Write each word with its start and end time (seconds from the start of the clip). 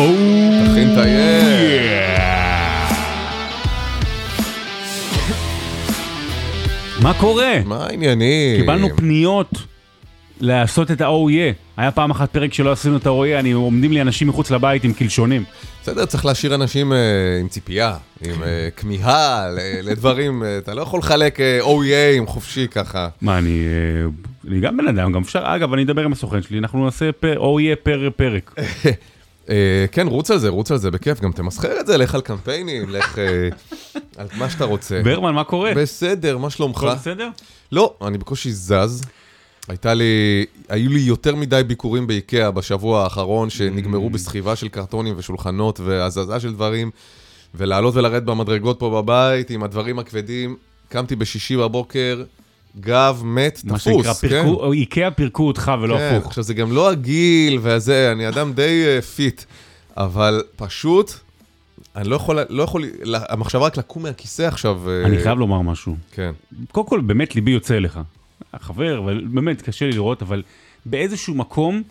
תכין 0.00 0.92
את 0.92 0.98
היד. 0.98 2.10
מה 7.02 7.14
קורה? 7.14 7.52
מה 7.64 7.86
העניינים? 7.86 8.60
קיבלנו 8.60 8.88
פניות 8.96 9.50
לעשות 10.40 10.90
את 10.90 11.00
ה-OE. 11.00 11.54
היה 11.76 11.90
פעם 11.90 12.10
אחת 12.10 12.32
פרק 12.32 12.54
שלא 12.54 12.72
עשינו 12.72 12.96
את 12.96 13.06
ה-OE, 13.06 13.38
אני 13.38 13.52
עומדים 13.52 13.92
לי 13.92 14.00
אנשים 14.00 14.28
מחוץ 14.28 14.50
לבית 14.50 14.84
עם 14.84 14.92
קלשונים. 14.92 15.44
בסדר, 15.82 16.06
צריך 16.06 16.24
להשאיר 16.24 16.54
אנשים 16.54 16.92
אה, 16.92 16.98
עם 17.40 17.48
ציפייה, 17.48 17.96
עם 18.22 18.42
אה, 18.42 18.68
כמיהה 18.76 19.48
לדברים. 19.82 20.42
אה, 20.42 20.58
אתה 20.58 20.74
לא 20.74 20.82
יכול 20.82 20.98
לחלק 21.00 21.40
אה, 21.40 21.60
OEA 21.62 22.26
חופשי 22.26 22.68
ככה. 22.68 23.08
מה, 23.22 23.38
אני, 23.38 23.64
אני 24.48 24.60
גם 24.60 24.76
בן 24.76 24.88
אדם, 24.88 25.12
גם 25.12 25.22
אפשר, 25.22 25.42
אגב, 25.44 25.72
אני 25.72 25.82
אדבר 25.82 26.04
עם 26.04 26.12
הסוכן 26.12 26.42
שלי, 26.42 26.58
אנחנו 26.58 26.84
נעשה 26.84 27.10
OE 27.22 27.76
פר 27.82 28.08
פרק. 28.16 28.54
אה, 29.50 29.84
כן, 29.92 30.06
רוץ 30.06 30.30
על 30.30 30.38
זה, 30.38 30.48
רוץ 30.48 30.70
על 30.70 30.78
זה, 30.78 30.90
בכיף. 30.90 31.20
גם 31.20 31.32
תמסחר 31.32 31.80
את 31.80 31.86
זה, 31.86 31.96
לך 31.96 32.14
על 32.14 32.20
קמפיינים, 32.20 32.90
לך 32.90 33.18
אה, 33.18 33.48
על 34.16 34.26
מה 34.38 34.50
שאתה 34.50 34.64
רוצה. 34.64 35.00
ברמן, 35.04 35.34
מה 35.34 35.44
קורה? 35.44 35.74
בסדר, 35.74 36.38
מה 36.38 36.50
שלומך? 36.50 36.82
הכל 36.82 36.94
בסדר? 36.94 37.28
לא, 37.72 37.94
אני 38.06 38.18
בקושי 38.18 38.52
זז. 38.52 39.02
הייתה 39.68 39.94
לי, 39.94 40.44
היו 40.68 40.90
לי 40.90 41.00
יותר 41.00 41.36
מדי 41.36 41.62
ביקורים 41.66 42.06
באיקאה 42.06 42.50
בשבוע 42.50 43.02
האחרון, 43.02 43.50
שנגמרו 43.50 44.10
בסחיבה 44.10 44.56
של 44.56 44.68
קרטונים 44.68 45.14
ושולחנות 45.16 45.80
והזזה 45.80 46.40
של 46.40 46.52
דברים, 46.52 46.90
ולעלות 47.54 47.94
ולרדת 47.96 48.22
במדרגות 48.22 48.78
פה 48.78 49.02
בבית 49.02 49.50
עם 49.50 49.62
הדברים 49.62 49.98
הכבדים. 49.98 50.56
קמתי 50.88 51.16
בשישי 51.16 51.56
בבוקר, 51.56 52.22
גב 52.80 53.22
מת, 53.24 53.60
מה 53.64 53.78
תפוס, 53.78 53.82
שנקרא, 53.82 54.12
כן? 54.14 54.28
פירקו, 54.28 54.48
או 54.48 54.72
איקאה 54.72 55.10
פירקו 55.10 55.46
אותך 55.46 55.72
ולא 55.82 55.96
כן, 55.96 56.14
הפוך. 56.14 56.26
עכשיו 56.26 56.44
זה 56.44 56.54
גם 56.54 56.72
לא 56.72 56.90
הגיל 56.90 57.58
והזה, 57.62 58.12
אני 58.12 58.28
אדם 58.28 58.52
די 58.52 58.84
אה, 58.98 59.02
fit, 59.02 59.42
אבל 59.96 60.42
פשוט, 60.56 61.12
אני 61.96 62.08
לא 62.08 62.16
יכול, 62.16 62.38
לא 62.48 62.62
יכול, 62.62 62.84
המחשבה 63.28 63.66
רק 63.66 63.76
לקום 63.76 64.02
מהכיסא 64.02 64.42
עכשיו. 64.42 64.90
אה, 64.90 65.06
אני 65.06 65.18
חייב 65.18 65.38
לומר 65.38 65.60
משהו. 65.60 65.96
כן. 66.12 66.32
קודם 66.72 66.86
כל, 66.86 67.00
באמת 67.00 67.34
ליבי 67.34 67.50
יוצא 67.50 67.76
אליך. 67.76 68.00
חבר, 68.60 68.98
אבל 68.98 69.24
באמת 69.30 69.62
קשה 69.62 69.86
לי 69.86 69.92
לראות, 69.92 70.22
אבל 70.22 70.42
באיזשהו 70.86 71.34
מקום, 71.34 71.82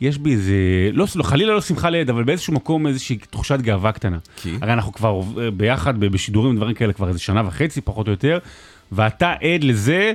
יש 0.00 0.18
בי 0.18 0.32
איזה, 0.32 0.54
לא, 0.92 1.06
לא, 1.16 1.22
חלילה 1.22 1.54
לא 1.54 1.60
שמחה 1.60 1.90
ליד, 1.90 2.10
אבל 2.10 2.24
באיזשהו 2.24 2.52
מקום 2.52 2.86
איזושהי 2.86 3.18
תחושת 3.30 3.60
גאווה 3.60 3.92
קטנה. 3.92 4.18
כי? 4.36 4.54
הרי 4.60 4.72
אנחנו 4.72 4.92
כבר 4.92 5.20
אה, 5.40 5.50
ביחד 5.50 6.00
בשידורים 6.00 6.54
ודברים 6.54 6.74
כאלה 6.74 6.92
כבר 6.92 7.08
איזה 7.08 7.18
שנה 7.18 7.42
וחצי, 7.46 7.80
פחות 7.80 8.06
או 8.06 8.12
יותר, 8.12 8.38
ואתה 8.92 9.32
עד 9.32 9.64
לזה 9.64 10.12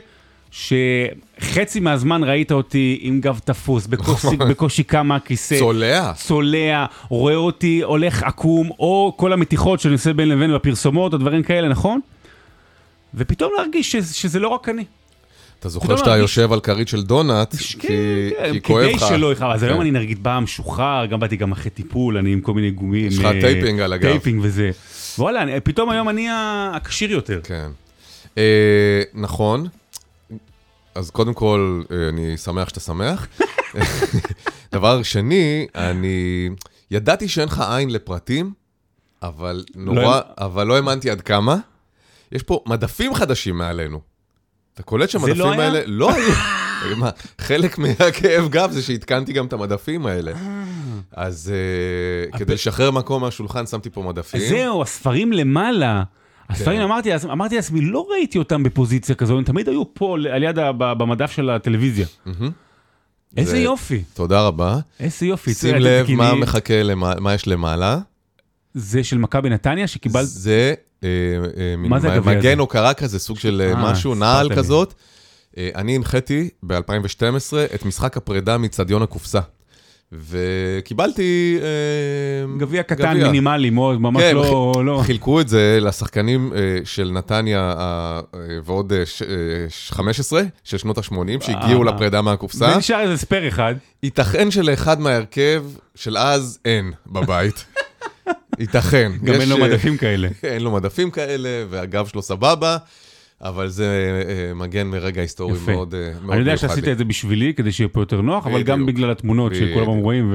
שחצי 0.52 1.80
מהזמן 1.80 2.24
ראית 2.24 2.52
אותי 2.52 3.00
עם 3.02 3.22
גב 3.22 3.40
תפוס, 3.46 3.88
בקושי, 3.88 4.28
בקושי 4.50 4.84
קם 4.84 5.08
מהכיסא. 5.08 5.60
צולע. 5.60 6.14
צולע, 6.14 6.86
רואה 7.10 7.36
אותי 7.36 7.82
הולך 7.84 8.24
עקום, 8.24 8.70
או 8.80 9.14
כל 9.18 9.34
המתיחות 9.34 9.80
שאני 9.80 9.94
עושה 9.94 10.14
בין 10.14 10.30
לבין 10.30 10.54
בפרסומות, 10.54 11.14
או 11.14 11.18
דברים 11.18 11.44
כאלה, 11.44 11.68
נכון? 11.70 12.00
ופתאום 13.16 13.52
להרגיש 13.58 13.92
שזה, 13.92 14.14
שזה 14.16 14.40
לא 14.40 14.48
רק 14.48 14.70
אני. 14.70 14.86
אתה 15.60 15.70
זוכר 15.70 15.96
שאתה 15.98 16.10
להרגיש- 16.10 16.22
יושב 16.38 16.54
על 16.54 16.60
כרית 16.60 16.88
של 16.88 17.02
דונלד, 17.04 17.48
כן, 17.50 17.58
כי 17.80 17.88
כן, 18.38 18.54
כי 18.54 18.62
כואב 18.62 18.86
לך. 18.86 19.00
כדי 19.00 19.08
שלא 19.10 19.32
יכאב, 19.32 19.52
אז 19.52 19.64
היום 19.64 19.76
כן. 19.76 19.82
אני 19.82 19.92
נגיד 19.92 20.24
בא 20.24 20.40
משוחרר, 20.40 21.06
גם 21.06 21.20
באתי 21.20 21.36
גם 21.36 21.52
אחרי 21.52 21.72
טיפול, 21.72 22.18
אני 22.18 22.34
עם 22.34 22.42
כל 22.42 22.54
מיני 22.54 22.72
גומים. 22.72 23.06
יש 23.08 23.18
לך 23.20 23.26
אה, 23.26 23.42
taping 23.42 23.80
על 23.80 23.94
הגב. 23.94 24.12
taping 24.12 24.40
וזה. 24.44 24.72
וואלה, 25.20 25.42
אני- 25.44 25.60
פתאום 25.60 25.90
היום 25.90 26.10
אני 26.10 26.28
הכשיר 26.74 27.12
יותר. 27.12 27.40
כן. 27.44 27.68
אה, 28.38 29.02
נכון. 29.14 29.68
אז 30.96 31.10
קודם 31.10 31.34
כל, 31.34 31.82
אה, 31.92 32.10
אני 32.10 32.38
שמח 32.38 32.70
שאתה 32.70 32.80
שמח. 32.80 33.28
דבר 34.74 35.04
שני, 35.04 35.68
אני 35.76 36.50
ידעתי 36.92 37.28
שאין 37.28 37.48
לך 37.48 37.64
עין 37.70 37.90
לפרטים, 37.90 38.54
אבל 39.22 39.64
נורא, 39.76 40.22
אבל 40.38 40.68
לא 40.68 40.76
האמנתי 40.76 41.10
עד 41.10 41.22
כמה. 41.22 41.58
יש 42.32 42.44
פה 42.44 42.64
מדפים 42.66 43.14
חדשים 43.14 43.58
מעלינו. 43.58 44.02
אתה 44.74 44.84
קולט 44.84 45.02
לא 45.02 45.12
שהמדפים 45.12 45.46
היה? 45.46 45.64
האלה 45.64 45.82
לא 45.86 46.14
היו. 46.14 46.34
מה, 47.00 47.10
חלק 47.42 47.78
מהכאב 47.78 48.50
גב 48.50 48.72
זה 48.72 48.82
שעדכנתי 48.82 49.34
גם 49.34 49.46
את 49.46 49.54
המדפים 49.54 50.06
האלה. 50.06 50.32
אז 51.12 51.54
אה, 51.54 52.38
כדי 52.40 52.54
לשחרר 52.54 52.92
מקום 52.92 53.22
מהשולחן 53.22 53.66
שמתי 53.66 53.90
פה 53.90 54.02
מדפים. 54.02 54.40
זהו, 54.50 54.82
הספרים 54.82 55.34
למעלה. 55.34 56.04
הספרים, 56.54 56.78
כן. 56.78 56.84
אמרתי 56.84 57.10
לעצמי- 57.10 57.32
אמרתי 57.32 57.56
לעצמי, 57.56 57.82
לא 57.82 58.08
ראיתי 58.12 58.38
אותם 58.38 58.64
בפוזיציה 58.64 59.16
כזו, 59.16 59.38
הם 59.38 59.44
תמיד 59.44 59.70
היו 59.70 59.94
פה, 59.94 60.18
על 60.34 60.44
יד, 60.44 60.56
במדף 60.78 61.32
של 61.32 61.50
הטלוויזיה. 61.50 62.06
איזה 63.38 63.52
זה- 63.52 63.58
יופי, 63.58 64.04
תודה 64.14 64.42
רבה. 64.48 64.78
איזה 65.00 65.26
יופי. 65.26 65.54
שים 65.54 65.76
לב 65.76 66.12
מה 66.12 66.36
מחכה, 66.36 66.74
מה 67.20 67.34
יש 67.34 67.48
למעלה. 67.48 67.98
זה 68.74 69.04
של 69.04 69.18
מכבי 69.18 69.50
נתניה, 69.50 69.88
שקיבלת... 69.88 70.28
זה 70.28 70.74
אה, 71.04 71.10
אה, 71.58 71.76
מגן? 72.22 72.60
הוקרה 72.60 72.94
כזה, 72.94 73.20
סוג 73.20 73.40
של 73.40 73.62
אה, 73.66 73.92
משהו, 73.92 74.16
נעל. 74.16 74.56
כזאת. 74.56 74.94
אני 75.58 75.96
הנחיתי 75.96 76.50
ב-2012 76.64 77.22
את 77.76 77.86
משחק 77.86 78.18
הפרידה 78.18 78.58
מצדיון 78.58 79.02
הקופסה. 79.02 79.40
וקיבלתי... 80.30 81.58
אה, 81.62 82.58
גביע 82.58 82.84
קטן, 82.84 83.18
מינימלי, 83.18 83.70
מאוד, 83.70 84.02
ממש 84.02 84.24
כן, 84.24 84.36
לא... 84.36 84.74
לא. 84.86 85.02
חילקו 85.06 85.42
את 85.42 85.48
זה 85.48 85.80
לשחקנים 85.82 86.54
אה, 86.56 86.60
של 86.84 87.12
נתניה 87.14 87.74
אה, 87.78 88.22
ועוד 88.64 88.94
אה, 88.94 89.06
ש- 89.06 89.22
אה, 89.22 89.28
ש- 89.70 89.92
15 89.92 90.42
של 90.64 90.78
שנות 90.78 90.98
ה-80 90.98 91.14
שהגיעו 91.46 91.88
אה. 91.88 91.94
לפרידה 91.94 92.22
מהקופסה. 92.22 92.72
ונשאר 92.76 93.00
איזה 93.02 93.18
ספייר 93.18 93.48
אחד. 93.48 93.76
ייתכן 94.04 94.52
שלאחד 94.52 95.00
מההרכב 95.02 95.64
של 95.96 96.18
אז 96.18 96.60
אין 96.66 96.92
בבית. 97.08 97.66
ייתכן. 98.60 99.12
גם 99.24 99.34
יש, 99.34 99.40
אין 99.40 99.50
לו 99.50 99.58
מדפים 99.58 99.98
כאלה. 99.98 100.28
אין 100.44 100.62
לו 100.64 100.72
מדפים 100.72 101.12
כאלה, 101.12 101.50
והגב 101.70 102.08
שלו 102.08 102.22
סבבה, 102.22 102.78
אבל 103.44 103.68
זה 103.70 103.86
אה, 104.50 104.54
מגן 104.54 104.88
מרגע 104.88 105.22
היסטורי 105.22 105.54
יפה. 105.54 105.72
מאוד 105.72 105.94
אה, 105.96 106.10
מיוחד 106.22 106.30
אני 106.32 106.40
יודע. 106.40 106.58
שעשית 106.58 106.88
את 106.88 106.98
זה 106.98 107.06
בשבילי, 107.06 107.54
כדי 107.54 107.72
שיהיה 107.72 107.88
פה 107.88 108.02
יותר 108.02 108.22
נוח, 108.22 108.48
אבל 108.48 108.64
גם. 108.64 108.86
בגלל 108.86 109.12
התמונות 109.12 109.56
שכולם. 109.56 109.86
רואים, 109.86 110.34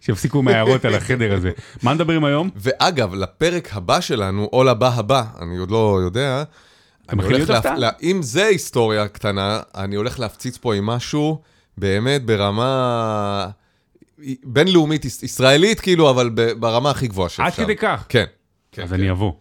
ושיפסיקו 0.00 0.42
מההערות 0.42 0.84
על 0.84 0.94
החדר 0.94 1.34
הזה. 1.34 1.50
מה 1.82 1.94
מדברים 1.94 2.24
היום? 2.24 2.50
ואגב, 2.56 3.14
לפרק 3.14 3.68
הבא 3.72 4.00
שלנו, 4.00 4.48
או 4.52 4.64
לבא 4.64 4.90
הבא, 4.94 5.24
אני 5.42 5.56
עוד 5.58 5.70
לא 5.70 5.98
יודע, 6.04 6.42
אני 7.08 7.22
הולך 7.22 7.50
להפ... 7.50 7.66
לה... 7.66 7.90
אם 8.02 8.22
זה 8.22 8.46
היסטוריה 8.46 9.08
קטנה, 9.08 9.60
אני 9.74 9.96
הולך 9.96 10.20
להפציץ 10.20 10.56
פה 10.56 10.74
עם 10.74 10.86
משהו 10.86 11.40
באמת 11.78 12.24
ברמה 12.24 13.48
בינלאומית, 14.44 15.04
יש- 15.04 15.22
ישראלית 15.22 15.80
כאילו, 15.80 16.10
אבל 16.10 16.28
ברמה 16.58 16.90
הכי 16.90 17.08
גבוהה 17.08 17.28
שאפשר. 17.28 17.42
עד 17.44 17.52
כדי 17.52 17.76
כך. 17.76 18.06
כן. 18.08 18.24
כן, 18.72 18.82
אז 18.82 18.88
כן. 18.88 18.94
אני 18.94 19.10
אבוא. 19.10 19.32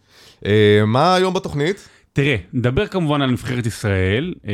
אה, 0.45 0.81
מה 0.87 1.15
היום 1.15 1.33
בתוכנית? 1.33 1.89
תראה, 2.19 2.35
נדבר 2.53 2.87
כמובן 2.87 3.21
על 3.21 3.31
נבחרת 3.31 3.65
ישראל. 3.65 4.33
אה, 4.47 4.53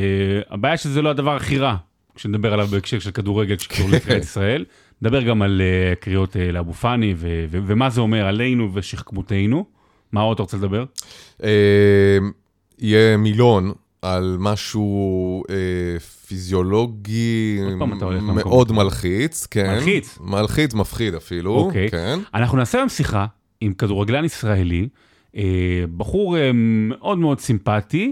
הבעיה 0.50 0.78
שזה 0.78 1.02
לא 1.02 1.09
הדבר 1.09 1.36
הכי 1.36 1.58
רע, 1.58 1.76
כשנדבר 2.16 2.53
עליו 2.53 2.68
בהקשר 2.68 3.00
של 3.00 3.12
כדורגל, 3.12 3.58
שקשור 3.58 3.90
לנבחרת 3.90 4.24
ישראל. 4.30 4.66
נדבר 5.02 5.22
גם 5.22 5.42
על 5.42 5.62
אה, 5.62 5.96
קריאות 5.96 6.38
אה, 6.38 6.52
לאבו 6.52 6.74
פאני, 6.74 7.14
ו- 7.18 7.46
ו- 7.50 7.59
ומה 7.66 7.90
זה 7.90 8.02
אומר 8.02 8.25
עלינו 8.25 8.70
ושכמותנו. 8.74 9.66
מה 10.12 10.22
עוד 10.22 10.34
אתה 10.34 10.44
רוצה 10.44 10.58
לדבר? 10.58 10.86
אה, 11.44 12.18
יהיה 12.80 13.18
מילון 13.18 13.72
על 14.02 14.36
משהו 14.40 15.44
אה, 15.50 15.56
פיזיולוגי 16.28 17.59
מאוד. 18.46 18.72
מלחיץ, 18.72 19.46
כן. 19.46 19.74
מלחיץ? 19.74 20.18
מלחיץ, 20.22 20.74
מפחיד 20.74 21.16
אפילו, 21.16 21.56
אוקיי. 21.56 21.92
כן. 21.92 22.20
אנחנו 22.34 22.58
נעשה 22.58 22.78
היום 22.78 22.90
שיחה 22.90 23.25
עם 23.62 23.74
כדורגלן 23.74 24.25
ישראלי, 24.25 24.88
בחור 25.97 26.38
אה, 26.38 26.51
מאוד 26.53 27.18
מאוד 27.18 27.40
סימפטי, 27.40 28.12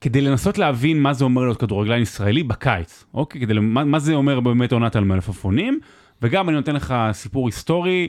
כדי 0.00 0.20
לנסות 0.20 0.58
להבין 0.58 1.02
מה 1.02 1.12
זה 1.14 1.24
אומר 1.24 1.42
להיות 1.42 1.60
כדורגלן 1.60 2.02
ישראלי 2.02 2.42
בקיץ, 2.42 3.04
אוקיי? 3.14 3.40
כדי, 3.40 3.54
מה, 3.54 3.84
מה 3.84 3.98
זה 3.98 4.14
אומר 4.14 4.40
באמת 4.40 4.72
עונת 4.72 4.96
על 4.96 5.04
מלפפונים, 5.04 5.80
וגם 6.22 6.48
אני 6.48 6.56
נותן 6.56 6.76
לך 6.76 6.94
סיפור 7.12 7.48
היסטורי 7.48 8.08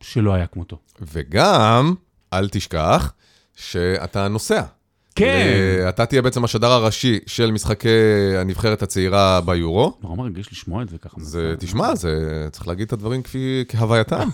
שלא 0.00 0.34
היה 0.34 0.46
כמותו. 0.46 0.78
וגם, 1.12 1.94
אל 2.32 2.48
תשכח, 2.48 3.12
שאתה 3.56 4.28
נוסע. 4.28 4.62
כן. 5.14 5.24
אה, 5.24 5.88
אתה 5.88 6.06
תהיה 6.06 6.22
בעצם 6.22 6.44
השדר 6.44 6.70
הראשי 6.72 7.18
של 7.26 7.50
משחקי 7.50 7.88
הנבחרת 8.36 8.82
הצעירה 8.82 9.40
ביורו. 9.40 9.98
נורא 10.02 10.16
מרגיש 10.16 10.52
לשמוע 10.52 10.82
את 10.82 10.88
זה 10.88 10.98
ככה. 10.98 11.16
זה, 11.20 11.54
תשמע, 11.58 11.94
זה, 11.94 12.48
צריך 12.52 12.68
להגיד 12.68 12.86
את 12.86 12.92
הדברים 12.92 13.22
כפי, 13.22 13.64
כהווייתם. 13.68 14.28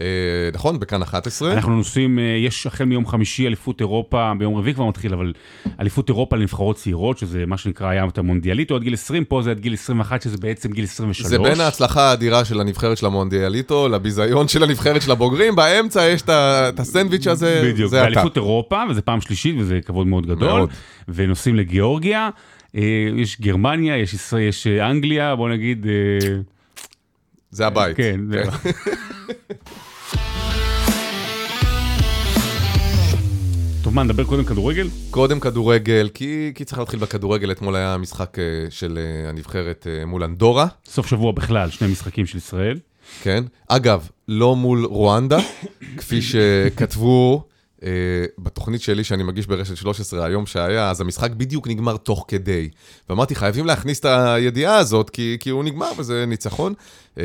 אה, 0.00 0.06
נכון, 0.52 0.80
בכאן 0.80 1.02
11. 1.02 1.52
אנחנו 1.52 1.76
נוסעים, 1.76 2.18
אה, 2.18 2.24
יש 2.24 2.66
החל 2.66 2.84
מיום 2.84 3.06
חמישי 3.06 3.46
אליפות 3.46 3.80
אירופה, 3.80 4.32
ביום 4.38 4.54
רביעי 4.54 4.74
כבר 4.74 4.84
מתחיל, 4.84 5.14
אבל 5.14 5.32
אליפות 5.80 6.08
אירופה 6.08 6.36
לנבחרות 6.36 6.76
צעירות, 6.76 7.18
שזה 7.18 7.46
מה 7.46 7.56
שנקרא 7.56 7.88
היה 7.88 8.04
את 8.04 8.18
המונדיאליטו 8.18 8.76
עד 8.76 8.82
גיל 8.82 8.94
20, 8.94 9.24
פה 9.24 9.42
זה 9.42 9.50
עד 9.50 9.60
גיל 9.60 9.74
21, 9.74 10.22
שזה 10.22 10.36
בעצם 10.36 10.72
גיל 10.72 10.84
23. 10.84 11.28
זה 11.28 11.38
בין 11.38 11.60
ההצלחה 11.60 12.10
האדירה 12.10 12.44
של 12.44 12.60
הנבחרת 12.60 12.98
של 12.98 13.06
המונדיאליטו 13.06 13.88
לביזיון 13.88 14.48
של 14.48 14.62
הנבחרת 14.62 15.02
של 15.02 15.10
הבוגרים, 15.10 15.56
באמצע 15.56 16.08
יש 16.08 16.22
את 16.22 16.80
הסנדוויץ' 16.80 17.26
הזה, 17.26 17.62
בדיוק, 17.64 17.90
זה 17.90 18.02
אתה. 18.02 18.10
באליפות 18.10 18.36
אירופה, 18.36 18.82
וזה 18.90 19.02
פעם 19.02 19.20
שלישית, 19.20 19.56
וזה 19.58 19.80
כבוד 19.86 20.06
מאוד 20.06 20.26
גדול. 20.26 20.48
מאוד. 20.48 20.70
ונוסעים 21.08 21.56
לגיאורגיה, 21.56 22.28
אה, 22.76 22.82
יש 23.16 23.40
גרמניה, 23.40 23.96
יש 23.96 24.14
ישראל, 24.14 24.48
יש 24.48 24.66
אנגליה, 24.66 25.36
בוא 25.36 25.48
נגיד, 25.48 25.86
זה 27.50 27.66
הבית. 27.66 27.96
כן, 27.96 28.20
זהו. 28.30 28.50
טוב, 33.86 33.94
מה, 33.94 34.02
נדבר 34.02 34.24
קודם 34.24 34.44
כדורגל? 34.44 34.88
קודם 35.10 35.40
כדורגל, 35.40 36.08
כי, 36.14 36.52
כי 36.54 36.64
צריך 36.64 36.78
להתחיל 36.78 37.00
בכדורגל. 37.00 37.52
אתמול 37.52 37.76
היה 37.76 37.96
משחק 37.96 38.38
אה, 38.38 38.44
של 38.70 38.98
אה, 38.98 39.28
הנבחרת 39.28 39.86
אה, 39.90 40.06
מול 40.06 40.24
אנדורה, 40.24 40.66
סוף 40.86 41.06
שבוע 41.06 41.32
בכלל, 41.32 41.70
שני 41.70 41.88
משחקים 41.88 42.26
של 42.26 42.38
ישראל. 42.38 42.78
כן? 43.22 43.44
אגב, 43.68 44.08
לא 44.28 44.56
מול 44.56 44.84
רואנדה, 44.84 45.38
כפי 45.98 46.22
שכתבו 46.22 47.44
אה, 47.82 47.90
בתוכנית 48.38 48.82
שלי 48.82 49.04
שאני 49.04 49.22
מגיש 49.22 49.46
ברשת 49.46 49.76
13 49.76 50.24
היום 50.24 50.46
שהיה, 50.46 50.90
אז 50.90 51.00
המשחק 51.00 51.30
בדיוק 51.30 51.68
נגמר 51.68 51.96
תוך 51.96 52.24
כדי. 52.28 52.68
ואמרתי, 53.08 53.34
חייבים 53.34 53.66
להכניס 53.66 54.00
את 54.00 54.04
הידיעה 54.04 54.76
הזאת, 54.76 55.10
כי, 55.10 55.36
כי 55.40 55.50
הוא 55.50 55.64
נגמר 55.64 55.90
וזה 55.98 56.24
ניצחון. 56.26 56.74
אה, 57.18 57.24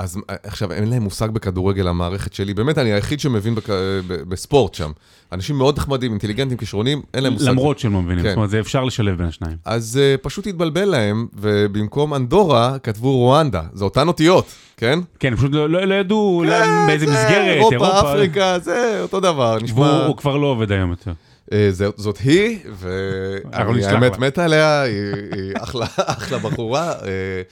אז 0.00 0.18
אה, 0.30 0.34
עכשיו, 0.42 0.72
אין 0.72 0.90
להם 0.90 1.02
מושג 1.02 1.30
בכדורגל, 1.30 1.88
המערכת 1.88 2.32
שלי. 2.34 2.54
באמת, 2.54 2.78
אני 2.78 2.92
היחיד 2.92 3.20
שמבין 3.20 3.54
בק... 3.54 3.70
ב- 3.70 4.22
בספורט 4.28 4.74
שם. 4.74 4.90
אנשים 5.32 5.56
מאוד 5.58 5.78
נחמדים, 5.78 6.10
אינטליגנטים, 6.10 6.56
כישרונים, 6.58 7.02
אין 7.14 7.22
להם 7.22 7.32
מושג. 7.32 7.48
למרות 7.48 7.78
שהם 7.78 7.92
לא 7.92 8.02
מבינים, 8.02 8.22
כן. 8.24 8.28
זאת 8.28 8.36
אומרת, 8.36 8.50
זה 8.50 8.60
אפשר 8.60 8.84
לשלב 8.84 9.18
בין 9.18 9.26
השניים. 9.26 9.56
אז 9.64 10.00
uh, 10.00 10.22
פשוט 10.22 10.46
התבלבל 10.46 10.84
להם, 10.84 11.26
ובמקום 11.34 12.14
אנדורה 12.14 12.76
כתבו 12.82 13.16
רואנדה. 13.16 13.62
זה 13.72 13.84
אותן 13.84 14.08
אותיות, 14.08 14.46
כן? 14.76 14.98
כן, 15.18 15.36
פשוט 15.36 15.52
לא- 15.54 15.70
לא 15.70 15.84
לא 15.84 15.94
ידעו 15.94 16.42
כן, 16.46 16.86
באיזה 16.86 17.06
זה, 17.06 17.12
מסגרת, 17.12 17.56
אירופה, 17.56 18.00
אפריקה, 18.00 18.58
זה 18.58 18.98
אותו 19.02 19.20
דבר, 19.20 19.58
נשמע... 19.62 19.80
והוא 19.80 20.06
הוא 20.06 20.16
כבר 20.16 20.36
לא 20.36 20.46
עובד 20.46 20.72
היום 20.72 20.90
יותר. 20.90 21.12
אה, 21.52 21.68
זאת 21.96 22.18
היא, 22.18 22.58
ואני 22.78 23.84
האמת 23.84 24.12
לה. 24.12 24.18
מת 24.26 24.38
עליה, 24.38 24.82
היא 24.82 25.52
אחלה 25.96 26.38
בחורה, 26.38 26.92
אה, 26.92 27.42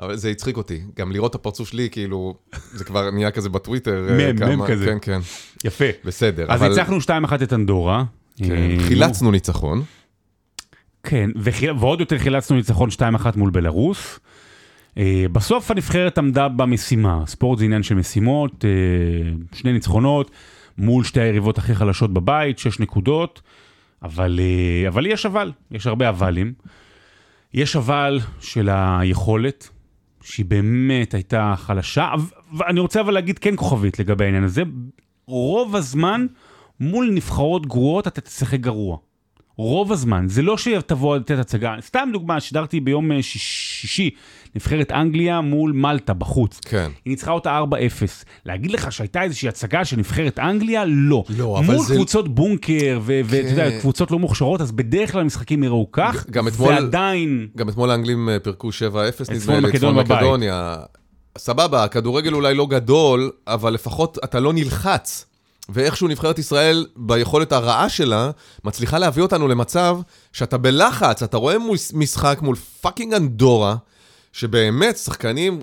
אבל 0.00 0.16
זה 0.16 0.30
הצחיק 0.30 0.56
אותי. 0.56 0.80
גם 0.96 1.12
לראות 1.12 1.30
את 1.30 1.34
הפרצוף 1.34 1.68
שלי, 1.68 1.88
כאילו, 1.90 2.34
זה 2.72 2.84
כבר 2.84 3.10
נהיה 3.10 3.30
כזה 3.30 3.48
בטוויטר. 3.48 4.06
אה, 4.08 4.32
מם, 4.32 4.58
מם 4.58 4.66
כזה. 4.66 4.86
כן, 4.86 4.98
כן, 5.02 5.20
יפה. 5.64 5.84
בסדר. 6.04 6.46
אז 6.48 6.62
ניצחנו 6.62 6.98
2-1 6.98 7.42
את 7.42 7.52
אנדורה. 7.52 8.04
כן, 8.36 8.52
אה, 8.52 8.76
חילצנו 8.78 9.30
ניצחון. 9.30 9.82
כן, 11.02 11.30
ועוד 11.78 12.00
יותר 12.00 12.18
חילצנו 12.18 12.56
ניצחון 12.56 12.88
2-1 12.90 13.02
מול 13.36 13.50
בלרוס. 13.50 14.18
אה, 14.98 15.26
בסוף 15.32 15.70
הנבחרת 15.70 16.18
עמדה 16.18 16.48
במשימה, 16.48 17.22
ספורט 17.26 17.58
זה 17.58 17.64
עניין 17.64 17.82
של 17.82 17.94
משימות, 17.94 18.64
שני 19.54 19.72
ניצחונות 19.72 20.30
מול 20.78 21.04
שתי 21.04 21.20
היריבות 21.20 21.58
הכי 21.58 21.74
חלשות 21.74 22.12
בבית, 22.12 22.58
שש 22.58 22.80
נקודות, 22.80 23.42
אבל, 24.02 24.40
אבל 24.88 25.06
יש 25.06 25.26
אבל, 25.26 25.52
יש 25.70 25.86
הרבה 25.86 26.08
אבלים. 26.08 26.52
יש 27.54 27.76
אבל 27.76 28.20
של 28.40 28.68
היכולת, 28.72 29.68
שהיא 30.22 30.46
באמת 30.46 31.14
הייתה 31.14 31.54
חלשה, 31.56 32.12
ואני 32.58 32.80
רוצה 32.80 33.00
אבל 33.00 33.14
להגיד 33.14 33.38
כן 33.38 33.56
כוכבית 33.56 33.98
לגבי 33.98 34.24
העניין 34.24 34.44
הזה, 34.44 34.62
רוב 35.26 35.76
הזמן 35.76 36.26
מול 36.80 37.10
נבחרות 37.14 37.66
גרועות 37.66 38.06
אתה 38.06 38.20
תשחק 38.20 38.60
גרוע. 38.60 38.96
רוב 39.60 39.92
הזמן, 39.92 40.24
זה 40.28 40.42
לא 40.42 40.56
שתבוא 40.58 41.16
לתת 41.16 41.38
הצגה, 41.38 41.74
סתם 41.80 42.08
דוגמה, 42.12 42.40
שידרתי 42.40 42.80
ביום 42.80 43.12
אה, 43.12 43.22
שיש- 43.22 43.78
שישי, 43.80 44.10
נבחרת 44.56 44.92
אנגליה 44.92 45.40
מול 45.40 45.72
מלטה 45.72 46.14
בחוץ. 46.14 46.60
כן. 46.64 46.90
היא 47.04 47.10
ניצחה 47.10 47.30
אותה 47.30 47.58
4-0. 47.58 47.64
להגיד 48.46 48.70
לך 48.70 48.92
שהייתה 48.92 49.22
איזושהי 49.22 49.48
הצגה 49.48 49.84
של 49.84 49.96
נבחרת 49.96 50.38
אנגליה? 50.38 50.84
לא. 50.86 51.24
לא, 51.38 51.58
אבל 51.58 51.74
מול 51.74 51.84
זה- 51.84 51.94
קבוצות 51.94 52.34
בונקר, 52.34 53.00
ואתה 53.02 53.36
יודע, 53.36 53.70
כן. 53.70 53.78
קבוצות 53.80 54.10
לא 54.10 54.18
מוכשרות, 54.18 54.60
אז 54.60 54.72
בדרך 54.72 55.12
כלל 55.12 55.20
המשחקים 55.20 55.64
יראו 55.64 55.88
כך, 55.92 56.26
גם 56.30 56.48
אתמול- 56.48 56.68
ועדיין... 56.68 57.46
גם 57.56 57.68
אתמול 57.68 57.90
האנגלים 57.90 58.28
אה, 58.28 58.38
פירקו 58.40 58.68
7-0, 58.68 58.72
צפון 59.24 59.34
נדמה 59.36 59.60
לי, 59.60 59.68
מקדון 59.68 59.94
בבית. 59.96 60.10
מקדוניה. 60.10 60.76
סבבה, 61.38 61.84
הכדורגל 61.84 62.34
אולי 62.34 62.54
לא 62.54 62.66
גדול, 62.66 63.30
אבל 63.46 63.72
לפחות 63.74 64.18
אתה 64.24 64.40
לא 64.40 64.52
נלחץ. 64.52 65.26
ואיכשהו 65.72 66.08
נבחרת 66.08 66.38
ישראל, 66.38 66.86
ביכולת 66.96 67.52
הרעה 67.52 67.88
שלה, 67.88 68.30
מצליחה 68.64 68.98
להביא 68.98 69.22
אותנו 69.22 69.48
למצב 69.48 69.98
שאתה 70.32 70.58
בלחץ, 70.58 71.22
אתה 71.22 71.36
רואה 71.36 71.56
משחק 71.94 72.38
מול 72.42 72.56
fucking 72.56 73.14
אנדורה, 73.14 73.76
שבאמת, 74.32 74.96
שחקנים, 74.96 75.60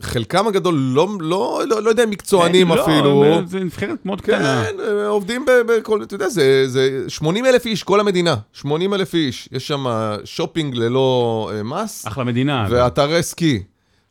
חלקם 0.00 0.46
הגדול 0.46 0.74
לא, 0.74 1.08
לא, 1.20 1.62
לא, 1.66 1.82
לא 1.82 1.90
יודע, 1.90 2.06
מקצוענים 2.06 2.68
לא, 2.68 2.82
אפילו. 2.82 3.40
זה 3.46 3.60
נבחרת 3.60 4.06
מאוד 4.06 4.20
קטנה. 4.20 4.64
כן, 4.64 4.80
אה, 4.80 5.08
עובדים 5.08 5.44
בכל, 5.66 6.02
אתה 6.02 6.14
יודע, 6.14 6.28
זה, 6.28 6.68
זה 6.68 7.04
80 7.08 7.46
אלף 7.46 7.66
איש, 7.66 7.82
כל 7.82 8.00
המדינה, 8.00 8.36
80 8.52 8.94
אלף 8.94 9.14
איש. 9.14 9.48
יש 9.52 9.68
שם 9.68 9.86
שופינג 10.24 10.74
ללא 10.74 11.50
אה, 11.54 11.62
מס, 11.62 12.06
אחלה 12.06 12.24
מדינה. 12.24 12.66
ואתרי 12.70 13.22
סקי, 13.22 13.62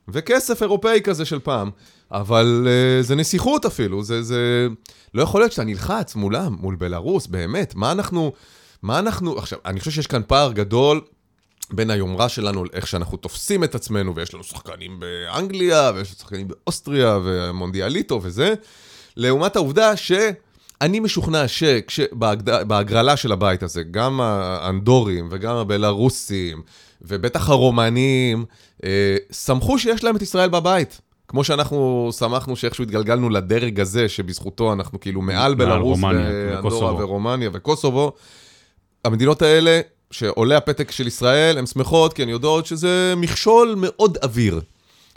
וכסף 0.08 0.62
אירופאי 0.62 1.02
כזה 1.04 1.26
של 1.26 1.40
פעם. 1.40 1.72
אבל 2.12 2.68
אה, 2.68 3.04
זה 3.04 3.16
נסיכות 3.16 3.66
אפילו, 3.66 4.04
זה, 4.04 4.24
זה... 4.24 4.68
לא 5.14 5.22
יכול 5.22 5.42
להיות 5.42 5.52
שאתה 5.52 5.64
נלחץ 5.64 6.16
מולם, 6.16 6.56
מול 6.60 6.76
בלארוס, 6.76 7.28
באמת, 7.28 7.76
מה 7.76 7.92
אנחנו... 7.92 8.34
מה 8.84 9.00
אנחנו... 9.00 9.38
עכשיו, 9.38 9.60
אני 9.66 9.80
חושב 9.80 9.92
שיש 9.92 10.08
כאן 10.08 10.22
פער 10.28 10.52
גדול 10.52 11.02
בין 11.72 11.90
היומרה 11.90 12.30
שלנו, 12.30 12.64
איך 12.74 12.88
שאנחנו 12.88 13.18
תופסים 13.18 13.64
את 13.64 13.76
עצמנו, 13.76 14.16
ויש 14.16 14.34
לנו 14.34 14.44
שחקנים 14.44 15.00
באנגליה, 15.00 15.92
ויש 15.96 16.08
לנו 16.08 16.18
שחקנים 16.20 16.48
באוסטריה, 16.48 17.20
ומונדיאליטו 17.24 18.20
וזה, 18.24 18.54
לעומת 19.18 19.56
העובדה 19.56 19.98
ש... 19.98 20.12
אני 20.82 21.00
משוכנע 21.00 21.46
שבהגרלה 21.88 23.18
של 23.18 23.32
הבית 23.32 23.64
הזה, 23.64 23.84
גם 23.84 24.22
האנדורים 24.22 25.28
וגם 25.32 25.56
הבלארוסים, 25.56 26.62
ובטח 27.02 27.50
הרומנים, 27.50 28.46
אה, 28.84 29.18
שמחו 29.32 29.80
שיש 29.80 30.04
להם 30.04 30.16
את 30.16 30.22
ישראל 30.22 30.50
בבית. 30.50 31.02
כמו 31.28 31.44
שאנחנו 31.44 32.10
שמחנו 32.18 32.56
שאיכשהו 32.56 32.84
התגלגלנו 32.84 33.30
לדרג 33.30 33.80
הזה, 33.80 34.10
שבזכותו 34.10 34.74
אנחנו 34.74 35.00
כאילו 35.00 35.22
מעל 35.22 35.56
רומניה 35.62 36.30
ואנדורה. 36.30 36.94
ורומניה 36.94 37.50
וקוסובו. 37.54 38.12
המדינות 39.06 39.42
האלה, 39.42 39.82
שעולה 40.12 40.58
הפתק 40.58 40.92
של 40.92 41.08
ישראל, 41.08 41.58
הן 41.58 41.66
שמחות, 41.66 42.14
כי 42.14 42.24
הן 42.24 42.30
יודעות 42.30 42.66
שזה 42.66 43.14
מכשול 43.18 43.76
מאוד 43.78 44.18
אוויר. 44.24 44.62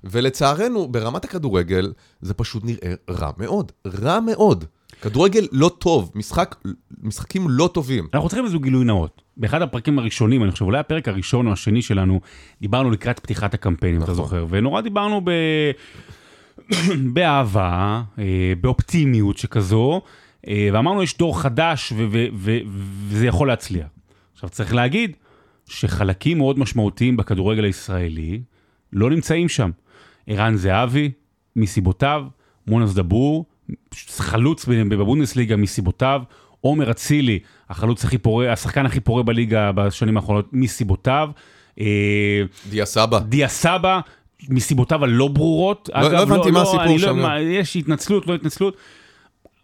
ולצערנו, 0.04 0.88
ברמת 0.88 1.24
הכדורגל, 1.24 1.92
זה 2.20 2.34
פשוט 2.34 2.64
נראה 2.64 2.94
רע 3.10 3.30
מאוד. 3.38 3.72
רע 4.02 4.20
מאוד. 4.20 4.64
כדורגל 5.02 5.48
לא 5.52 5.70
טוב, 5.78 6.10
משחק, 6.14 6.56
משחקים 7.02 7.46
לא 7.48 7.70
טובים. 7.74 8.08
אנחנו 8.14 8.28
צריכים 8.28 8.44
איזה 8.44 8.58
גילוי 8.58 8.84
נאות. 8.84 9.22
באחד 9.40 9.62
הפרקים 9.62 9.98
הראשונים, 9.98 10.42
אני 10.42 10.50
חושב, 10.50 10.64
אולי 10.64 10.78
הפרק 10.78 11.08
הראשון 11.08 11.46
או 11.46 11.52
השני 11.52 11.82
שלנו, 11.82 12.20
דיברנו 12.60 12.90
לקראת 12.90 13.18
פתיחת 13.18 13.54
הקמפיינים, 13.54 14.02
אתה 14.02 14.12
נכון. 14.12 14.24
זוכר, 14.24 14.46
ונורא 14.50 14.80
דיברנו 14.80 15.20
ב... 15.24 15.30
באהבה, 17.14 18.02
אה, 18.18 18.52
באופטימיות 18.60 19.38
שכזו, 19.38 20.00
אה, 20.48 20.68
ואמרנו 20.72 21.02
יש 21.02 21.18
דור 21.18 21.40
חדש 21.40 21.92
וזה 22.34 23.26
יכול 23.26 23.48
להצליח. 23.48 23.86
עכשיו 24.32 24.48
צריך 24.48 24.74
להגיד 24.74 25.16
שחלקים 25.66 26.38
מאוד 26.38 26.58
משמעותיים 26.58 27.16
בכדורגל 27.16 27.64
הישראלי 27.64 28.40
לא 28.92 29.10
נמצאים 29.10 29.48
שם. 29.48 29.70
ערן 30.26 30.56
זהבי, 30.56 31.10
מסיבותיו, 31.56 32.24
מונס 32.66 32.94
דבור, 32.94 33.44
חלוץ 33.94 34.66
בבונדסליגה 34.68 35.56
מסיבותיו, 35.56 36.22
עומר 36.60 36.90
אצילי, 36.90 37.38
החלוץ 37.70 38.04
הכי 38.04 38.18
פורה, 38.18 38.52
השחקן 38.52 38.86
הכי 38.86 39.00
פורה 39.00 39.22
בליגה 39.22 39.72
בשנים 39.72 40.16
האחרונות, 40.16 40.48
מסיבותיו. 40.52 41.30
אה, 41.80 42.42
דיה 42.70 42.86
סבא. 42.86 43.18
דיה 43.18 43.48
סבא, 43.48 44.00
מסיבותיו 44.48 45.04
הלא 45.04 45.28
ברורות. 45.28 45.90
לא- 45.94 46.12
לא 46.12 46.22
הבנתי 46.22 46.50
מה 46.50 46.62
הסיפור 46.62 46.82
אני 46.82 46.98
שם. 46.98 47.18
מה, 47.18 47.40
יש 47.40 47.76
התנצלות, 47.76 48.26
לא 48.26 48.34
התנצלות. 48.34 48.76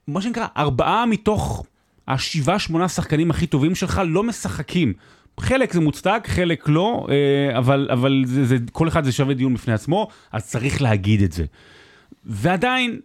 מה 0.08 0.20
שנקרא, 0.22 0.46
ארבעה 0.56 1.06
מתוך 1.06 1.66
השבעה, 2.08 2.58
שמונה 2.58 2.88
שחקנים 2.88 3.30
הכי 3.30 3.46
טובים 3.46 3.74
שלך 3.74 4.02
לא 4.06 4.22
משחקים. 4.22 4.92
חלק 5.40 5.72
זה 5.72 5.80
מוצדק, 5.80 6.24
חלק 6.26 6.64
לא, 6.68 7.06
אה, 7.10 7.58
אבל, 7.58 7.88
אבל 7.92 8.22
זה, 8.26 8.44
זה, 8.44 8.56
כל 8.72 8.88
אחד 8.88 9.04
זה 9.04 9.12
שווה 9.12 9.34
דיון 9.34 9.54
בפני 9.54 9.74
עצמו, 9.74 10.08
אז 10.32 10.46
צריך 10.46 10.82
להגיד 10.82 11.22
את 11.22 11.32
זה. 11.32 11.44
ועדיין, 12.26 13.00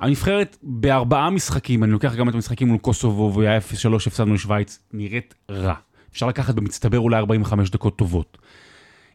הנבחרת 0.00 0.56
בארבעה 0.62 1.30
משחקים, 1.30 1.84
אני 1.84 1.92
לוקח 1.92 2.14
גם 2.14 2.28
את 2.28 2.34
המשחקים 2.34 2.68
מול 2.68 2.78
קוסובו, 2.78 3.32
והיה 3.34 3.58
0-3, 3.58 3.62
הפסדנו 4.06 4.34
לשוויץ, 4.34 4.78
נראית 4.92 5.34
רע. 5.50 5.74
אפשר 6.12 6.26
לקחת 6.26 6.54
במצטבר 6.54 6.98
אולי 6.98 7.16
45 7.16 7.70
דקות 7.70 7.96
טובות. 7.96 8.38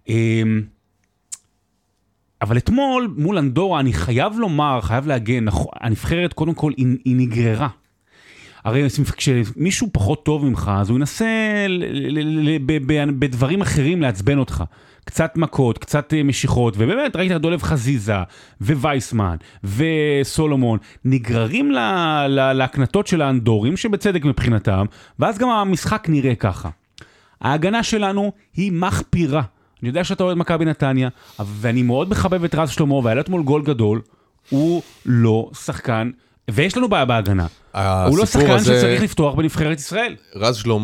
אמ, 0.09 0.61
אבל 2.41 2.57
אתמול, 2.57 3.13
מול 3.17 3.37
אנדורה, 3.37 3.79
אני 3.79 3.93
חייב 3.93 4.33
לומר, 4.39 4.81
חייב 4.81 5.07
להגן, 5.07 5.43
נכון, 5.43 5.71
הנבחרת, 5.79 6.33
קודם 6.33 6.53
כל, 6.53 6.71
היא, 6.77 6.87
היא 7.05 7.15
נגררה. 7.15 7.67
הרי 8.63 8.87
כשמישהו 9.17 9.87
פחות 9.91 10.25
טוב 10.25 10.45
ממך, 10.45 10.71
אז 10.75 10.89
הוא 10.89 10.97
ינסה 10.97 11.27
בדברים 13.19 13.61
אחרים 13.61 14.01
לעצבן 14.01 14.37
אותך. 14.37 14.63
קצת 15.11 15.37
מכות, 15.37 15.77
קצת 15.77 16.13
אה, 16.13 16.23
משיכות, 16.23 16.73
ובאמת 16.77 17.15
ראית 17.15 17.31
את 17.31 17.41
דולב 17.41 17.63
חזיזה, 17.63 18.15
ווייסמן, 18.61 19.35
וסולומון, 19.63 20.77
נגררים 21.05 21.71
להקנטות 22.55 23.07
של 23.07 23.21
האנדורים, 23.21 23.77
שבצדק 23.77 24.25
מבחינתם, 24.25 24.85
ואז 25.19 25.37
גם 25.37 25.49
המשחק 25.49 26.05
נראה 26.09 26.35
ככה. 26.35 26.69
ההגנה 27.41 27.83
שלנו 27.83 28.31
היא 28.55 28.71
מחפירה. 28.71 29.41
אני 29.81 29.89
יודע 29.89 30.03
שאתה 30.03 30.23
אוהד 30.23 30.37
מכבי 30.37 30.65
נתניה, 30.65 31.09
ואני 31.45 31.83
מאוד 31.83 32.09
מחבב 32.09 32.43
את 32.43 32.55
רז 32.55 32.69
שלמה, 32.69 32.93
והיה 32.95 33.15
לו 33.15 33.21
אתמול 33.21 33.43
גול 33.43 33.63
גדול, 33.63 34.01
הוא 34.49 34.81
לא 35.05 35.49
שחקן, 35.65 36.11
ויש 36.51 36.77
לנו 36.77 36.89
בעיה 36.89 37.05
בהגנה. 37.05 37.45
הוא 38.07 38.17
לא 38.17 38.25
שחקן 38.25 38.51
הזה- 38.51 38.77
שצריך 38.79 39.03
לפתוח 39.03 39.35
בנבחרת 39.35 39.79
ישראל. 39.79 40.15
רז 40.35 40.55
שלמה 40.55 40.79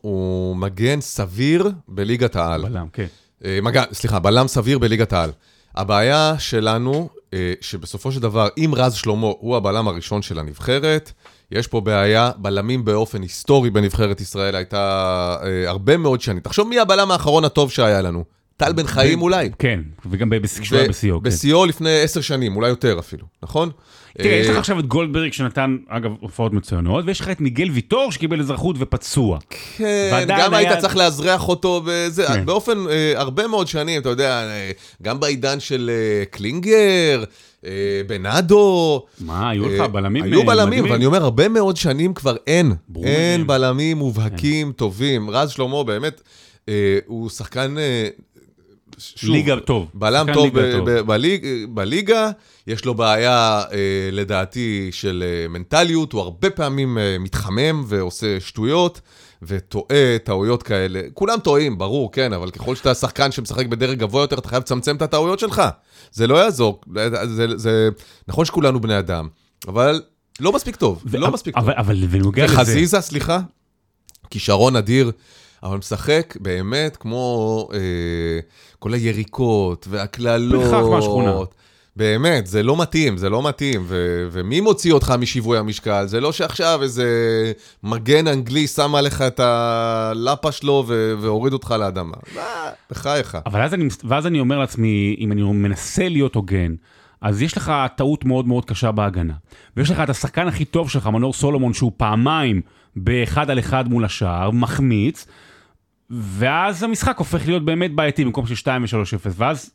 הוא 0.00 0.56
מגן 0.56 1.00
סביר 1.00 1.70
בליגת 1.88 2.36
העל. 2.36 2.62
בלם, 2.62 2.86
כן. 2.92 3.06
אה, 3.44 3.58
מגן, 3.62 3.82
סליחה, 3.92 4.18
בלם 4.18 4.48
סביר 4.48 4.78
בליגת 4.78 5.12
העל. 5.12 5.30
הבעיה 5.74 6.34
שלנו, 6.38 7.08
אה, 7.34 7.52
שבסופו 7.60 8.12
של 8.12 8.20
דבר, 8.20 8.48
אם 8.58 8.72
רז 8.76 8.94
שלמה 8.94 9.26
הוא 9.26 9.56
הבלם 9.56 9.88
הראשון 9.88 10.22
של 10.22 10.38
הנבחרת, 10.38 11.12
יש 11.50 11.66
פה 11.66 11.80
בעיה, 11.80 12.30
בלמים 12.36 12.84
באופן 12.84 13.22
היסטורי 13.22 13.70
בנבחרת 13.70 14.20
ישראל 14.20 14.54
הייתה 14.54 15.36
אה, 15.42 15.68
הרבה 15.68 15.96
מאוד 15.96 16.20
שנים. 16.20 16.40
תחשוב 16.40 16.68
מי 16.68 16.78
הבלם 16.78 17.10
האחרון 17.10 17.44
הטוב 17.44 17.70
שהיה 17.70 18.02
לנו. 18.02 18.24
טל 18.60 18.72
בן 18.72 18.86
חיים 18.86 19.22
אולי. 19.22 19.50
כן, 19.58 19.80
וגם 20.10 20.30
כשהוא 20.60 20.78
היה 20.78 20.88
בשיאו. 20.88 21.18
כן. 21.18 21.22
בשיאו 21.22 21.66
לפני 21.66 22.00
עשר 22.00 22.20
שנים, 22.20 22.56
אולי 22.56 22.68
יותר 22.68 22.98
אפילו, 22.98 23.26
נכון? 23.42 23.70
תראה, 24.18 24.34
יש 24.34 24.46
אה, 24.46 24.52
לך 24.52 24.58
עכשיו 24.58 24.78
את 24.78 24.86
גולדברג 24.86 25.32
שנתן, 25.32 25.76
אגב, 25.88 26.10
הופעות 26.20 26.52
מצוינות, 26.52 27.04
ויש 27.06 27.20
לך 27.20 27.28
את 27.28 27.40
מיגל 27.40 27.70
ויטור 27.70 28.12
שקיבל 28.12 28.40
אזרחות 28.40 28.76
ופצוע. 28.78 29.38
כן, 29.76 30.26
גם 30.28 30.54
היית 30.54 30.78
צריך 30.78 30.96
לאזרח 30.96 31.48
אותו 31.48 31.82
בזה, 31.86 32.26
כן. 32.26 32.46
באופן, 32.46 32.78
אה, 32.90 33.12
הרבה 33.16 33.46
מאוד 33.46 33.66
שנים, 33.66 34.00
אתה 34.00 34.08
יודע, 34.08 34.42
אה, 34.42 34.70
גם 35.02 35.20
בעידן 35.20 35.60
של 35.60 35.90
קלינגר, 36.30 37.24
בנאדו. 38.06 39.04
מה, 39.20 39.50
היו 39.50 39.68
לך 39.68 39.80
בלמים 39.80 40.24
היו 40.24 40.40
אה, 40.40 40.46
בלמים, 40.46 40.68
מדהימים? 40.68 40.92
ואני 40.92 41.06
אומר, 41.06 41.22
הרבה 41.22 41.48
מאוד 41.48 41.76
שנים 41.76 42.14
כבר 42.14 42.36
אין. 42.46 42.72
אין. 43.04 43.46
בלמים 43.46 43.96
מובהקים 43.96 44.72
טובים. 44.72 45.30
רז 45.30 45.50
שלמה 45.50 45.84
באמת, 45.84 46.20
הוא 47.06 47.28
שחקן... 47.30 47.74
שוב, 49.00 49.30
ליגה 49.30 49.60
טוב. 49.60 49.88
בלם 49.94 50.26
טוב 50.34 50.44
ליגה 50.44 50.68
ב- 50.68 50.72
טוב. 50.78 50.90
ב- 50.90 51.00
בליג, 51.00 51.46
בליגה, 51.68 52.30
יש 52.66 52.84
לו 52.84 52.94
בעיה, 52.94 53.62
אה, 53.72 54.08
לדעתי, 54.12 54.88
של 54.92 55.24
אה, 55.26 55.48
מנטליות, 55.48 56.12
הוא 56.12 56.20
הרבה 56.20 56.50
פעמים 56.50 56.98
אה, 56.98 57.16
מתחמם 57.20 57.84
ועושה 57.86 58.40
שטויות, 58.40 59.00
וטועה 59.42 60.16
טעויות 60.24 60.62
כאלה. 60.62 61.00
כולם 61.14 61.38
טועים, 61.38 61.78
ברור, 61.78 62.12
כן, 62.12 62.32
אבל 62.32 62.50
ככל 62.50 62.76
שאתה 62.76 62.94
שחקן 62.94 63.32
שמשחק 63.32 63.66
בדרג 63.66 63.98
גבוה 63.98 64.22
יותר, 64.22 64.38
אתה 64.38 64.48
חייב 64.48 64.62
לצמצם 64.62 64.96
את 64.96 65.02
הטעויות 65.02 65.38
שלך. 65.38 65.62
זה 66.12 66.26
לא 66.26 66.36
יעזור. 66.44 66.80
זה, 67.24 67.46
זה, 67.56 67.88
נכון 68.28 68.44
שכולנו 68.44 68.80
בני 68.80 68.98
אדם, 68.98 69.28
אבל 69.68 70.02
לא 70.40 70.52
מספיק 70.52 70.76
טוב, 70.76 71.02
ו- 71.06 71.18
לא 71.18 71.30
מספיק 71.30 71.54
טוב. 71.54 71.64
אבל, 71.64 71.74
אבל 71.76 72.06
בנוגע 72.06 72.44
לזה, 72.44 72.54
וחזיזה, 72.54 73.00
סליחה, 73.00 73.40
כישרון 74.30 74.76
אדיר, 74.76 75.10
אבל 75.62 75.76
משחק 75.76 76.36
באמת 76.40 76.96
כמו 76.96 77.68
אה, 77.72 77.78
כל 78.78 78.94
היריקות 78.94 79.86
והקללות. 79.90 80.64
פרחח 80.64 80.86
מהשכונה. 80.90 81.34
באמת, 81.96 82.46
זה 82.46 82.62
לא 82.62 82.76
מתאים, 82.76 83.16
זה 83.16 83.30
לא 83.30 83.48
מתאים. 83.48 83.84
ו- 83.86 84.28
ומי 84.32 84.60
מוציא 84.60 84.92
אותך 84.92 85.14
משיווי 85.18 85.58
המשקל? 85.58 86.06
זה 86.06 86.20
לא 86.20 86.32
שעכשיו 86.32 86.82
איזה 86.82 87.06
מגן 87.82 88.26
אנגלי 88.26 88.66
שם 88.66 88.94
עליך 88.94 89.22
את 89.22 89.40
הלפה 89.40 90.52
שלו 90.52 90.84
ו- 90.86 91.14
והוריד 91.20 91.52
אותך 91.52 91.74
לאדמה. 91.78 92.16
מה, 92.34 92.70
בחייך. 92.90 93.38
אבל 93.46 93.62
אז 93.62 93.74
אני, 93.74 93.88
ואז 94.04 94.26
אני 94.26 94.40
אומר 94.40 94.58
לעצמי, 94.58 95.16
אם 95.18 95.32
אני 95.32 95.42
מנסה 95.42 96.08
להיות 96.08 96.34
הוגן, 96.34 96.74
אז 97.20 97.42
יש 97.42 97.56
לך 97.56 97.72
טעות 97.96 98.24
מאוד 98.24 98.46
מאוד 98.46 98.64
קשה 98.64 98.92
בהגנה. 98.92 99.34
ויש 99.76 99.90
לך 99.90 100.00
את 100.00 100.10
השחקן 100.10 100.48
הכי 100.48 100.64
טוב 100.64 100.90
שלך, 100.90 101.06
מנור 101.06 101.32
סולומון, 101.32 101.74
שהוא 101.74 101.92
פעמיים 101.96 102.60
באחד 102.96 103.50
על 103.50 103.58
אחד 103.58 103.88
מול 103.88 104.04
השער, 104.04 104.50
מחמיץ, 104.50 105.26
ואז 106.10 106.82
המשחק 106.82 107.18
הופך 107.18 107.46
להיות 107.46 107.64
באמת 107.64 107.94
בעייתי 107.94 108.24
במקום 108.24 108.46
של 108.46 108.54
2 108.54 108.82
ו-3-0, 108.82 109.30
ואז 109.36 109.70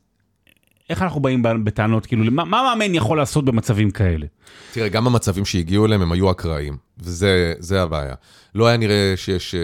איך 0.90 1.02
אנחנו 1.02 1.20
באים 1.20 1.44
בטענות, 1.64 2.06
כאילו, 2.06 2.32
מה, 2.32 2.46
מה 2.46 2.64
מאמן 2.64 2.96
יכול 2.96 3.18
לעשות 3.18 3.46
במצבים 3.46 3.92
כאלה? 3.92 4.26
תראה, 4.74 4.90
גם 4.90 5.08
המצבים 5.08 5.46
שהגיעו 5.46 5.86
אליהם 5.86 6.02
הם 6.02 6.12
היו 6.12 6.32
אקראיים, 6.32 6.78
וזה 7.00 7.54
זה 7.60 7.82
הבעיה. 7.82 8.16
לא 8.56 8.68
היה 8.68 8.78
נראה 8.78 9.14
שיש 9.16 9.56
אה, 9.56 9.60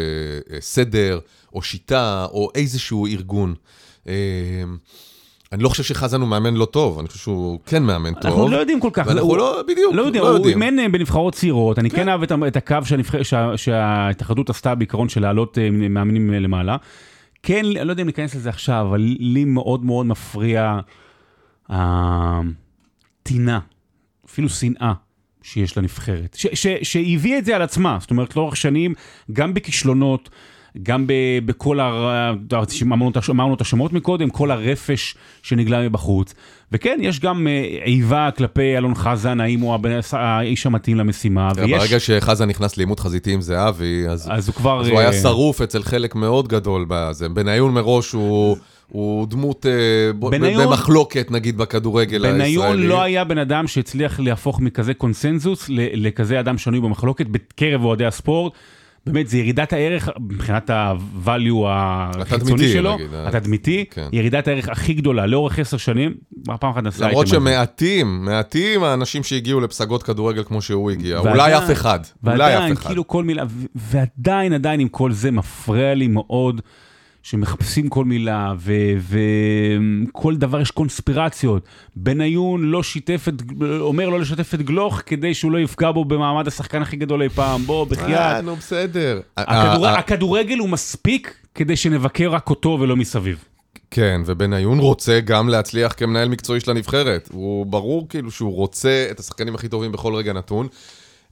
אה, 0.55 0.61
סדר, 0.61 1.19
או 1.53 1.61
שיטה, 1.61 2.25
או 2.31 2.49
איזשהו 2.55 3.07
ארגון. 3.07 3.53
אה, 4.07 4.13
אני 5.51 5.63
לא 5.63 5.69
חושב 5.69 5.83
שחזן 5.83 6.21
הוא 6.21 6.29
מאמן 6.29 6.53
לא 6.53 6.65
טוב, 6.65 6.99
אני 6.99 7.07
חושב 7.07 7.19
שהוא 7.19 7.59
כן 7.65 7.83
מאמן 7.83 8.13
טוב. 8.13 8.25
אנחנו 8.25 8.47
לא 8.49 8.57
יודעים 8.57 8.79
כל 8.79 8.89
כך. 8.93 9.03
ואנחנו 9.07 9.27
הוא- 9.29 9.37
לא, 9.37 9.61
בדיוק, 9.67 9.93
לא 9.95 10.01
יודע, 10.01 10.19
לא 10.19 10.27
הוא 10.27 10.35
יודעים. 10.37 10.61
אימן 10.63 10.79
אה, 10.79 10.89
בנבחרות 10.89 11.33
צעירות, 11.35 11.79
אני 11.79 11.89
כן 11.89 12.07
את 12.23 12.31
ה- 12.31 12.47
את 12.47 12.55
הקו 12.55 12.77
שההתאחדות 13.55 14.49
עשתה 14.49 14.75
בעיקרון 14.75 15.09
של 15.09 15.21
להעלות 15.21 15.57
אה, 15.57 15.69
מאמנים 15.71 16.33
אה, 16.33 16.39
למעלה. 16.39 16.77
כן, 17.43 17.65
אני 17.65 17.85
לא 17.87 17.91
יודע 17.91 18.01
אם 18.01 18.07
ניכנס 18.07 18.35
לזה 18.35 18.49
עכשיו, 18.49 18.85
אבל 18.89 18.99
לי 19.19 19.45
מאוד 19.45 19.85
מאוד 19.85 20.05
מפריע 20.05 20.79
הטינה, 21.69 23.59
אפילו 24.25 24.49
שנאה 24.49 24.93
שיש 25.41 25.77
לנבחרת, 25.77 26.35
ש- 26.39 26.47
ש- 26.53 26.67
שהיא 26.91 27.17
הביאה 27.17 27.37
את 27.37 27.45
זה 27.45 27.55
על 27.55 27.61
עצמה, 27.61 27.97
זאת 28.01 28.11
אומרת 28.11 28.35
לאורך 28.35 28.55
שנים, 28.57 28.93
גם 29.33 29.53
בכישלונות, 29.53 30.29
גם 30.83 31.07
ב- 31.07 31.13
בכל, 31.45 31.79
הר... 31.79 32.33
אמרנו, 32.81 33.11
אמרנו 33.29 33.53
את 33.53 33.61
השמות 33.61 33.93
מקודם, 33.93 34.29
כל 34.29 34.51
הרפש 34.51 35.15
שנגלה 35.43 35.89
מבחוץ. 35.89 36.33
וכן, 36.71 36.99
יש 37.01 37.19
גם 37.19 37.47
אה, 37.47 37.63
איבה 37.85 38.29
כלפי 38.37 38.77
אלון 38.77 38.95
חזן, 38.95 39.39
האם 39.39 39.59
הוא 39.59 39.77
האיש 40.11 40.65
המתאים 40.65 40.97
למשימה, 40.97 41.51
תראה, 41.53 41.65
ויש... 41.65 41.77
ברגע 41.83 41.99
שחזן 41.99 42.49
נכנס 42.49 42.77
לעימות 42.77 42.99
חזיתי 42.99 43.33
עם 43.33 43.41
זהבי, 43.41 44.07
אז 44.09 44.29
אז 44.31 44.47
הוא 44.47 44.55
כבר... 44.55 44.81
אז 44.81 44.87
הוא 44.87 44.99
היה 44.99 45.07
אה, 45.07 45.13
שרוף 45.13 45.61
אצל 45.61 45.83
חלק 45.83 46.15
מאוד 46.15 46.47
גדול 46.47 46.85
בזה. 46.89 47.29
בניון 47.29 47.73
מראש 47.73 48.11
הוא... 48.11 48.57
הוא 48.87 49.27
דמות 49.27 49.65
אה, 49.65 49.71
בניון- 50.29 50.67
במחלוקת, 50.67 51.31
נגיד, 51.31 51.57
בכדורגל 51.57 52.25
הישראלי. 52.25 52.39
בניון 52.43 52.79
לא 52.79 53.01
היה 53.01 53.23
בן 53.23 53.37
אדם 53.37 53.67
שהצליח 53.67 54.19
להפוך 54.19 54.59
מכזה 54.59 54.93
קונסנזוס 54.93 55.65
לכזה 55.69 56.39
אדם 56.39 56.57
שנוי 56.57 56.79
במחלוקת 56.79 57.25
בקרב 57.27 57.83
אוהדי 57.83 58.05
הספורט. 58.05 58.53
באמת, 59.05 59.27
זה 59.27 59.37
ירידת 59.37 59.73
הערך 59.73 60.09
מבחינת 60.19 60.69
ה-value 60.69 61.65
החיצוני 61.67 62.69
שלו, 62.73 62.95
נגיד, 62.95 63.13
אה. 63.13 63.27
התדמיתי, 63.27 63.85
כן. 63.91 64.07
ירידת 64.11 64.47
הערך 64.47 64.69
הכי 64.69 64.93
גדולה 64.93 65.25
לאורך 65.25 65.59
עשר 65.59 65.77
שנים, 65.77 66.13
פעם 66.59 66.71
אחת 66.71 66.83
נסע 66.83 67.07
למרות. 67.07 67.27
שמעטים, 67.27 68.25
מעטים 68.25 68.83
האנשים 68.83 69.23
שהגיעו 69.23 69.59
לפסגות 69.59 70.03
כדורגל 70.03 70.43
כמו 70.43 70.61
שהוא 70.61 70.91
הגיע. 70.91 71.17
ועדיין- 71.17 71.35
אולי 71.35 71.57
אף 71.57 71.71
אחד. 71.71 71.99
אולי 72.23 72.37
ועדיין, 72.39 72.71
אף 72.71 72.77
אחד. 72.77 72.87
כאילו 72.89 73.07
כל 73.07 73.23
מילה, 73.23 73.43
ועדיין, 73.75 74.53
עדיין 74.53 74.79
עם 74.79 74.87
כל 74.87 75.11
זה 75.11 75.31
מפריע 75.31 75.93
לי 75.93 76.07
מאוד 76.07 76.61
שמחפשים 77.23 77.89
כל 77.89 78.05
מילה, 78.05 78.53
וכל 80.09 80.35
דבר 80.35 80.61
יש 80.61 80.71
קונספירציות. 80.71 81.63
בניון 81.95 82.63
לא 82.63 82.83
שיתף 82.83 83.25
את, 83.27 83.33
אומר 83.79 84.09
לא 84.09 84.19
לשתף 84.19 84.53
את 84.53 84.61
גלוך 84.61 85.01
כדי 85.05 85.33
שהוא 85.33 85.51
לא 85.51 85.57
יפגע 85.57 85.91
בו 85.91 86.05
במעמד 86.05 86.47
השחקן 86.47 86.81
הכי 86.81 86.95
גדול 86.95 87.21
אי 87.21 87.29
פעם. 87.29 87.65
בוא, 87.65 87.85
אה, 87.85 87.89
בחייאת. 87.89 88.43
נו, 88.43 88.55
בסדר. 88.55 89.19
אה, 89.37 89.43
אה, 89.43 89.99
הכדורגל 89.99 90.57
הוא 90.57 90.69
מספיק 90.69 91.35
כדי 91.55 91.75
שנבקר 91.75 92.29
רק 92.29 92.49
אותו 92.49 92.77
ולא 92.81 92.95
מסביב. 92.95 93.43
כן, 93.91 94.21
ובניון 94.25 94.79
רוצה 94.79 95.19
גם 95.19 95.49
להצליח 95.49 95.93
כמנהל 95.97 96.29
מקצועי 96.29 96.59
של 96.59 96.71
הנבחרת. 96.71 97.29
הוא 97.31 97.65
ברור 97.65 98.09
כאילו 98.09 98.31
שהוא 98.31 98.55
רוצה 98.55 99.07
את 99.11 99.19
השחקנים 99.19 99.55
הכי 99.55 99.67
טובים 99.67 99.91
בכל 99.91 100.15
רגע 100.15 100.33
נתון. 100.33 100.67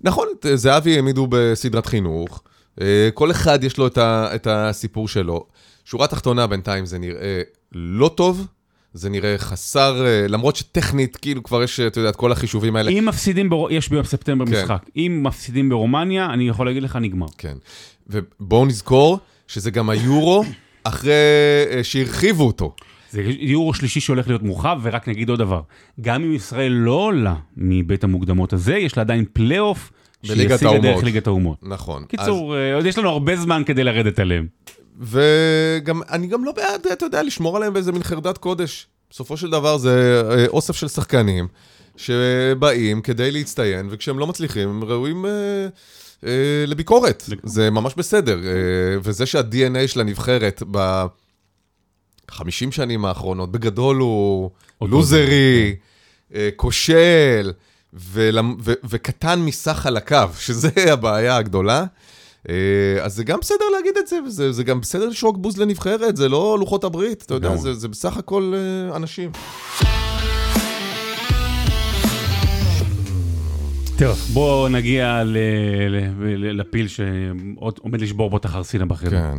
נכון, 0.02 0.28
את 0.40 0.46
זהבי 0.54 0.96
העמידו 0.96 1.28
בסדרת 1.30 1.86
חינוך. 1.86 2.44
אה, 2.82 3.10
כל 3.14 3.32
אחד 3.32 3.64
יש 3.64 3.78
לו 3.78 3.88
את, 3.88 3.98
ה, 3.98 4.36
את 4.36 4.48
הסיפור 4.50 5.08
שלו. 5.08 5.46
שורה 5.90 6.08
תחתונה 6.08 6.48
בינתיים 6.48 6.86
זה 6.86 7.00
נראה 7.00 7.42
לא 7.72 8.12
טוב. 8.16 8.48
זה 8.94 9.10
נראה 9.10 9.38
חסר, 9.38 10.06
אה, 10.06 10.28
למרות 10.28 10.56
שטכנית, 10.56 11.16
כאילו 11.18 11.44
כבר 11.44 11.64
יש, 11.64 11.80
אתה 11.80 12.00
יודע, 12.00 12.10
את 12.10 12.16
כל 12.16 12.32
החישובים 12.32 12.76
האלה. 12.76 12.92
אם 12.92 13.06
מפסידים, 13.06 13.50
בר- 13.50 13.72
יש 13.72 13.90
ביום 13.90 14.04
ספטמבר 14.04 14.46
כן. 14.46 14.52
משחק. 14.52 14.86
אם 14.96 15.20
מפסידים 15.24 15.70
ברומניה, 15.70 16.26
אני 16.26 16.48
יכול 16.48 16.66
להגיד 16.66 16.84
לך, 16.84 16.96
נגמר. 16.96 17.26
כן. 17.38 17.58
ובואו 18.08 18.66
נזכור 18.66 19.20
שזה 19.48 19.72
גם 19.72 19.90
היורו 19.90 20.44
אחרי 20.84 21.12
אה, 21.72 21.84
שהרחיבו 21.84 22.48
אותו. 22.48 22.76
זה 23.12 23.22
יורו 23.40 23.74
שלישי 23.74 24.00
שהולך 24.00 24.28
להיות 24.28 24.44
מורחב, 24.44 24.80
ורק 24.84 25.08
נגיד 25.08 25.30
עוד 25.30 25.40
דבר, 25.40 25.62
גם 26.02 26.24
אם 26.24 26.34
ישראל 26.34 26.72
לא 26.72 26.92
עולה 26.92 27.36
מבית 27.58 28.04
המוקדמות 28.04 28.54
הזה, 28.54 28.78
יש 28.78 28.98
לה 28.98 29.02
עדיין 29.04 29.26
פלייאוף 29.34 29.92
בליגת 30.28 30.52
שיסיע 30.52 30.72
לדרך 30.72 30.86
האומות. 30.86 31.04
ליגת 31.04 31.28
האומות. 31.28 31.58
נכון. 31.64 32.06
קיצור, 32.06 32.56
אה, 32.56 32.76
עוד 32.76 32.86
יש 32.86 32.98
לנו 32.98 33.10
הרבה 33.10 33.36
זמן 33.36 33.64
כדי 33.66 33.84
לרדת 33.84 34.20
עליהם. 34.20 34.48
וגם, 35.00 36.02
אני 36.10 36.28
גם 36.28 36.44
לא 36.44 36.52
בעד, 36.52 36.88
אתה 36.94 37.06
יודע, 37.06 37.24
לשמור 37.24 37.58
עליהם 37.58 37.74
באיזה 37.74 37.92
מין 37.92 38.04
חרדת 38.04 38.38
קודש. 38.38 38.88
בסופו 39.12 39.38
של 39.38 39.50
דבר 39.50 39.78
זה 39.78 40.22
אה, 40.32 40.46
אוסף 40.48 40.76
של 40.76 40.88
שחקנים 40.88 41.48
שבאים 41.98 43.02
כדי 43.02 43.32
להצטיין, 43.32 43.88
וכשהם 43.92 44.20
לא 44.20 44.28
מצליחים, 44.28 44.70
הם 44.70 44.84
ראויים 44.84 45.26
אה, 45.26 45.32
אה, 46.26 46.30
לביקורת. 46.68 47.24
זה 47.44 47.70
ממש 47.70 47.94
בסדר. 47.98 48.40
אה, 48.44 48.52
וזה 49.04 49.26
שה-DNA 49.26 49.88
של 49.88 50.00
הנבחרת 50.00 50.64
ב-50 50.72 51.12
שנים 52.72 53.06
האחרונות, 53.06 53.52
בגדול 53.52 53.98
הוא 53.98 54.50
אותו 54.82 54.92
לוזרי, 54.92 55.76
אה, 56.36 56.50
כושל, 56.56 57.52
ולמ- 57.94 58.56
ו- 58.64 58.74
וקטן 58.90 59.40
מסך 59.40 59.86
על 59.86 59.98
הקו, 59.98 60.18
שזה 60.40 60.70
הבעיה 60.94 61.38
הגדולה. 61.38 61.86
אה, 62.50 62.56
אז 63.02 63.16
זה 63.16 63.24
גם 63.24 63.40
בסדר 63.40 63.66
להגיד 63.78 63.98
את 64.00 64.08
זה, 64.08 64.20
וזה 64.26 64.52
זה 64.52 64.64
גם 64.64 64.82
בסדר 64.82 65.10
לשרוק 65.10 65.38
בוז 65.38 65.58
לנבחרת, 65.58 66.18
זה 66.18 66.30
לא 66.30 66.58
לוחות 66.60 66.84
הברית, 66.84 67.24
אתה 67.26 67.34
יודע. 67.34 67.56
זה, 67.56 67.74
זה 67.74 67.88
בסך 67.88 68.18
הכל 68.18 68.54
אה, 68.56 68.96
אנשים. 68.96 69.32
טוב, 74.00 74.18
בואו 74.34 74.68
נגיע 74.68 75.24
לפיל 76.38 76.88
שעומד 76.88 78.02
לשבור 78.02 78.30
פה 78.30 78.38
את 78.38 78.46
החרסינה 78.46 78.86
בחדר. 78.86 79.10
כן. 79.10 79.38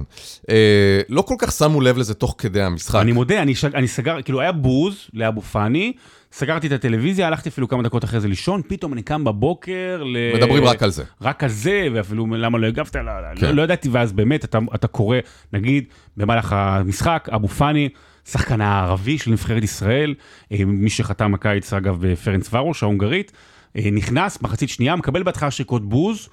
אה, 0.51 1.01
לא 1.09 1.23
כל 1.23 1.35
כך 1.39 1.53
שמו 1.53 1.81
לב 1.81 1.99
לזה 1.99 2.15
תוך 2.15 2.35
כדי 2.39 2.63
המשחק. 2.63 3.01
אני 3.01 3.13
מודה, 3.13 3.43
אני, 3.43 3.55
שג, 3.55 3.75
אני 3.75 3.89
סגר, 3.89 4.23
כאילו 4.23 4.41
היה 4.41 4.53
בוז 4.53 4.95
לאבו 5.15 5.43
פאני, 5.43 5.93
סגרתי 6.33 6.67
את 6.67 6.73
הטלוויזיה, 6.73 7.27
הלכתי 7.27 7.49
אפילו 7.49 7.69
כמה 7.69 7.83
דקות 7.83 8.05
אחרי 8.05 8.21
זה 8.21 8.29
לישון, 8.29 8.63
פתאום 8.69 8.93
אני 8.93 9.03
קם 9.03 9.25
בבוקר 9.25 10.03
ל... 10.05 10.17
מדברים 10.37 10.65
רק 10.65 10.83
על 10.83 10.91
זה. 10.91 11.05
רק 11.21 11.45
על 11.45 11.51
זה, 11.51 11.89
ואפילו 11.93 12.27
למה 12.27 12.59
לא 12.59 12.67
הגבת, 12.67 12.97
לא, 12.97 13.11
כן. 13.37 13.47
לא, 13.47 13.53
לא 13.53 13.63
ידעתי, 13.63 13.89
ואז 13.89 14.13
באמת 14.13 14.45
אתה, 14.45 14.59
אתה 14.75 14.89
קורא, 14.89 15.19
נגיד, 15.53 15.85
במהלך 16.17 16.53
המשחק, 16.53 17.29
אבו 17.35 17.49
פאני, 17.49 17.89
שחקן 18.25 18.61
הערבי 18.61 19.19
של 19.19 19.31
נבחרת 19.31 19.63
ישראל, 19.63 20.15
אה, 20.53 20.65
מי 20.67 20.91
שחתם 20.91 21.35
הקיץ, 21.35 21.73
אגב, 21.73 21.99
בפרנס 22.01 22.55
ורוש, 22.55 22.83
ההונגרית, 22.83 23.33
אה, 23.77 23.91
נכנס, 23.93 24.43
מחצית 24.43 24.69
שנייה, 24.69 24.97
מקבל 24.97 25.23
בהתחלה 25.23 25.51
שריקות 25.51 25.89
בוז, 25.89 26.29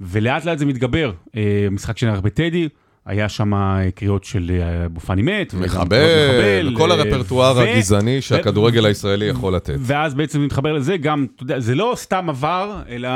ולאט 0.00 0.44
לאט 0.44 0.58
זה 0.58 0.66
מתגבר. 0.66 1.12
אה, 1.36 1.68
משחק 1.70 1.98
שנערך 1.98 2.20
בטדי, 2.20 2.68
היה 3.06 3.28
שם 3.28 3.54
אה, 3.54 3.90
קריאות 3.94 4.24
של 4.24 4.50
אה, 4.60 4.84
אבו 4.86 5.00
פאני 5.00 5.22
מת. 5.22 5.54
מחבל, 5.54 6.74
כל 6.76 6.92
אה, 6.92 6.96
הרפרטואר 6.96 7.56
ו- 7.56 7.60
הגזעני 7.60 8.20
שהכדורגל 8.20 8.86
הישראלי 8.86 9.24
יכול 9.24 9.54
לתת. 9.54 9.74
ואז 9.78 10.14
בעצם 10.14 10.44
מתחבר 10.44 10.72
לזה 10.72 10.96
גם, 10.96 11.26
אתה 11.36 11.42
יודע, 11.42 11.60
זה 11.60 11.74
לא 11.74 11.92
סתם 11.96 12.28
עבר, 12.28 12.82
אלא 12.88 13.08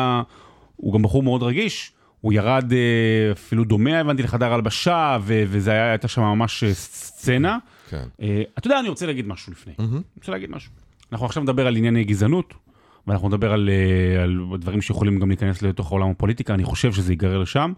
הוא 0.76 0.94
גם 0.94 1.02
בחור 1.02 1.22
מאוד 1.22 1.42
רגיש. 1.42 1.92
הוא 2.20 2.32
ירד 2.32 2.72
אפילו 3.32 3.64
דומה, 3.64 4.00
הבנתי, 4.00 4.22
לחדר 4.22 4.52
הלבשה, 4.52 5.18
ו- 5.22 5.44
וזה 5.46 5.70
היה, 5.70 5.90
הייתה 5.90 6.08
שם 6.08 6.22
ממש 6.22 6.64
סצנה. 6.72 7.58
כן. 7.90 8.04
אתה 8.58 8.66
יודע, 8.66 8.80
אני 8.80 8.88
רוצה 8.88 9.06
להגיד 9.06 9.28
משהו 9.28 9.52
לפני. 9.52 9.72
אני 9.78 9.86
רוצה 10.16 10.32
להגיד 10.32 10.50
משהו. 10.50 10.70
אנחנו 11.12 11.26
עכשיו 11.26 11.42
נדבר 11.42 11.66
על 11.66 11.76
ענייני 11.76 12.04
גזענות, 12.04 12.54
ואנחנו 13.06 13.28
נדבר 13.28 13.52
על, 13.52 13.70
על 14.22 14.58
דברים 14.58 14.82
שיכולים 14.82 15.18
גם 15.18 15.28
להיכנס 15.28 15.62
לתוך 15.62 15.90
עולם 15.90 16.10
הפוליטיקה, 16.10 16.54
אני 16.54 16.64
חושב 16.64 16.92
שזה 16.92 17.12
ייגרר 17.12 17.38
לשם. 17.38 17.72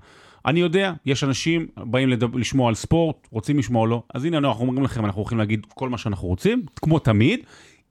אני 0.46 0.60
יודע, 0.60 0.92
יש 1.06 1.24
אנשים 1.24 1.66
באים 1.76 2.08
לדבר, 2.08 2.38
לשמוע 2.38 2.68
על 2.68 2.74
ספורט, 2.74 3.16
רוצים 3.30 3.58
לשמוע 3.58 3.80
או 3.80 3.86
לא, 3.86 4.02
אז 4.14 4.24
הנה 4.24 4.38
אנחנו 4.38 4.64
אומרים 4.66 4.84
לכם, 4.84 5.04
אנחנו 5.04 5.20
הולכים 5.20 5.38
להגיד 5.38 5.66
כל 5.74 5.88
מה 5.88 5.98
שאנחנו 5.98 6.28
רוצים, 6.28 6.62
כמו 6.82 6.98
תמיד. 6.98 7.40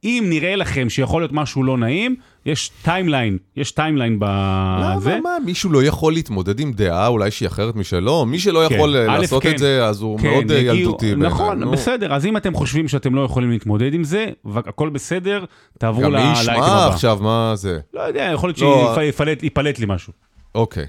אם 0.03 0.25
נראה 0.29 0.55
לכם 0.55 0.89
שיכול 0.89 1.21
להיות 1.21 1.31
משהו 1.31 1.63
לא 1.63 1.77
נעים, 1.77 2.15
יש 2.45 2.71
timeline, 2.81 3.37
יש 3.55 3.71
timeline 3.71 4.17
בזה. 4.19 5.09
למה, 5.11 5.21
מה, 5.21 5.45
מישהו 5.45 5.69
לא 5.71 5.83
יכול 5.83 6.13
להתמודד 6.13 6.59
עם 6.59 6.73
דעה 6.73 7.07
אולי 7.07 7.31
שהיא 7.31 7.47
אחרת 7.47 7.75
משלו? 7.75 8.25
מי 8.25 8.39
שלא 8.39 8.65
כן, 8.69 8.75
יכול 8.75 8.95
אה, 8.95 9.15
א', 9.15 9.17
לעשות 9.17 9.43
כן. 9.43 9.51
את 9.51 9.57
זה, 9.57 9.85
אז 9.85 10.01
הוא 10.01 10.19
כן, 10.19 10.29
מאוד 10.29 10.51
אה, 10.51 10.57
יגיעו- 10.57 10.75
ילדותי. 10.75 11.15
נכון, 11.15 11.59
נו. 11.59 11.71
בסדר, 11.71 12.13
אז 12.13 12.25
אם 12.25 12.37
אתם 12.37 12.53
חושבים 12.53 12.87
שאתם 12.87 13.15
לא 13.15 13.21
יכולים 13.21 13.51
להתמודד 13.51 13.93
עם 13.93 14.03
זה, 14.03 14.25
הכל 14.55 14.89
בסדר, 14.89 15.45
תעברו 15.79 16.01
גם 16.01 16.11
מי 16.11 16.31
ישמע 16.33 16.53
הבא. 16.53 16.87
עכשיו 16.87 17.19
מה 17.21 17.51
זה? 17.55 17.79
לא 17.93 18.01
יודע, 18.01 18.29
יכול 18.33 18.49
להיות 18.49 18.61
לא, 18.61 18.95
שיפלט 19.41 19.79
לי 19.79 19.85
משהו. 19.89 20.13
אוקיי. 20.55 20.85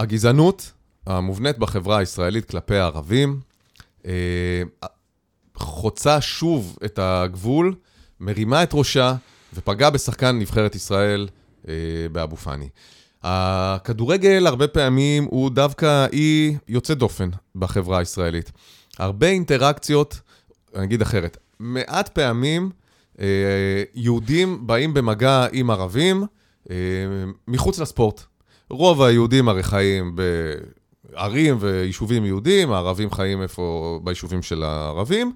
הגזענות 0.00 0.72
המובנית 1.06 1.58
בחברה 1.58 1.98
הישראלית 1.98 2.44
כלפי 2.44 2.76
הערבים 2.76 3.40
אה, 4.06 4.62
חוצה 5.54 6.20
שוב 6.20 6.78
את 6.84 6.98
הגבול, 7.02 7.74
מרימה 8.20 8.62
את 8.62 8.70
ראשה 8.74 9.14
ופגעה 9.54 9.90
בשחקן 9.90 10.38
נבחרת 10.38 10.74
ישראל 10.74 11.28
אה, 11.68 11.74
באבו 12.12 12.36
פאני. 12.36 12.68
הכדורגל 13.22 14.46
הרבה 14.46 14.68
פעמים 14.68 15.24
הוא 15.24 15.50
דווקא 15.50 16.06
אי 16.12 16.56
יוצא 16.68 16.94
דופן 16.94 17.30
בחברה 17.56 17.98
הישראלית. 17.98 18.52
הרבה 18.98 19.26
אינטראקציות, 19.26 20.20
אני 20.74 20.84
אגיד 20.84 21.02
אחרת, 21.02 21.36
מעט 21.58 22.08
פעמים 22.08 22.70
אה, 23.20 23.82
יהודים 23.94 24.66
באים 24.66 24.94
במגע 24.94 25.46
עם 25.52 25.70
ערבים 25.70 26.26
מחוץ 27.48 27.78
לספורט. 27.78 28.29
רוב 28.70 29.02
היהודים 29.02 29.48
הרי 29.48 29.62
חיים 29.62 30.16
בערים 31.12 31.56
ויישובים 31.60 32.24
יהודים, 32.24 32.72
הערבים 32.72 33.10
חיים 33.10 33.42
איפה 33.42 34.00
ביישובים 34.04 34.42
של 34.42 34.62
הערבים, 34.62 35.32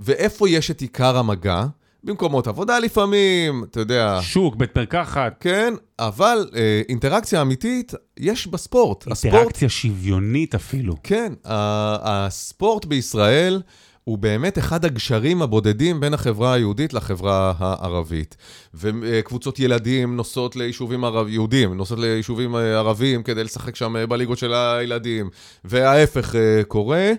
ואיפה 0.00 0.48
יש 0.48 0.70
את 0.70 0.80
עיקר 0.80 1.16
המגע? 1.16 1.64
במקומות 2.04 2.46
עבודה 2.46 2.78
לפעמים, 2.78 3.64
אתה 3.64 3.80
יודע, 3.80 4.18
שוק, 4.22 4.56
בית 4.56 4.78
מרקחת, 4.78 5.36
כן, 5.40 5.74
אבל 5.98 6.48
אה, 6.56 6.82
אינטראקציה 6.88 7.42
אמיתית 7.42 7.92
יש 8.18 8.46
בספורט. 8.46 9.06
הספורט, 9.12 9.34
אינטראקציה 9.34 9.68
שוויונית 9.68 10.54
אפילו. 10.54 10.96
כן, 11.02 11.32
הספורט 11.44 12.84
בישראל 12.84 13.62
הוא 14.08 14.18
באמת 14.18 14.58
אחד 14.58 14.84
הגשרים 14.84 15.42
הבודדים 15.42 16.00
בין 16.00 16.14
החברה 16.14 16.52
היהודית 16.52 16.92
לחברה 16.92 17.52
הערבית. 17.58 18.36
וקבוצות 18.74 19.58
ילדים 19.58 20.16
נוסעות 20.16 20.56
ליישובים 20.56 21.04
ערב, 21.04 21.28
יהודים, 21.28 21.74
נוסעות 21.74 22.00
ליישובים 22.00 22.56
אה, 22.56 22.78
ערבים 22.78 23.22
כדי 23.22 23.44
לשחק 23.44 23.76
שם 23.76 23.96
אה, 23.96 24.06
בליגות 24.06 24.38
של 24.38 24.54
הילדים, 24.54 25.30
וההפך 25.64 26.34
אה, 26.34 26.64
קורה, 26.64 27.12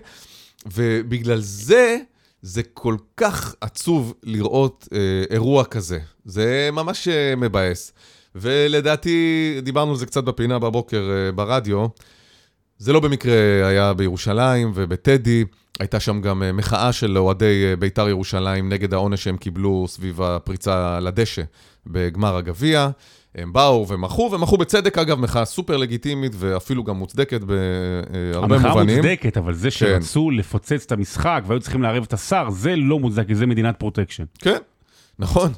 ובגלל 0.66 1.40
זה... 1.40 1.98
זה 2.42 2.62
כל 2.62 2.96
כך 3.16 3.54
עצוב 3.60 4.14
לראות 4.22 4.88
אה, 4.92 4.98
אירוע 5.30 5.64
כזה. 5.64 5.98
זה 6.24 6.68
ממש 6.72 7.08
אה, 7.08 7.36
מבאס. 7.36 7.92
ולדעתי, 8.34 9.54
דיברנו 9.62 9.90
על 9.90 9.96
זה 9.96 10.06
קצת 10.06 10.24
בפינה 10.24 10.58
בבוקר 10.58 11.10
אה, 11.10 11.32
ברדיו, 11.32 11.86
זה 12.78 12.92
לא 12.92 13.00
במקרה 13.00 13.34
היה 13.68 13.94
בירושלים 13.94 14.72
ובטדי, 14.74 15.44
הייתה 15.78 16.00
שם 16.00 16.20
גם 16.20 16.42
אה, 16.42 16.52
מחאה 16.52 16.92
של 16.92 17.18
אוהדי 17.18 17.64
אה, 17.70 17.76
בית"ר 17.76 18.08
ירושלים 18.08 18.68
נגד 18.68 18.94
העונש 18.94 19.24
שהם 19.24 19.36
קיבלו 19.36 19.86
סביב 19.88 20.22
הפריצה 20.22 21.00
לדשא 21.00 21.42
בגמר 21.86 22.36
הגביע. 22.36 22.88
הם 23.34 23.52
באו 23.52 23.88
ומחו, 23.88 24.30
ומחו 24.32 24.56
בצדק 24.56 24.98
אגב, 24.98 25.20
מחאה 25.20 25.44
סופר 25.44 25.76
לגיטימית 25.76 26.32
ואפילו 26.36 26.84
גם 26.84 26.96
מוצדקת 26.96 27.40
בהרבה 27.40 28.56
המחאה 28.56 28.70
מובנים. 28.70 28.96
מוצדקת, 28.96 29.36
אבל 29.36 29.54
זה 29.54 29.70
שרצו 29.70 30.30
לפוצץ 30.30 30.84
את 30.86 30.92
המשחק 30.92 31.42
והיו 31.46 31.60
צריכים 31.60 31.82
לערב 31.82 32.02
את 32.02 32.12
השר, 32.12 32.50
זה 32.50 32.76
לא 32.76 32.98
מוצדק, 32.98 33.32
זה 33.32 33.46
מדינת 33.46 33.76
פרוטקשן. 33.78 34.24
כן, 34.38 34.58
נכון. 35.18 35.52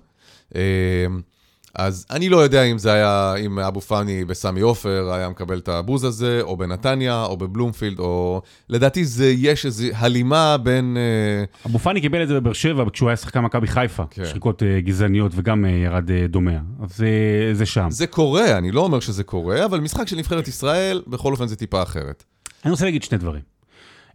אז 1.74 2.06
אני 2.10 2.28
לא 2.28 2.36
יודע 2.36 2.62
אם 2.62 2.78
זה 2.78 2.92
היה, 2.92 3.34
אם 3.46 3.58
אבו 3.58 3.80
פאני 3.80 4.24
בסמי 4.24 4.60
עופר 4.60 5.10
היה 5.12 5.28
מקבל 5.28 5.58
את 5.58 5.68
הבוז 5.68 6.04
הזה, 6.04 6.38
או 6.42 6.56
בנתניה, 6.56 7.24
או 7.24 7.36
בבלומפילד, 7.36 7.98
או... 7.98 8.42
לדעתי 8.68 9.04
זה, 9.04 9.26
יש 9.36 9.66
איזו 9.66 9.86
הלימה 9.94 10.56
בין... 10.62 10.96
אה, 10.96 11.44
אבו 11.70 11.78
פאני 11.78 12.00
קיבל 12.00 12.22
את 12.22 12.28
זה 12.28 12.34
בבאר 12.40 12.52
שבע 12.52 12.84
כשהוא 12.92 13.08
היה 13.08 13.16
שחקן 13.16 13.40
מכבי 13.40 13.66
חיפה, 13.66 14.02
כן. 14.10 14.24
שריקות 14.24 14.62
אה, 14.62 14.80
גזעניות 14.80 15.32
וגם 15.34 15.64
אה, 15.64 15.70
ירד 15.70 16.10
דומע. 16.28 16.58
אז 16.82 16.96
זה- 16.96 17.06
זה 17.52 17.66
שם. 17.66 17.86
זה 17.90 18.06
קורה, 18.06 18.58
אני 18.58 18.70
לא 18.72 18.80
אומר 18.80 19.00
שזה 19.00 19.24
קורה, 19.24 19.64
אבל 19.64 19.80
משחק 19.80 20.08
של 20.08 20.16
נבחרת 20.16 20.48
ישראל, 20.48 21.02
בכל 21.06 21.32
אופן 21.32 21.46
זה 21.46 21.56
טיפה 21.56 21.82
אחרת. 21.82 22.24
אני 22.64 22.70
רוצה 22.70 22.84
להגיד 22.84 23.02
שני 23.02 23.18
דברים. 23.18 23.42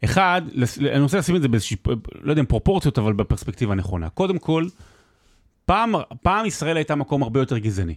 אחד, 0.04 0.42
אני 0.92 1.00
רוצה 1.00 1.18
לשים 1.18 1.36
את 1.36 1.42
זה 1.42 1.48
באיזושהי, 1.48 1.78
לא 2.22 2.32
יודע 2.32 2.42
אם 2.42 2.46
פרופורציות, 2.46 2.98
אבל 3.00 3.14
בפרספקטיבה 3.14 3.72
הנכונה. 3.72 4.10
קודם 4.10 4.38
כל, 4.38 4.66
פעם, 5.66 5.94
פעם 6.22 6.46
ישראל 6.46 6.78
הייתה 6.78 6.96
מקום 6.96 7.24
הרבה 7.24 7.40
יותר 7.40 7.58
גזעני. 7.58 7.96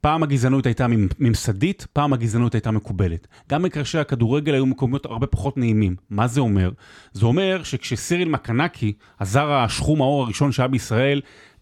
פעם 0.00 0.22
הגזענות 0.22 0.66
הייתה 0.66 0.86
ממ- 0.86 1.08
ממסדית, 1.18 1.86
פעם 1.92 2.12
הגזענות 2.12 2.54
הייתה 2.54 2.70
מקובלת. 2.70 3.26
גם 3.50 3.62
מקרשי 3.62 3.98
הכדורגל 3.98 4.54
היו 4.54 4.66
מקומות 4.66 5.06
הרבה 5.06 5.26
פחות 5.26 5.56
נעימים. 5.56 5.96
מה 6.10 6.26
זה 6.26 6.40
אומר? 6.40 6.70
זה 7.12 7.26
אומר 7.26 7.62
שכשסיריל 7.62 8.28
מקנקי, 8.28 8.92
הזר 9.20 9.52
השחום 9.52 10.00
האור 10.00 10.22
הראשון 10.22 10.52
שהיה 10.52 10.68
בישראל, 10.68 11.20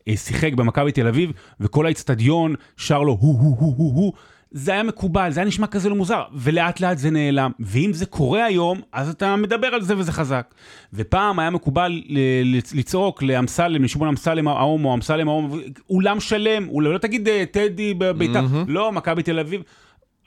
אה, 0.08 0.16
שיחק 0.16 0.52
במכבי 0.52 0.92
תל 0.92 1.06
אביב, 1.06 1.30
וכל 1.60 1.86
האצטדיון 1.86 2.54
שר 2.76 3.02
לו 3.02 3.12
הו 3.20 3.32
הו 3.38 3.56
הו 3.58 3.74
הו 3.76 3.90
הו, 3.94 4.12
זה 4.54 4.72
היה 4.72 4.82
מקובל, 4.82 5.30
זה 5.30 5.40
היה 5.40 5.46
נשמע 5.46 5.66
כזה 5.66 5.88
לא 5.88 5.94
מוזר, 5.96 6.22
ולאט 6.34 6.80
לאט 6.80 6.98
זה 6.98 7.10
נעלם. 7.10 7.50
ואם 7.60 7.90
זה 7.92 8.06
קורה 8.06 8.44
היום, 8.44 8.80
אז 8.92 9.08
אתה 9.08 9.36
מדבר 9.36 9.66
על 9.66 9.82
זה 9.82 9.98
וזה 9.98 10.12
חזק. 10.12 10.54
ופעם 10.92 11.38
היה 11.38 11.50
מקובל 11.50 12.02
לצ- 12.44 12.72
לצעוק 12.76 13.22
לאמסלם, 13.22 13.84
לשמעון 13.84 14.08
אמסלם 14.08 14.48
ההומו, 14.48 14.94
אמסלם 14.94 15.28
ההומו, 15.28 15.56
אולם 15.90 16.20
שלם, 16.20 16.68
אולי 16.68 16.92
לא 16.92 16.98
תגיד 16.98 17.28
אה, 17.28 17.44
טדי 17.50 17.94
בביתר, 17.98 18.40
לא, 18.68 18.92
מכבי 18.92 19.22
תל 19.22 19.38
אביב, 19.38 19.62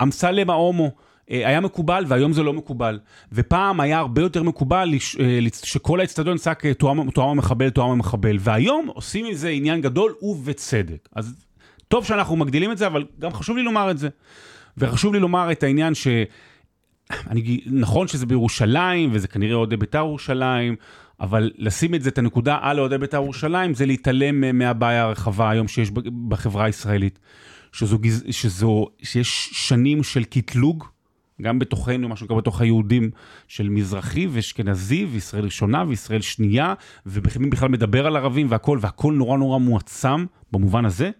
אמסלם 0.03 0.49
ההומו. 0.49 0.91
אה, 1.31 1.47
היה 1.47 1.59
מקובל 1.59 2.03
והיום 2.07 2.33
זה 2.33 2.43
לא 2.43 2.53
מקובל. 2.53 2.99
ופעם 3.33 3.79
היה 3.79 3.97
הרבה 3.99 4.21
יותר 4.21 4.43
מקובל 4.43 4.93
אה, 5.19 5.27
שכל 5.63 5.99
האצטדיון 5.99 6.37
צעק 6.37 6.65
אה, 6.65 6.73
תואם 6.73 6.99
המחבל, 7.29 7.69
תואם 7.69 7.89
המחבל. 7.91 8.37
והיום 8.39 8.87
עושים 8.93 9.25
מזה 9.27 9.49
עניין 9.49 9.81
גדול 9.81 10.13
ובצדק. 10.21 11.09
אז 11.15 11.44
טוב 11.95 12.05
שאנחנו 12.05 12.35
מגדילים 12.35 12.71
את 12.71 12.77
זה, 12.77 12.87
אבל 12.87 13.05
גם 13.19 13.33
חשוב 13.33 13.57
לי 13.57 13.63
לומר 13.63 13.91
את 13.91 13.97
זה. 13.97 14.09
וחשוב 14.77 15.13
לי 15.13 15.19
לומר 15.19 15.51
את 15.51 15.63
העניין 15.63 15.93
ש... 15.93 16.07
אני, 17.27 17.61
נכון 17.65 18.07
שזה 18.07 18.25
בירושלים, 18.25 19.09
וזה 19.13 19.27
כנראה 19.27 19.55
אוהדי 19.55 19.77
בית"ר 19.77 19.97
ירושלים, 19.97 20.75
אבל 21.19 21.51
לשים 21.57 21.95
את 21.95 22.01
זה, 22.01 22.09
את 22.09 22.17
הנקודה 22.17 22.57
על 22.61 22.79
אוהדי 22.79 22.97
בית"ר 22.97 23.17
ירושלים, 23.17 23.73
זה 23.73 23.85
להתעלם 23.85 24.57
מהבעיה 24.57 25.03
הרחבה 25.03 25.49
היום 25.49 25.67
שיש 25.67 25.91
בחברה 26.27 26.65
הישראלית. 26.65 27.19
שזו, 27.71 27.99
שזו, 28.31 28.87
שיש 29.03 29.49
שנים 29.53 30.03
של 30.03 30.23
קטלוג 30.23 30.85
גם 31.41 31.59
בתוכנו, 31.59 32.09
מה 32.09 32.15
שנקרא 32.15 32.37
בתוך 32.37 32.61
היהודים 32.61 33.09
של 33.47 33.69
מזרחי 33.69 34.27
ואשכנזי, 34.27 35.05
וישראל 35.05 35.43
ראשונה 35.43 35.83
וישראל 35.87 36.21
שנייה, 36.21 36.73
ומי 37.05 37.49
בכלל 37.49 37.69
מדבר 37.69 38.07
על 38.07 38.15
ערבים 38.15 38.47
והכל, 38.49 38.77
והכל 38.81 39.13
נורא 39.13 39.37
נורא 39.37 39.57
מועצם 39.57 40.25
במובן 40.51 40.85
הזה. 40.85 41.11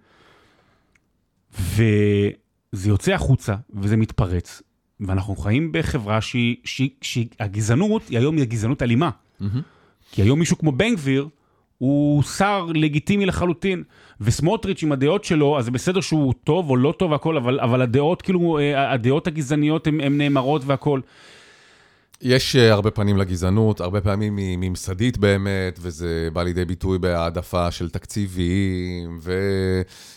וזה 1.59 2.89
יוצא 2.89 3.13
החוצה, 3.13 3.55
וזה 3.73 3.97
מתפרץ, 3.97 4.61
ואנחנו 4.99 5.35
חיים 5.35 5.71
בחברה 5.71 6.21
שהיא, 6.21 6.55
שהיא, 6.63 6.89
שהגזענות 7.01 8.01
היא 8.09 8.17
היום 8.17 8.37
היא 8.37 8.45
גזענות 8.45 8.83
אלימה. 8.83 9.09
Mm-hmm. 9.09 9.45
כי 10.11 10.21
היום 10.21 10.39
מישהו 10.39 10.57
כמו 10.57 10.71
בן 10.71 10.95
גביר, 10.95 11.27
הוא 11.77 12.23
שר 12.23 12.65
לגיטימי 12.73 13.25
לחלוטין, 13.25 13.83
וסמוטריץ' 14.21 14.83
עם 14.83 14.91
הדעות 14.91 15.23
שלו, 15.23 15.57
אז 15.57 15.65
זה 15.65 15.71
בסדר 15.71 16.01
שהוא 16.01 16.33
טוב 16.43 16.69
או 16.69 16.75
לא 16.75 16.93
טוב 16.97 17.11
והכל, 17.11 17.37
אבל, 17.37 17.59
אבל 17.59 17.81
הדעות, 17.81 18.21
כאילו, 18.21 18.59
אה, 18.59 18.91
הדעות 18.91 19.27
הגזעניות 19.27 19.87
הן 19.87 20.17
נאמרות 20.17 20.61
והכל. 20.65 20.99
יש 22.21 22.55
uh, 22.55 22.59
הרבה 22.59 22.91
פנים 22.91 23.17
לגזענות, 23.17 23.81
הרבה 23.81 24.01
פעמים 24.01 24.37
היא 24.37 24.57
ממסדית 24.59 25.17
באמת, 25.17 25.79
וזה 25.81 26.29
בא 26.33 26.43
לידי 26.43 26.65
ביטוי 26.65 26.99
בהעדפה 26.99 27.71
של 27.71 27.89
תקציבים 27.89 29.19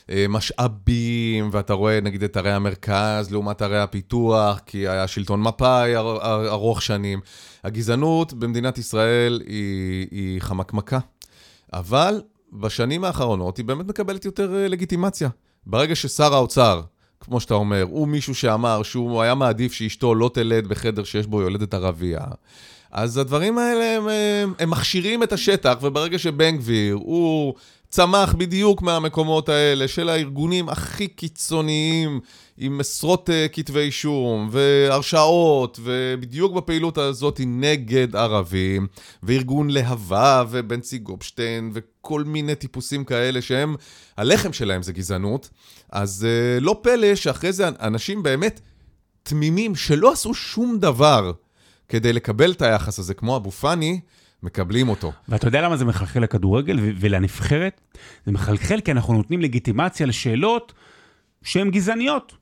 ומשאבים, 0.08 1.48
uh, 1.48 1.50
ואתה 1.52 1.72
רואה 1.72 2.00
נגיד 2.00 2.22
את 2.22 2.36
ערי 2.36 2.52
המרכז 2.52 3.32
לעומת 3.32 3.62
ערי 3.62 3.80
הפיתוח, 3.80 4.58
כי 4.66 4.88
היה 4.88 5.06
שלטון 5.06 5.42
מפא"י 5.42 5.96
אר, 5.96 6.16
אר, 6.22 6.48
ארוך 6.48 6.82
שנים. 6.82 7.20
הגזענות 7.64 8.32
במדינת 8.32 8.78
ישראל 8.78 9.42
היא, 9.46 10.06
היא 10.10 10.40
חמקמקה, 10.40 10.98
אבל 11.72 12.22
בשנים 12.52 13.04
האחרונות 13.04 13.56
היא 13.56 13.64
באמת 13.64 13.86
מקבלת 13.86 14.24
יותר 14.24 14.50
uh, 14.50 14.68
לגיטימציה. 14.68 15.28
ברגע 15.66 15.94
ששר 15.94 16.34
האוצר 16.34 16.82
כמו 17.28 17.40
שאתה 17.40 17.54
אומר, 17.54 17.82
הוא 17.90 18.08
מישהו 18.08 18.34
שאמר 18.34 18.82
שהוא 18.82 19.22
היה 19.22 19.34
מעדיף 19.34 19.72
שאשתו 19.72 20.14
לא 20.14 20.30
תלד 20.34 20.66
בחדר 20.66 21.04
שיש 21.04 21.26
בו 21.26 21.42
יולדת 21.42 21.74
ערבייה. 21.74 22.24
אז 22.92 23.16
הדברים 23.18 23.58
האלה 23.58 23.96
הם, 23.96 24.08
הם, 24.08 24.52
הם 24.58 24.70
מכשירים 24.70 25.22
את 25.22 25.32
השטח, 25.32 25.74
וברגע 25.82 26.18
שבן 26.18 26.56
גביר 26.56 26.94
הוא 26.94 27.54
צמח 27.88 28.34
בדיוק 28.34 28.82
מהמקומות 28.82 29.48
האלה 29.48 29.88
של 29.88 30.08
הארגונים 30.08 30.68
הכי 30.68 31.08
קיצוניים, 31.08 32.20
עם 32.60 32.80
עשרות 32.80 33.28
uh, 33.28 33.32
כתבי 33.52 33.80
אישום 33.80 34.48
והרשעות, 34.52 35.80
ובדיוק 35.82 36.52
בפעילות 36.52 36.98
הזאת 36.98 37.40
נגד 37.46 38.16
ערבים, 38.16 38.86
וארגון 39.22 39.70
להבה 39.70 40.44
ובנצי 40.50 40.98
גופשטיין 40.98 41.70
וכל 41.74 42.24
מיני 42.24 42.54
טיפוסים 42.54 43.04
כאלה 43.04 43.42
שהם, 43.42 43.76
הלחם 44.16 44.52
שלהם 44.52 44.82
זה 44.82 44.92
גזענות, 44.92 45.50
אז 45.92 46.26
uh, 46.26 46.60
לא 46.64 46.80
פלא 46.82 47.14
שאחרי 47.14 47.52
זה 47.52 47.68
אנשים 47.68 48.22
באמת 48.22 48.60
תמימים 49.22 49.74
שלא 49.74 50.12
עשו 50.12 50.34
שום 50.34 50.78
דבר 50.78 51.32
כדי 51.88 52.12
לקבל 52.12 52.52
את 52.52 52.62
היחס 52.62 52.98
הזה, 52.98 53.14
כמו 53.14 53.36
אבו 53.36 53.50
פאני, 53.50 54.00
מקבלים 54.42 54.88
אותו. 54.88 55.12
ואתה 55.28 55.48
יודע 55.48 55.62
למה 55.62 55.76
זה 55.76 55.84
מחלחל 55.84 56.20
לכדורגל 56.20 56.78
ולנבחרת? 56.80 57.80
זה 58.26 58.32
מחלחל 58.32 58.80
כי 58.80 58.92
אנחנו 58.92 59.14
נותנים 59.14 59.40
לגיטימציה 59.40 60.06
לשאלות 60.06 60.72
שהן 61.42 61.70
גזעניות. 61.70 62.37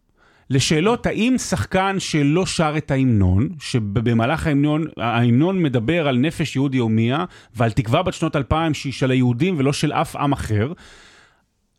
לשאלות 0.50 1.06
האם 1.06 1.38
שחקן 1.38 1.96
שלא 1.98 2.46
שר 2.46 2.74
את 2.76 2.90
ההמנון, 2.90 3.48
שבמהלך 3.60 4.46
ההמנון, 4.46 4.84
ההמנון 4.96 5.62
מדבר 5.62 6.08
על 6.08 6.16
נפש 6.16 6.56
יהודי 6.56 6.78
הומייה 6.78 7.24
ועל 7.56 7.70
תקווה 7.70 8.02
בת 8.02 8.14
שנות 8.14 8.36
אלפיים 8.36 8.74
שהיא 8.74 8.92
של 8.92 9.10
היהודים 9.10 9.54
ולא 9.58 9.72
של 9.72 9.92
אף 9.92 10.16
עם 10.16 10.32
אחר, 10.32 10.72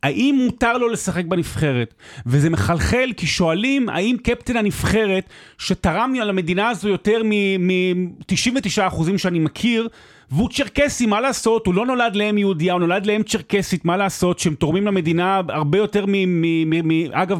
האם 0.03 0.39
מותר 0.45 0.77
לו 0.77 0.89
לשחק 0.89 1.25
בנבחרת? 1.25 1.93
וזה 2.25 2.49
מחלחל 2.49 3.09
כי 3.17 3.27
שואלים 3.27 3.89
האם 3.89 4.15
קפטן 4.23 4.57
הנבחרת, 4.57 5.29
שתרם 5.57 6.13
למדינה 6.15 6.69
הזו 6.69 6.89
יותר 6.89 7.21
מ-99% 7.23 9.17
שאני 9.17 9.39
מכיר, 9.39 9.87
והוא 10.31 10.49
צ'רקסי, 10.49 11.05
מה 11.05 11.21
לעשות? 11.21 11.67
הוא 11.67 11.73
לא 11.73 11.85
נולד 11.85 12.15
לאם 12.15 12.37
יהודייה, 12.37 12.73
הוא 12.73 12.79
נולד 12.79 13.05
לאם 13.05 13.23
צ'רקסית, 13.23 13.85
מה 13.85 13.97
לעשות? 13.97 14.39
שהם 14.39 14.55
תורמים 14.55 14.87
למדינה 14.87 15.41
הרבה 15.49 15.77
יותר 15.77 16.05
מ... 16.07 16.11
מ, 16.11 16.69
מ, 16.69 16.87
מ 16.87 17.13
אגב, 17.13 17.39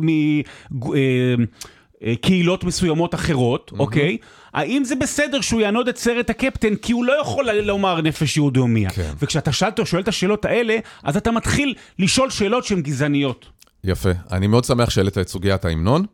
מקהילות 2.02 2.60
אה, 2.60 2.66
אה, 2.66 2.68
מסוימות 2.68 3.16
אחרות, 3.16 3.72
mm-hmm. 3.72 3.80
אוקיי? 3.80 4.18
האם 4.54 4.84
זה 4.84 4.96
בסדר 4.96 5.42
שהוא 5.42 5.62
יענוד 5.62 5.88
את 5.88 5.98
סרט 5.98 6.30
הקפטן, 6.30 6.76
כי 6.76 6.94
הוא 6.94 7.06
לא 7.06 7.22
יכול 7.22 7.52
לומר 7.52 8.02
נפש 8.02 8.38
יהודי 8.38 8.60
הומיה? 8.60 8.90
כן. 8.90 9.14
וכשאתה 9.22 9.52
שאלת, 9.52 9.80
שואל 9.86 10.02
את 10.02 10.08
השאלות 10.08 10.46
האלה, 10.46 10.78
אז 11.04 11.18
אתה 11.18 11.32
מתחיל 11.32 11.74
לשאול 12.00 12.30
שאלות 12.30 12.64
שהן 12.64 12.82
גזעניות. 12.82 13.46
יפה. 13.84 14.10
אני 14.32 14.48
מאוד 14.48 14.64
שמח 14.64 14.90
שהעלית 14.90 15.18
את 15.18 15.28
סוגיית 15.28 15.66
ההמנון. 15.66 16.06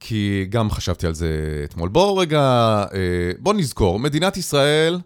כי 0.00 0.46
גם 0.48 0.70
חשבתי 0.70 1.06
על 1.06 1.14
זה 1.14 1.28
אתמול. 1.64 1.88
בואו 1.88 2.16
רגע, 2.16 2.40
אה, 2.94 3.30
בואו 3.38 3.56
נזכור, 3.56 3.98
מדינת 3.98 4.36
ישראל 4.36 4.98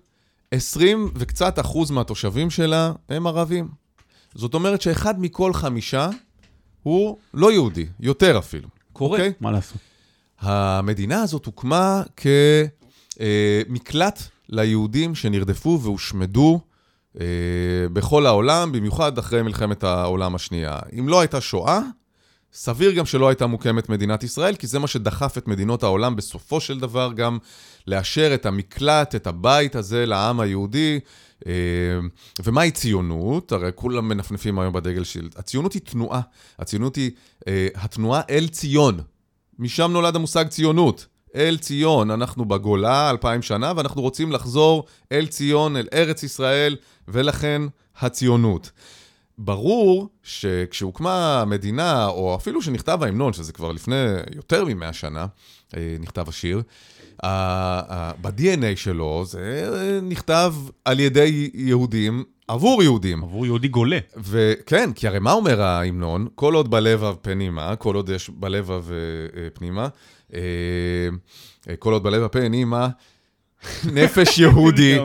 20 0.55 1.11
וקצת 1.15 1.59
אחוז 1.59 1.91
מהתושבים 1.91 2.51
שלה 2.51 2.93
הם 3.09 3.27
ערבים. 3.27 3.69
זאת 4.35 4.55
אומרת 4.55 4.83
שאחד 4.83 5.21
מכל 5.21 5.53
חמישה 5.53 6.09
הוא 6.83 7.17
לא 7.35 7.53
יהודי, 7.53 7.87
יותר 8.01 8.39
אפילו. 8.39 8.69
קורה, 8.93 9.19
okay? 9.19 9.21
אוקיי? 9.21 9.33
מה 9.41 9.51
לעשות? 9.51 9.79
המדינה 10.41 11.23
הזאת 11.23 11.47
הוקמה 11.47 12.03
כמקלט 13.17 14.23
ליהודים 14.49 15.15
שנרדפו 15.15 15.81
והושמדו 15.83 16.61
אה, 17.21 17.27
בכל 17.93 18.27
העולם, 18.27 18.73
במיוחד 18.73 19.19
אחרי 19.19 19.43
מלחמת 19.43 19.85
העולם 19.85 20.35
השנייה. 20.35 20.79
אם 20.99 21.09
לא 21.09 21.21
הייתה 21.21 21.41
שואה, 21.41 21.81
סביר 22.53 22.93
גם 22.93 23.07
שלא 23.07 23.29
הייתה 23.29 23.47
מוקמת 23.47 23.89
מדינת 23.89 24.23
ישראל, 24.23 24.55
כי 24.57 24.67
זה 24.67 24.79
מה 24.79 24.87
שדחף 24.87 25.39
את 25.39 25.49
מדינות 25.49 25.83
העולם 25.83 26.17
בסופו 26.17 26.61
של 26.61 26.81
דבר 26.81 27.13
גם 27.13 27.39
לאשר 27.87 28.35
את 28.35 28.47
המקלט, 28.47 29.15
את 29.15 29.27
הבית 29.27 29.75
הזה 29.75 30.07
לעם 30.07 30.41
היהודי. 30.41 31.01
אה, 31.47 31.53
ומהי 32.45 32.71
ציונות? 32.71 33.53
הרי 33.53 33.71
כולם 33.75 34.09
מנפנפים 34.09 34.59
היום 34.59 34.73
בדגל 34.73 35.05
של... 35.05 35.29
הציונות 35.37 35.73
היא 35.73 35.83
תנועה. 35.83 36.21
הציונות 36.59 36.97
היא 36.97 37.11
אה, 37.49 37.69
התנועה 37.75 38.21
אל 38.31 38.49
ציון. 38.49 39.01
משם 39.59 39.91
נולד 39.93 40.17
המושג 40.17 40.49
ציונות. 40.49 41.07
אל 41.35 41.59
ציון, 41.61 42.11
אנחנו 42.11 42.45
בגולה 42.45 43.11
אלפיים 43.11 43.43
שנה, 43.43 43.73
ואנחנו 43.77 44.03
רוצים 44.03 44.33
לחזור 44.33 44.85
אל 45.13 45.27
ציון, 45.27 45.77
אל 45.77 45.89
ארץ 45.93 46.23
ישראל, 46.23 46.77
ולכן 47.09 47.63
הציונות. 48.01 48.71
ברור 49.43 50.09
שכשהוקמה 50.23 51.41
המדינה, 51.41 52.07
או 52.07 52.37
אפילו 52.37 52.63
שנכתב 52.63 53.03
ההמנון, 53.03 53.33
שזה 53.33 53.53
כבר 53.53 53.73
לפני 53.73 53.97
יותר 54.35 54.65
מ-100 54.65 54.93
שנה, 54.93 55.27
אה, 55.77 55.97
נכתב 56.01 56.29
השיר, 56.29 56.63
ב-DNA 58.21 58.77
שלו 58.77 59.25
זה 59.27 60.01
נכתב 60.03 60.55
על 60.85 61.01
ידי 61.01 61.51
יהודים 61.55 62.25
עבור 62.49 62.83
יהודים. 62.83 63.23
עבור 63.23 63.47
יהודי 63.47 63.69
גולה. 63.69 63.99
וכן, 64.17 64.93
כי 64.93 65.09
הרי 65.09 65.19
מה 65.19 65.33
אומר 65.33 65.63
ההמנון? 65.63 66.29
כל 66.35 66.55
עוד 66.55 66.71
בלבב 66.71 67.15
פנימה, 67.23 67.77
כל 67.77 67.95
עוד 67.95 68.09
יש 68.09 68.31
פנימה, 69.55 69.89
אה, 70.35 70.41
כל 71.79 71.93
עוד 71.93 72.03
בלבב 72.03 72.29
פנימה, 72.29 72.89
נפש 73.95 74.39
יהודי, 74.39 74.99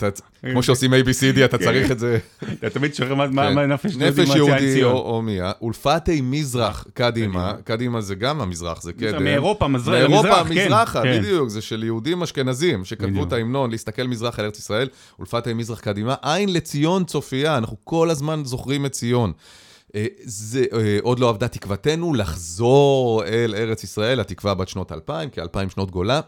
כמו 0.52 0.62
שעושים 0.62 0.94
ABCD, 0.94 1.44
אתה 1.44 1.58
כן. 1.58 1.64
צריך 1.64 1.90
את 1.90 1.98
זה. 1.98 2.18
אתה 2.54 2.70
תמיד 2.70 2.94
שואל 2.94 3.14
מה 3.14 3.26
כן. 3.26 3.58
נפש 3.58 3.92
יהודי 3.94 4.22
נפש 4.22 4.36
יהודי 4.36 4.84
או 4.84 5.22
מיה, 5.22 5.52
ולפתי 5.62 6.20
מזרח 6.20 6.86
קדימה, 6.94 7.52
קדימה. 7.64 8.00
זה 8.00 8.14
גם 8.14 8.40
המזרח, 8.40 8.82
זה 8.82 8.92
קדם. 8.92 9.24
מאירופה, 9.24 9.68
מזרח, 9.68 9.94
מאירופה, 9.94 10.42
מזרחה, 10.44 11.02
כן, 11.02 11.18
בדיוק, 11.20 11.48
זה 11.48 11.60
של 11.60 11.84
יהודים 11.84 12.22
אשכנזים, 12.22 12.84
שכתבו 12.84 13.24
את 13.24 13.32
ההמנון, 13.32 13.70
להסתכל 13.70 14.02
מזרח 14.02 14.38
על 14.38 14.44
ארץ 14.44 14.58
ישראל, 14.58 14.88
ולפתי 15.18 15.52
מזרח 15.52 15.80
קדימה, 15.80 16.14
עין 16.22 16.52
לציון 16.52 17.04
צופייה, 17.04 17.56
אנחנו 17.56 17.76
כל 17.84 18.10
הזמן 18.10 18.42
זוכרים 18.44 18.86
את 18.86 18.92
ציון. 18.92 19.32
אה, 19.94 20.06
זה 20.24 20.64
אה, 20.72 20.98
עוד 21.02 21.18
לא 21.18 21.28
עבדה 21.28 21.48
תקוותנו 21.48 22.14
לחזור 22.14 23.24
אל 23.24 23.54
ארץ 23.58 23.84
ישראל, 23.84 24.20
התקווה 24.20 24.54
בת 24.54 24.68
שנות 24.68 24.92
אלפיים, 24.92 25.30
כאלפיים 25.30 25.70
שנות 25.70 25.90
גולה. 25.90 26.20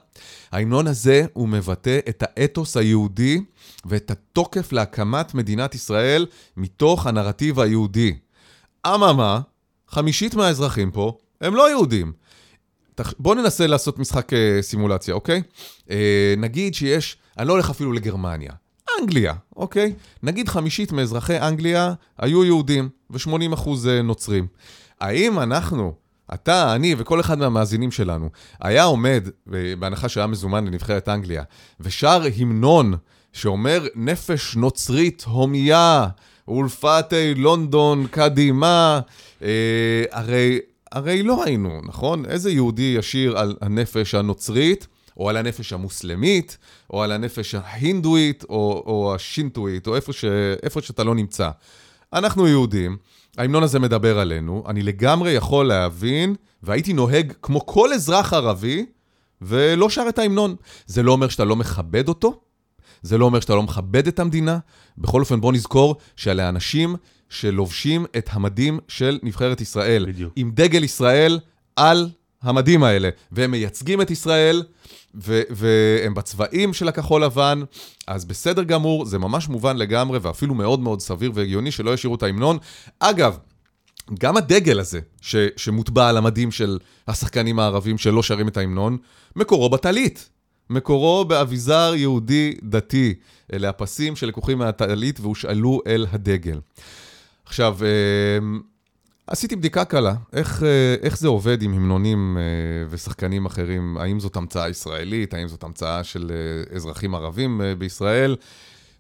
ההמנון 0.53 0.87
הזה 0.87 1.27
הוא 1.33 1.49
מבטא 1.49 1.99
את 2.09 2.23
האתוס 2.27 2.77
היהודי 2.77 3.41
ואת 3.85 4.11
התוקף 4.11 4.73
להקמת 4.73 5.35
מדינת 5.35 5.75
ישראל 5.75 6.27
מתוך 6.57 7.07
הנרטיב 7.07 7.61
היהודי. 7.61 8.15
אממה, 8.87 9.41
חמישית 9.89 10.35
מהאזרחים 10.35 10.91
פה 10.91 11.19
הם 11.41 11.55
לא 11.55 11.71
יהודים. 11.71 12.13
בואו 13.19 13.35
ננסה 13.35 13.67
לעשות 13.67 13.99
משחק 13.99 14.33
אה, 14.33 14.59
סימולציה, 14.63 15.15
אוקיי? 15.15 15.43
נגיד 16.37 16.75
שיש, 16.75 17.17
אני 17.39 17.49
לא 17.49 17.53
הולך 17.53 17.71
אפילו 17.71 17.93
לגרמניה. 17.93 18.53
אנגליה, 19.01 19.35
אוקיי? 19.57 19.95
נגיד 20.23 20.49
חמישית 20.49 20.93
מאזרחי 20.93 21.39
אנגליה 21.39 21.95
היו 22.19 22.45
יהודים 22.45 22.89
ו-80% 23.11 23.69
אה, 23.89 24.03
נוצרים. 24.03 24.47
האם 25.01 25.39
אנחנו, 25.39 25.95
אתה, 26.35 26.75
אני 26.75 26.95
וכל 26.99 27.21
אחד 27.21 27.39
מהמאזינים 27.39 27.91
שלנו, 27.91 28.29
היה 28.61 28.85
עומד, 28.85 29.29
בהנחה 29.79 30.09
שהיה 30.09 30.27
מזומן 30.27 30.65
לנבחרת 30.65 31.09
אנגליה, 31.09 31.43
ושר 31.81 32.23
המנון 32.41 32.95
שאומר 33.33 33.87
נפש 33.95 34.57
נוצרית 34.57 35.25
הומייה, 35.27 36.07
אולפתי 36.49 37.35
לונדון 37.35 38.07
קדימה, 38.11 39.01
אה, 39.43 40.05
הרי 40.11 40.61
הרי 40.93 41.23
לא 41.23 41.45
היינו, 41.45 41.81
נכון? 41.85 42.25
איזה 42.25 42.51
יהודי 42.51 42.95
ישיר 42.99 43.39
על 43.39 43.57
הנפש 43.61 44.15
הנוצרית, 44.15 44.87
או 45.17 45.29
על 45.29 45.37
הנפש 45.37 45.73
המוסלמית, 45.73 46.59
או 46.91 47.03
על 47.03 47.13
הנפש 47.13 47.55
ההינדואית, 47.55 48.45
או, 48.49 48.83
או 48.87 49.15
השינטואית, 49.15 49.87
או 49.87 49.97
איפה, 49.97 50.13
ש, 50.13 50.25
איפה 50.63 50.83
שאתה 50.83 51.05
לא 51.05 51.15
נמצא. 51.15 51.51
אנחנו 52.13 52.49
יהודים, 52.49 52.97
ההמנון 53.39 53.63
הזה 53.63 53.79
מדבר 53.79 54.19
עלינו, 54.19 54.65
אני 54.69 54.83
לגמרי 54.83 55.31
יכול 55.31 55.69
להבין, 55.69 56.35
והייתי 56.63 56.93
נוהג 56.93 57.33
כמו 57.43 57.67
כל 57.67 57.93
אזרח 57.93 58.33
ערבי, 58.33 58.87
ולא 59.43 59.91
שר 59.91 60.05
את 60.09 60.19
ההמנון. 60.19 60.57
זה 60.87 61.03
לא 61.03 61.13
אומר 61.13 61.29
שאתה 61.29 61.45
לא 61.45 61.57
מכבד 61.57 62.09
אותו, 62.09 62.41
זה 63.03 63.19
לא 63.19 63.25
אומר 63.25 63.41
שאתה 63.41 63.55
לא 63.55 63.63
מכבד 63.63 64.07
את 64.07 64.19
המדינה. 64.19 64.59
בכל 64.99 65.21
אופן, 65.21 65.41
בוא 65.41 65.53
נזכור 65.53 65.97
שאלה 66.17 66.49
אנשים 66.49 66.97
שלובשים 67.29 68.07
את 68.19 68.29
המדים 68.33 68.79
של 68.89 69.19
נבחרת 69.23 69.61
ישראל. 69.61 70.07
בדיוק. 70.09 70.33
עם 70.37 70.51
דגל 70.55 70.85
ישראל 70.85 71.41
על 71.77 72.11
המדים 72.43 72.85
האלה, 72.85 73.09
והם 73.33 73.51
מייצגים 73.51 74.01
את 74.03 74.11
ישראל, 74.11 74.63
ו- 75.15 75.43
והם 75.51 76.15
בצבעים 76.15 76.73
של 76.75 76.89
הכחול 76.89 77.25
לבן, 77.25 77.63
אז 78.07 78.25
בסדר 78.25 78.63
גמור, 78.63 79.05
זה 79.05 79.19
ממש 79.19 79.49
מובן 79.49 79.77
לגמרי, 79.77 80.19
ואפילו 80.23 80.55
מאוד 80.55 80.81
מאוד 80.81 81.01
סביר 81.01 81.33
והגיוני 81.35 81.71
שלא 81.71 81.95
ישאירו 81.95 82.15
את 82.15 82.23
ההמנון. 82.23 82.59
אגב, 82.99 83.39
גם 84.19 84.37
הדגל 84.37 84.81
הזה, 84.81 85.01
ש- 85.21 85.37
שמוטבע 85.57 86.09
על 86.09 86.17
המדים 86.17 86.51
של 86.51 86.79
השחקנים 87.09 87.59
הערבים 87.59 87.99
שלא 87.99 88.23
שרים 88.23 88.49
את 88.49 88.57
ההמנון, 88.57 88.97
מקורו 89.37 89.71
בטלית. 89.71 90.29
מקורו 90.71 91.25
באביזר 91.25 91.93
יהודי 91.97 92.55
דתי. 92.63 93.15
אלה 93.53 93.69
הפסים 93.69 94.17
שלקוחים 94.17 94.59
מהטלית 94.59 95.21
והושאלו 95.21 95.81
אל 95.87 96.07
הדגל. 96.13 96.61
עכשיו, 97.47 97.79
אה, 97.83 97.89
עשיתי 99.27 99.57
בדיקה 99.57 99.85
קלה, 99.85 100.15
איך, 100.33 100.63
אה, 100.63 100.95
איך 101.03 101.19
זה 101.19 101.29
עובד 101.29 101.63
עם 101.63 101.75
המנונים 101.75 102.39
אה, 102.39 102.43
ושחקנים 102.91 103.47
אחרים, 103.47 103.97
האם 103.99 104.21
זאת 104.21 104.37
המצאה 104.37 104.69
ישראלית, 104.69 105.35
האם 105.35 105.49
זאת 105.49 105.63
המצאה 105.63 106.05
של 106.05 106.33
אה, 106.35 106.77
אזרחים 106.77 107.15
ערבים 107.15 107.61
בישראל? 107.79 108.37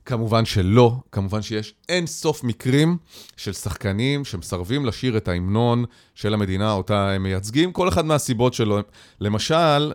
כמובן 0.04 0.44
שלא, 0.44 0.96
כמובן 1.12 1.42
שיש 1.42 1.74
אין 1.88 2.06
סוף 2.06 2.44
מקרים 2.44 2.96
של 3.36 3.52
שחקנים 3.52 4.24
שמסרבים 4.24 4.86
לשיר 4.86 5.16
את 5.16 5.28
ההמנון 5.28 5.84
של 6.14 6.34
המדינה 6.34 6.72
אותה 6.72 7.10
הם 7.10 7.22
מייצגים, 7.22 7.72
כל 7.72 7.88
אחד 7.88 8.04
מהסיבות 8.04 8.54
שלו. 8.54 8.80
למשל, 9.20 9.92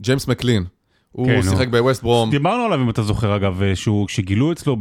ג'יימס 0.00 0.28
מקלין, 0.28 0.64
הוא 1.12 1.26
כן, 1.26 1.42
שיחק 1.42 1.68
בווסט 1.68 2.02
ברום. 2.02 2.30
דיברנו 2.30 2.64
עליו, 2.64 2.82
אם 2.82 2.90
אתה 2.90 3.02
זוכר, 3.02 3.36
אגב, 3.36 3.62
שהוא, 3.74 4.08
שגילו 4.08 4.52
אצלו 4.52 4.76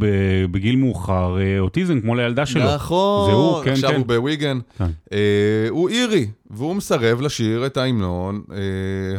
בגיל 0.52 0.76
מאוחר 0.76 1.38
אה, 1.39 1.60
אוטיזם, 1.60 2.02
כמו 2.02 2.15
לילדה 2.15 2.46
שלו. 2.46 2.76
נכון, 2.76 3.32
זה 3.32 3.36
הוא, 3.36 3.63
כן, 3.63 3.72
עכשיו 3.72 3.89
כן. 3.89 3.96
הוא 3.96 4.06
בוויגן. 4.06 4.60
כן. 4.78 4.86
אה, 5.13 5.17
הוא 5.70 5.89
אירי, 5.89 6.28
והוא 6.50 6.76
מסרב 6.76 7.22
לשיר 7.22 7.65
את 7.65 7.78
ההמנון 7.78 8.41
אה, 8.52 8.58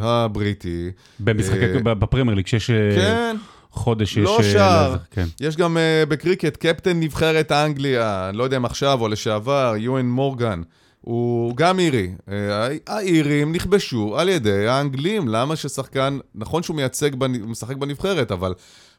הבריטי. 0.00 0.90
במשחקי, 1.20 1.64
אה, 1.86 1.94
בפרמייר 1.94 2.36
ליג, 2.36 2.46
שיש... 2.46 2.70
אה, 2.70 2.96
כן. 2.96 3.36
חודש 3.72 4.18
לא 4.18 4.38
יש... 4.40 4.46
לא 4.46 4.52
שר. 4.52 4.96
כן. 5.10 5.26
יש 5.40 5.56
גם 5.56 5.76
uh, 5.76 6.08
בקריקט 6.08 6.56
קפטן 6.56 7.00
נבחרת 7.00 7.52
אנגליה, 7.52 8.30
לא 8.34 8.44
יודע 8.44 8.56
אם 8.56 8.64
עכשיו 8.64 9.00
או 9.00 9.08
לשעבר, 9.08 9.74
יואן 9.78 10.06
מורגן. 10.06 10.62
הוא 11.02 11.56
גם 11.56 11.78
אירי. 11.78 12.10
אה, 12.28 12.68
האירים 12.86 13.52
נכבשו 13.52 14.18
על 14.18 14.28
ידי 14.28 14.68
האנגלים. 14.68 15.28
למה 15.28 15.56
ששחקן, 15.56 16.18
נכון 16.34 16.62
שהוא 16.62 16.76
מייצג, 16.76 17.10
משחק 17.46 17.76
בנבחרת, 17.76 18.32
אבל 18.32 18.54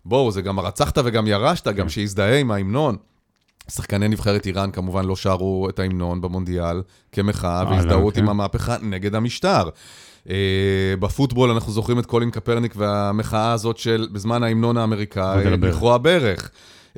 בואו, 0.06 0.32
זה 0.32 0.42
גם 0.42 0.60
הרצחת 0.60 0.98
וגם 1.06 1.28
ירשת, 1.28 1.68
גם 1.68 1.76
כן. 1.76 1.90
שיזדהה 1.90 2.40
עם 2.40 2.52
ההמנון. 2.52 2.98
שחקני 3.72 4.08
נבחרת 4.08 4.46
איראן 4.46 4.72
כמובן 4.72 5.06
לא 5.06 5.16
שרו 5.16 5.68
את 5.70 5.80
ההמנון 5.80 6.22
במונדיאל 6.22 6.82
כמחאה 7.12 7.60
אה, 7.60 7.72
והזדהות 7.72 8.18
עם 8.18 8.30
המהפכה 8.30 8.76
נגד 8.82 9.16
המשטר. 9.16 9.70
Uh, 10.24 10.30
בפוטבול 11.00 11.50
אנחנו 11.52 11.72
זוכרים 11.72 12.00
את 12.00 12.06
קולין 12.06 12.32
קפרניק 12.32 12.74
והמחאה 12.78 13.52
הזאת 13.52 13.78
של 13.78 14.08
בזמן 14.12 14.44
ההמנון 14.44 14.78
האמריקאי, 14.78 15.46
לכרוע 15.46 15.98
ברך. 15.98 16.52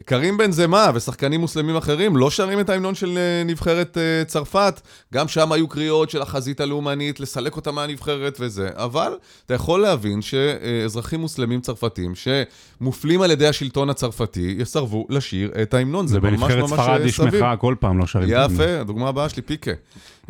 קרים 0.03 0.37
בן 0.37 0.51
זמה 0.51 0.91
ושחקנים 0.93 1.39
מוסלמים 1.39 1.75
אחרים 1.75 2.17
לא 2.17 2.29
שרים 2.29 2.59
את 2.59 2.69
ההמנון 2.69 2.95
של 2.95 3.17
אה, 3.17 3.43
נבחרת 3.45 3.97
uh, 3.97 4.27
צרפת. 4.27 4.81
גם 5.13 5.27
שם 5.27 5.51
היו 5.51 5.67
קריאות 5.67 6.09
של 6.09 6.21
החזית 6.21 6.59
הלאומנית, 6.61 7.19
לסלק 7.19 7.55
אותה 7.55 7.71
מהנבחרת 7.71 8.37
וזה. 8.39 8.69
אבל 8.73 9.11
אתה 9.45 9.53
יכול 9.53 9.81
להבין 9.81 10.21
שאזרחים 10.21 11.19
מוסלמים 11.19 11.61
צרפתים 11.61 12.13
שמופלים 12.15 13.21
על 13.21 13.31
ידי 13.31 13.47
השלטון 13.47 13.89
הצרפתי, 13.89 14.55
יסרבו 14.59 15.07
לשיר 15.09 15.51
את 15.61 15.73
ההמנון. 15.73 16.07
זה, 16.07 16.19
ממש 16.19 16.31
ממש 16.31 16.51
סביר. 16.51 16.65
בנבחרת 16.65 16.79
ספרד 16.79 17.01
יש 17.05 17.19
מחאה 17.19 17.57
כל 17.57 17.75
פעם 17.79 17.97
לא 17.97 18.07
שרים. 18.07 18.29
יפה, 18.31 18.79
הדוגמה 18.79 19.09
הבאה 19.09 19.29
שלי 19.29 19.41
פיקה. 19.41 19.71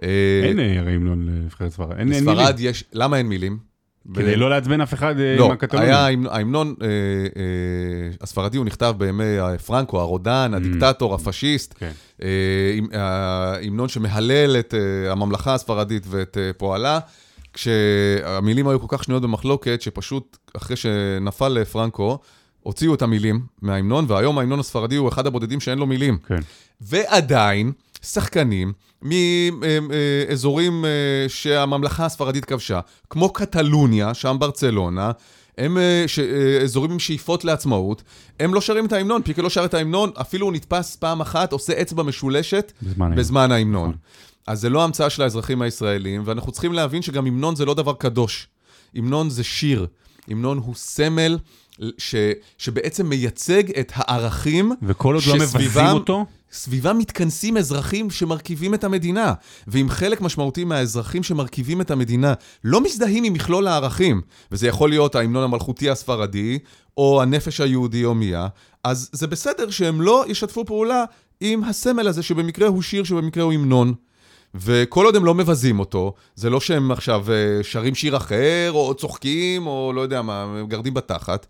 אין 0.02 0.60
המנון 0.60 1.26
לנבחרת 1.26 1.72
ספרד, 1.72 1.98
אין 1.98 2.08
מילים. 2.08 2.30
למה 2.94 3.18
אין 3.18 3.28
מילים? 3.28 3.75
כדי 4.14 4.36
לא 4.36 4.50
לעצבן 4.50 4.82
אף 4.82 4.94
אחד 4.94 5.20
אה, 5.20 5.36
לא, 5.38 5.46
עם 5.46 5.52
הקטלונים. 5.52 5.90
לא, 5.90 5.96
היה 5.96 6.18
ההמנון 6.30 6.76
אה, 6.82 6.88
אה, 6.88 6.92
הספרדי, 8.22 8.58
הוא 8.58 8.66
נכתב 8.66 8.94
בימי 8.98 9.24
פרנקו, 9.66 10.00
הרודן, 10.00 10.52
mm. 10.54 10.58
הדיקטטור, 10.58 11.16
הפשיסט. 11.16 11.76
כן. 11.78 11.92
ההמנון 12.94 13.90
שמהלל 13.90 14.56
את 14.60 14.74
הממלכה 15.10 15.54
הספרדית 15.54 16.04
ואת 16.08 16.38
פועלה, 16.58 17.00
כשהמילים 17.54 18.68
היו 18.68 18.80
כל 18.80 18.98
כך 18.98 19.04
שנויות 19.04 19.24
במחלוקת, 19.24 19.82
שפשוט 19.82 20.38
אחרי 20.58 20.76
שנפל 20.76 21.64
פרנקו, 21.64 22.20
הוציאו 22.62 22.96
את 22.96 23.02
המילים 23.02 23.42
מההמנון, 23.62 24.06
והיום 24.08 24.38
ההמנון 24.38 24.60
הספרדי 24.60 24.96
הוא 24.96 25.10
אחד 25.10 25.28
הבודדים 25.28 25.60
שאין 25.60 25.78
לו 25.78 25.86
מילים. 25.86 26.18
כן. 26.28 26.40
ועדיין, 26.82 27.72
שחקנים 28.06 28.74
מאזורים 29.02 30.86
אה, 30.86 30.90
שהממלכה 31.28 32.06
הספרדית 32.06 32.46
כבשה, 32.46 32.80
כמו 33.10 33.34
קטלוניה, 33.34 34.14
שם 34.14 34.38
ברצלונה, 34.40 35.12
הם 35.58 35.78
אה, 35.78 36.04
ש... 36.08 36.20
אה, 36.20 36.62
אזורים 36.64 36.92
עם 36.92 37.00
שאיפות 37.00 37.46
לעצמאות, 37.46 38.04
הם 38.40 38.54
לא 38.54 38.62
שרים 38.62 38.86
את 38.86 38.94
ההמנון, 38.94 39.22
פיקה 39.22 39.42
לא 39.42 39.50
שר 39.50 39.66
את 39.66 39.74
ההמנון, 39.74 40.12
אפילו 40.22 40.46
הוא 40.46 40.54
נתפס 40.54 40.96
פעם 40.96 41.22
אחת, 41.22 41.52
עושה 41.52 41.82
אצבע 41.82 42.04
משולשת 42.04 42.72
בזמן, 42.82 43.16
בזמן 43.16 43.52
ההמנון. 43.52 43.90
נכון. 43.90 44.00
אז 44.48 44.62
זה 44.62 44.70
לא 44.70 44.84
המצאה 44.84 45.10
של 45.10 45.24
האזרחים 45.24 45.62
הישראלים, 45.62 46.22
ואנחנו 46.26 46.52
צריכים 46.52 46.74
להבין 46.74 47.02
שגם 47.02 47.26
המנון 47.26 47.56
זה 47.56 47.66
לא 47.66 47.74
דבר 47.74 47.94
קדוש. 47.94 48.48
המנון 48.96 49.30
זה 49.30 49.44
שיר, 49.44 49.88
המנון 50.28 50.58
הוא 50.58 50.76
סמל 50.76 51.38
ש, 51.98 52.16
שבעצם 52.58 53.10
מייצג 53.10 53.80
את 53.80 53.92
הערכים 53.96 54.72
וכל 54.82 55.16
עוד 55.16 55.24
לא 55.28 55.36
מבזים 55.36 55.88
אותו? 55.88 56.26
סביבם 56.52 56.98
מתכנסים 56.98 57.58
אזרחים 57.58 58.10
שמרכיבים 58.10 58.74
את 58.74 58.84
המדינה. 58.84 59.34
ואם 59.68 59.90
חלק 59.90 60.22
משמעותי 60.22 60.64
מהאזרחים 60.64 61.24
שמרכיבים 61.24 61.82
את 61.82 61.92
המדינה 61.92 62.34
לא 62.64 62.84
מזדהים 62.84 63.24
עם 63.24 63.34
מכלול 63.34 63.68
הערכים, 63.68 64.22
וזה 64.52 64.68
יכול 64.68 64.90
להיות 64.90 65.16
ההמנון 65.16 65.44
המלכותי 65.44 65.90
הספרדי, 65.90 66.60
או 66.98 67.22
הנפש 67.22 67.62
היהודי 67.62 68.02
הומיה, 68.02 68.48
אז 68.84 69.10
זה 69.12 69.28
בסדר 69.28 69.70
שהם 69.70 70.02
לא 70.02 70.26
ישתפו 70.28 70.66
פעולה 70.66 71.04
עם 71.42 71.64
הסמל 71.64 72.08
הזה, 72.08 72.24
שבמקרה 72.24 72.68
הוא 72.68 72.82
שיר, 72.82 73.04
שבמקרה 73.04 73.44
הוא 73.44 73.54
המנון. 73.54 73.94
וכל 74.56 75.06
עוד 75.06 75.16
הם 75.16 75.26
לא 75.26 75.36
מבזים 75.36 75.80
אותו, 75.80 76.14
זה 76.36 76.50
לא 76.50 76.60
שהם 76.60 76.92
עכשיו 76.92 77.26
אה, 77.32 77.64
שרים 77.64 77.96
שיר 77.96 78.18
אחר, 78.18 78.72
או 78.72 78.94
צוחקים, 78.94 79.68
או 79.68 79.92
לא 79.96 80.02
יודע 80.02 80.22
מה, 80.22 80.64
גרדים 80.68 80.94
בתחת. 80.94 81.48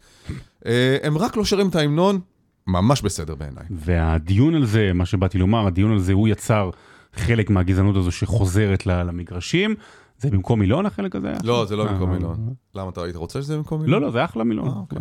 אה, 0.65 0.97
הם 1.03 1.17
רק 1.17 1.37
לא 1.37 1.45
שרים 1.45 1.69
את 1.69 1.75
ההמנון, 1.75 2.19
ממש 2.67 3.01
בסדר 3.01 3.35
בעיניי. 3.35 3.65
והדיון 3.71 4.55
על 4.55 4.65
זה, 4.65 4.91
מה 4.93 5.05
שבאתי 5.05 5.37
לומר, 5.37 5.67
הדיון 5.67 5.91
על 5.91 5.99
זה, 5.99 6.13
הוא 6.13 6.27
יצר 6.27 6.69
חלק 7.13 7.49
מהגזענות 7.49 7.95
הזו 7.95 8.11
שחוזרת 8.11 8.85
למגרשים. 8.85 9.75
זה 10.17 10.29
במקום 10.29 10.59
מילון 10.59 10.85
החלק 10.85 11.15
הזה? 11.15 11.33
לא, 11.43 11.65
זה 11.65 11.75
לא 11.75 11.85
במקום 11.85 12.09
אה, 12.09 12.15
מילון. 12.15 12.53
למה 12.75 12.89
אתה 12.89 13.03
היית 13.03 13.15
רוצה 13.15 13.41
שזה 13.41 13.57
במקום 13.57 13.81
מילון? 13.81 14.01
לא, 14.01 14.07
לא, 14.07 14.11
זה 14.11 14.25
אחלה 14.25 14.43
מילון. 14.43 14.67
אוקיי. 14.67 14.99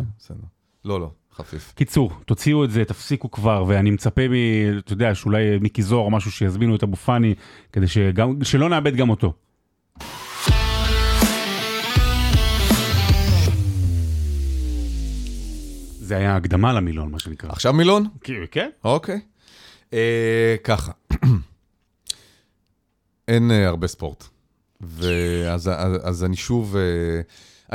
לא, 0.85 0.99
לא. 0.99 1.11
חפיף. 1.37 1.73
קיצור, 1.75 2.11
תוציאו 2.25 2.63
את 2.63 2.71
זה, 2.71 2.85
תפסיקו 2.85 3.31
כבר, 3.31 3.63
ואני 3.67 3.91
מצפה, 3.91 4.21
מ, 4.27 4.33
אתה 4.77 4.93
יודע, 4.93 5.15
שאולי 5.15 5.59
מיקי 5.61 5.81
זוהר 5.81 6.05
או 6.05 6.11
משהו 6.11 6.31
שיזמינו 6.31 6.75
את 6.75 6.83
אבו 6.83 6.95
פאני, 6.95 7.35
כדי 7.71 7.87
שגם, 7.87 8.43
שלא 8.43 8.69
נאבד 8.69 8.95
גם 8.95 9.09
אותו. 9.09 9.33
זה 15.99 16.17
היה 16.17 16.35
הקדמה 16.35 16.73
למילון, 16.73 17.11
מה 17.11 17.19
שנקרא. 17.19 17.49
עכשיו 17.49 17.73
מילון? 17.73 18.07
כן. 18.51 18.69
אוקיי. 18.83 19.19
אה, 19.93 20.55
ככה, 20.63 20.91
אין 23.27 23.51
אה, 23.51 23.67
הרבה 23.67 23.87
ספורט. 23.87 24.23
ואז 24.81 25.67
אז, 25.67 25.99
אז 26.03 26.23
אני 26.23 26.35
שוב... 26.35 26.75
אה, 26.75 27.21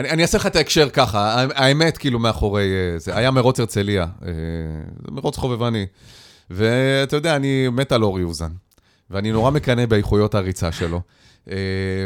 אני, 0.00 0.10
אני 0.10 0.22
אעשה 0.22 0.38
לך 0.38 0.46
את 0.46 0.56
ההקשר 0.56 0.88
ככה, 0.88 1.46
האמת 1.54 1.98
כאילו 1.98 2.18
מאחורי 2.18 2.62
אה, 2.62 2.98
זה, 2.98 3.16
היה 3.16 3.30
מרוץ 3.30 3.60
הרצליה, 3.60 4.06
אה, 4.26 4.30
מרוץ 5.10 5.36
חובבני. 5.36 5.86
ואתה 6.50 7.16
יודע, 7.16 7.36
אני 7.36 7.68
מת 7.68 7.92
על 7.92 8.02
אורי 8.02 8.22
אוזן, 8.22 8.50
ואני 9.10 9.32
נורא 9.32 9.50
מקנא 9.50 9.86
באיכויות 9.86 10.34
הריצה 10.34 10.72
שלו, 10.72 11.00
אה, 11.50 11.56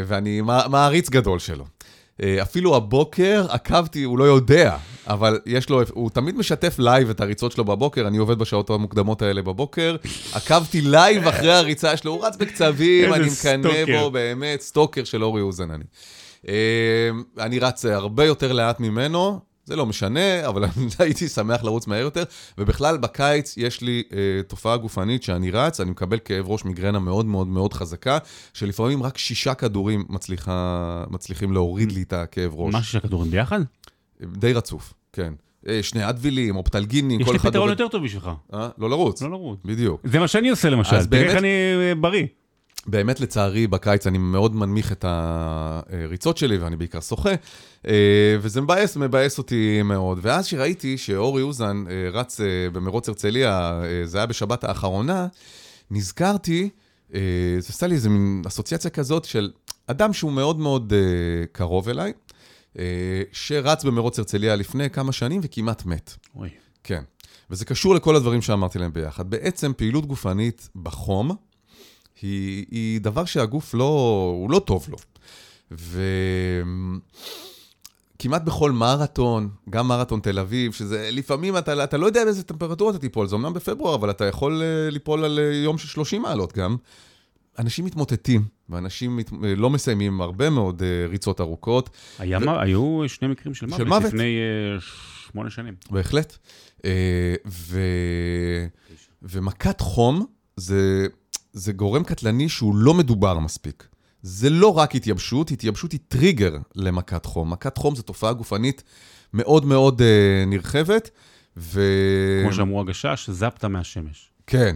ואני 0.07 0.41
מעריץ 0.69 1.09
גדול 1.09 1.39
שלו. 1.39 1.65
אפילו 2.41 2.75
הבוקר 2.75 3.45
עקבתי, 3.49 4.03
הוא 4.03 4.19
לא 4.19 4.23
יודע, 4.23 4.77
אבל 5.07 5.39
יש 5.45 5.69
לו, 5.69 5.81
הוא 5.93 6.09
תמיד 6.09 6.37
משתף 6.37 6.75
לייב 6.79 7.09
את 7.09 7.21
הריצות 7.21 7.51
שלו 7.51 7.65
בבוקר, 7.65 8.07
אני 8.07 8.17
עובד 8.17 8.39
בשעות 8.39 8.69
המוקדמות 8.69 9.21
האלה 9.21 9.41
בבוקר, 9.41 9.95
עקבתי 10.33 10.81
לייב 10.81 11.27
אחרי 11.27 11.53
הריצה 11.53 11.97
שלו, 11.97 12.11
הוא 12.11 12.25
רץ 12.25 12.35
בקצבים, 12.35 13.13
אני 13.13 13.27
מקנא 13.27 13.85
בו, 13.85 14.11
באמת, 14.11 14.61
סטוקר 14.61 15.03
של 15.03 15.23
אורי 15.23 15.41
אוזן 15.41 15.71
אני. 15.71 15.83
אה, 16.47 17.09
אני 17.45 17.59
רץ 17.59 17.85
הרבה 17.85 18.25
יותר 18.25 18.53
לאט 18.53 18.79
ממנו, 18.79 19.39
זה 19.65 19.75
לא 19.75 19.85
משנה, 19.85 20.47
אבל 20.47 20.63
הייתי 20.99 21.27
שמח 21.27 21.63
לרוץ 21.63 21.87
מהר 21.87 22.01
יותר. 22.01 22.23
ובכלל, 22.57 22.97
בקיץ 22.97 23.53
יש 23.57 23.81
לי 23.81 24.03
אה, 24.13 24.43
תופעה 24.47 24.77
גופנית 24.77 25.23
שאני 25.23 25.51
רץ, 25.51 25.79
אני 25.79 25.91
מקבל 25.91 26.19
כאב 26.25 26.49
ראש 26.49 26.65
מיגרנה 26.65 26.99
מאוד 26.99 27.25
מאוד 27.25 27.47
מאוד 27.47 27.73
חזקה, 27.73 28.17
שלפעמים 28.53 29.03
רק 29.03 29.17
שישה 29.17 29.53
כדורים 29.53 30.05
מצליחה, 30.09 31.03
מצליחים 31.09 31.53
להוריד 31.53 31.91
לי 31.91 32.01
את 32.01 32.13
הכאב 32.13 32.51
ראש. 32.55 32.73
מה 32.73 32.83
שישה 32.83 32.99
כדורים 32.99 33.31
ביחד? 33.31 33.59
די 34.21 34.53
רצוף, 34.53 34.93
כן. 35.13 35.33
אה, 35.67 35.83
שני 35.83 36.09
אדווילים, 36.09 36.55
אופטלגינים, 36.55 37.23
כל 37.23 37.23
אחד... 37.23 37.35
יש 37.35 37.43
לי 37.45 37.51
פתרון 37.51 37.69
יותר 37.69 37.87
טוב 37.87 38.03
בשבילך. 38.03 38.29
אה? 38.53 38.69
לא 38.77 38.89
לרוץ. 38.89 39.21
לא 39.21 39.29
לרוץ. 39.29 39.59
בדיוק. 39.65 40.01
זה 40.03 40.19
מה 40.19 40.27
שאני 40.27 40.49
עושה 40.49 40.69
למשל, 40.69 41.05
תראה 41.05 41.21
איך 41.23 41.37
אני 41.37 41.47
אה, 41.47 41.95
בריא. 41.95 42.25
באמת, 42.87 43.19
לצערי, 43.19 43.67
בקיץ 43.67 44.07
אני 44.07 44.17
מאוד 44.17 44.55
מנמיך 44.55 44.91
את 44.91 45.05
הריצות 45.07 46.37
שלי, 46.37 46.57
ואני 46.57 46.75
בעיקר 46.75 47.01
שוחה, 47.01 47.29
אה, 47.87 48.37
וזה 48.41 48.61
מבאס, 48.61 48.97
מבאס 48.97 49.37
אותי 49.37 49.81
מאוד. 49.81 50.19
ואז 50.21 50.45
שראיתי 50.45 50.97
שאורי 50.97 51.41
אוזן 51.41 51.83
אה, 51.89 52.09
רץ 52.09 52.41
אה, 52.41 52.45
במרוץ 52.73 53.09
הרצליה, 53.09 53.81
זה 54.03 54.17
היה 54.17 54.27
בשבת 54.27 54.63
האחרונה, 54.63 55.27
נזכרתי, 55.91 56.69
זה 57.59 57.69
עשה 57.69 57.87
לי 57.87 57.95
איזה 57.95 58.09
מין 58.09 58.41
אסוציאציה 58.47 58.91
כזאת 58.91 59.25
של 59.25 59.51
אדם 59.87 60.13
שהוא 60.13 60.31
מאוד 60.31 60.59
מאוד 60.59 60.93
קרוב 61.51 61.89
אליי, 61.89 62.13
שרץ 63.31 63.83
במרוץ 63.83 64.19
הרצליה 64.19 64.55
לפני 64.55 64.89
כמה 64.89 65.11
שנים 65.11 65.41
וכמעט 65.43 65.85
מת. 65.85 66.13
אוי. 66.35 66.49
כן. 66.83 67.03
וזה 67.49 67.65
קשור 67.65 67.95
לכל 67.95 68.15
הדברים 68.15 68.41
שאמרתי 68.41 68.79
להם 68.79 68.93
ביחד. 68.93 69.29
בעצם 69.29 69.71
פעילות 69.77 70.05
גופנית 70.05 70.69
בחום, 70.75 71.35
היא, 72.21 72.65
היא 72.71 73.01
דבר 73.01 73.25
שהגוף 73.25 73.73
לא, 73.73 73.83
הוא 74.39 74.51
לא 74.51 74.59
טוב 74.59 74.87
לו. 74.89 74.97
וכמעט 78.15 78.41
בכל 78.41 78.71
מרתון, 78.71 79.49
גם 79.69 79.87
מרתון 79.87 80.19
תל 80.19 80.39
אביב, 80.39 80.73
שזה 80.73 81.09
לפעמים 81.11 81.57
אתה, 81.57 81.83
אתה 81.83 81.97
לא 81.97 82.05
יודע 82.05 82.23
באיזה 82.25 82.43
טמפרטורה 82.43 82.91
אתה 82.91 82.99
תיפול, 82.99 83.27
זה 83.27 83.35
אמנם 83.35 83.53
בפברואר, 83.53 83.95
אבל 83.95 84.09
אתה 84.09 84.25
יכול 84.25 84.61
אה, 84.61 84.89
ליפול 84.89 85.23
על 85.23 85.39
אה, 85.39 85.53
יום 85.53 85.77
של 85.77 85.87
30 85.87 86.21
מעלות 86.21 86.53
גם. 86.53 86.75
אנשים 87.59 87.85
מתמוטטים, 87.85 88.43
ואנשים 88.69 89.17
מת... 89.17 89.31
אה, 89.43 89.55
לא 89.55 89.69
מסיימים 89.69 90.21
הרבה 90.21 90.49
מאוד 90.49 90.83
ריצות 91.09 91.41
ארוכות. 91.41 91.89
היה, 92.19 92.37
ו... 92.37 92.59
היו 92.59 93.03
שני 93.07 93.27
מקרים 93.27 93.53
של 93.53 93.65
מוות, 93.65 93.77
של 93.77 93.83
מוות. 93.83 94.03
לפני 94.03 94.37
שמונה 95.31 95.49
שנים. 95.49 95.73
בהחלט. 95.91 96.37
ו... 97.47 97.79
ומכת 99.21 99.81
חום 99.81 100.25
זה... 100.57 101.07
זה 101.55 101.73
גורם 101.73 102.03
קטלני 102.03 102.49
שהוא 102.49 102.75
לא 102.75 102.93
מדובר 102.93 103.39
מספיק. 103.39 103.87
זה 104.21 104.49
לא 104.49 104.77
רק 104.77 104.95
התייבשות, 104.95 105.51
התייבשות 105.51 105.91
היא 105.91 105.99
טריגר 106.07 106.57
למכת 106.75 107.25
חום. 107.25 107.51
מכת 107.51 107.77
חום 107.77 107.95
זו 107.95 108.01
תופעה 108.01 108.33
גופנית 108.33 108.83
מאוד 109.33 109.65
מאוד 109.65 110.01
אה, 110.01 110.43
נרחבת, 110.47 111.09
ו... 111.57 111.81
כמו 112.43 112.53
שאמרו 112.53 112.81
הגשש, 112.81 113.29
זפטה 113.29 113.67
מהשמש. 113.67 114.31
כן, 114.47 114.75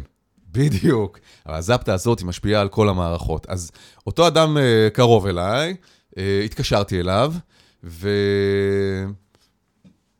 בדיוק. 0.51 1.19
אבל 1.45 1.55
הזפטה 1.55 1.93
הזאת 1.93 2.19
היא 2.19 2.27
משפיעה 2.27 2.61
על 2.61 2.69
כל 2.69 2.89
המערכות. 2.89 3.45
אז 3.49 3.71
אותו 4.07 4.27
אדם 4.27 4.57
אה, 4.57 4.87
קרוב 4.93 5.25
אליי, 5.25 5.75
אה, 6.17 6.41
התקשרתי 6.45 6.99
אליו, 6.99 7.33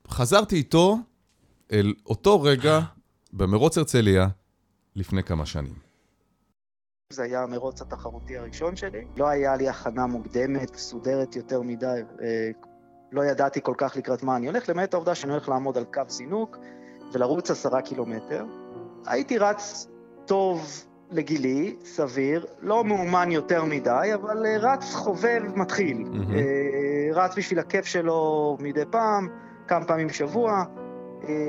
וחזרתי 0.07 0.55
איתו 0.55 0.97
אל 1.71 1.93
אותו 2.05 2.41
רגע 2.41 2.79
במרוץ 3.33 3.77
הרצליה 3.77 4.27
לפני 4.95 5.23
כמה 5.23 5.45
שנים. 5.45 5.88
זה 7.13 7.23
היה 7.23 7.43
המרוץ 7.43 7.81
התחרותי 7.81 8.37
הראשון 8.37 8.75
שלי. 8.75 9.05
לא 9.17 9.27
היה 9.27 9.55
לי 9.55 9.69
הכנה 9.69 10.07
מוקדמת, 10.07 10.75
מסודרת 10.75 11.35
יותר 11.35 11.61
מדי. 11.61 12.01
אה, 12.21 12.49
לא 13.11 13.25
ידעתי 13.25 13.59
כל 13.63 13.73
כך 13.77 13.97
לקראת 13.97 14.23
מה 14.23 14.35
אני 14.35 14.47
הולך, 14.47 14.69
למעט 14.69 14.93
העובדה 14.93 15.15
שאני 15.15 15.31
הולך 15.31 15.49
לעמוד 15.49 15.77
על 15.77 15.85
קו 15.93 16.01
זינוק 16.07 16.57
ולרוץ 17.13 17.51
עשרה 17.51 17.81
קילומטר. 17.81 18.45
הייתי 19.05 19.37
רץ 19.37 19.87
טוב 20.25 20.85
לגילי, 21.11 21.75
סביר, 21.83 22.45
לא 22.59 22.83
מאומן 22.83 23.31
יותר 23.31 23.65
מדי, 23.65 24.11
אבל 24.13 24.45
אה, 24.45 24.57
רץ 24.57 24.93
חובב 24.93 25.41
מתחיל. 25.55 25.97
Mm-hmm. 25.97 27.13
רץ 27.13 27.37
בשביל 27.37 27.59
הכיף 27.59 27.85
שלו 27.85 28.57
מדי 28.59 28.85
פעם, 28.91 29.27
כמה 29.67 29.85
פעמים 29.85 30.07
בשבוע, 30.07 30.63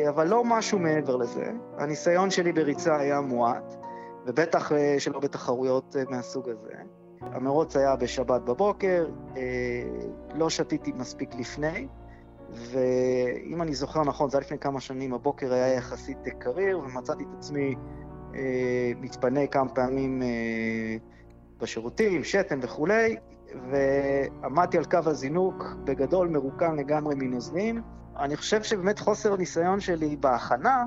אבל 0.09 0.27
לא 0.27 0.44
משהו 0.44 0.79
מעבר 0.79 1.16
לזה. 1.16 1.53
הניסיון 1.79 2.31
שלי 2.31 2.53
בריצה 2.53 2.96
היה 2.96 3.20
מועט. 3.20 3.80
ובטח 4.31 4.73
אה, 4.73 4.95
שלא 4.99 5.21
בתחרויות 5.21 5.97
אה, 5.99 6.03
מהסוג 6.09 6.49
הזה. 6.49 6.73
המרוץ 7.21 7.77
היה 7.77 7.97
בשבת 7.97 8.43
בבוקר, 8.43 9.07
אה, 9.37 9.43
לא 10.35 10.51
שתיתי 10.51 10.93
מספיק 10.93 11.35
לפני, 11.35 11.87
ואם 12.51 13.62
אני 13.62 13.75
זוכר 13.75 14.03
נכון, 14.03 14.31
זה 14.31 14.38
היה 14.38 14.47
לפני 14.47 14.59
כמה 14.59 14.81
שנים, 14.81 15.14
הבוקר 15.14 15.53
היה 15.53 15.75
יחסית 15.75 16.19
קריר, 16.38 16.79
ומצאתי 16.79 17.25
את 17.25 17.29
עצמי 17.38 17.75
מתפנה 18.97 19.47
כמה 19.47 19.69
פעמים 19.69 20.23
בשירותים, 21.59 22.25
שתן 22.25 22.59
וכולי, 22.62 23.16
ועמדתי 23.71 24.79
על 24.79 24.85
קו 24.85 24.99
הזינוק, 25.07 25.64
בגדול 25.85 26.29
מרוקן 26.29 26.77
לגמרי 26.77 27.14
מנוזלים. 27.14 27.83
אני 28.19 28.37
חושב 28.37 28.62
שבאמת 28.62 28.99
חוסר 28.99 29.33
הניסיון 29.33 29.81
שלי 29.81 30.16
בהכנה, 30.16 30.85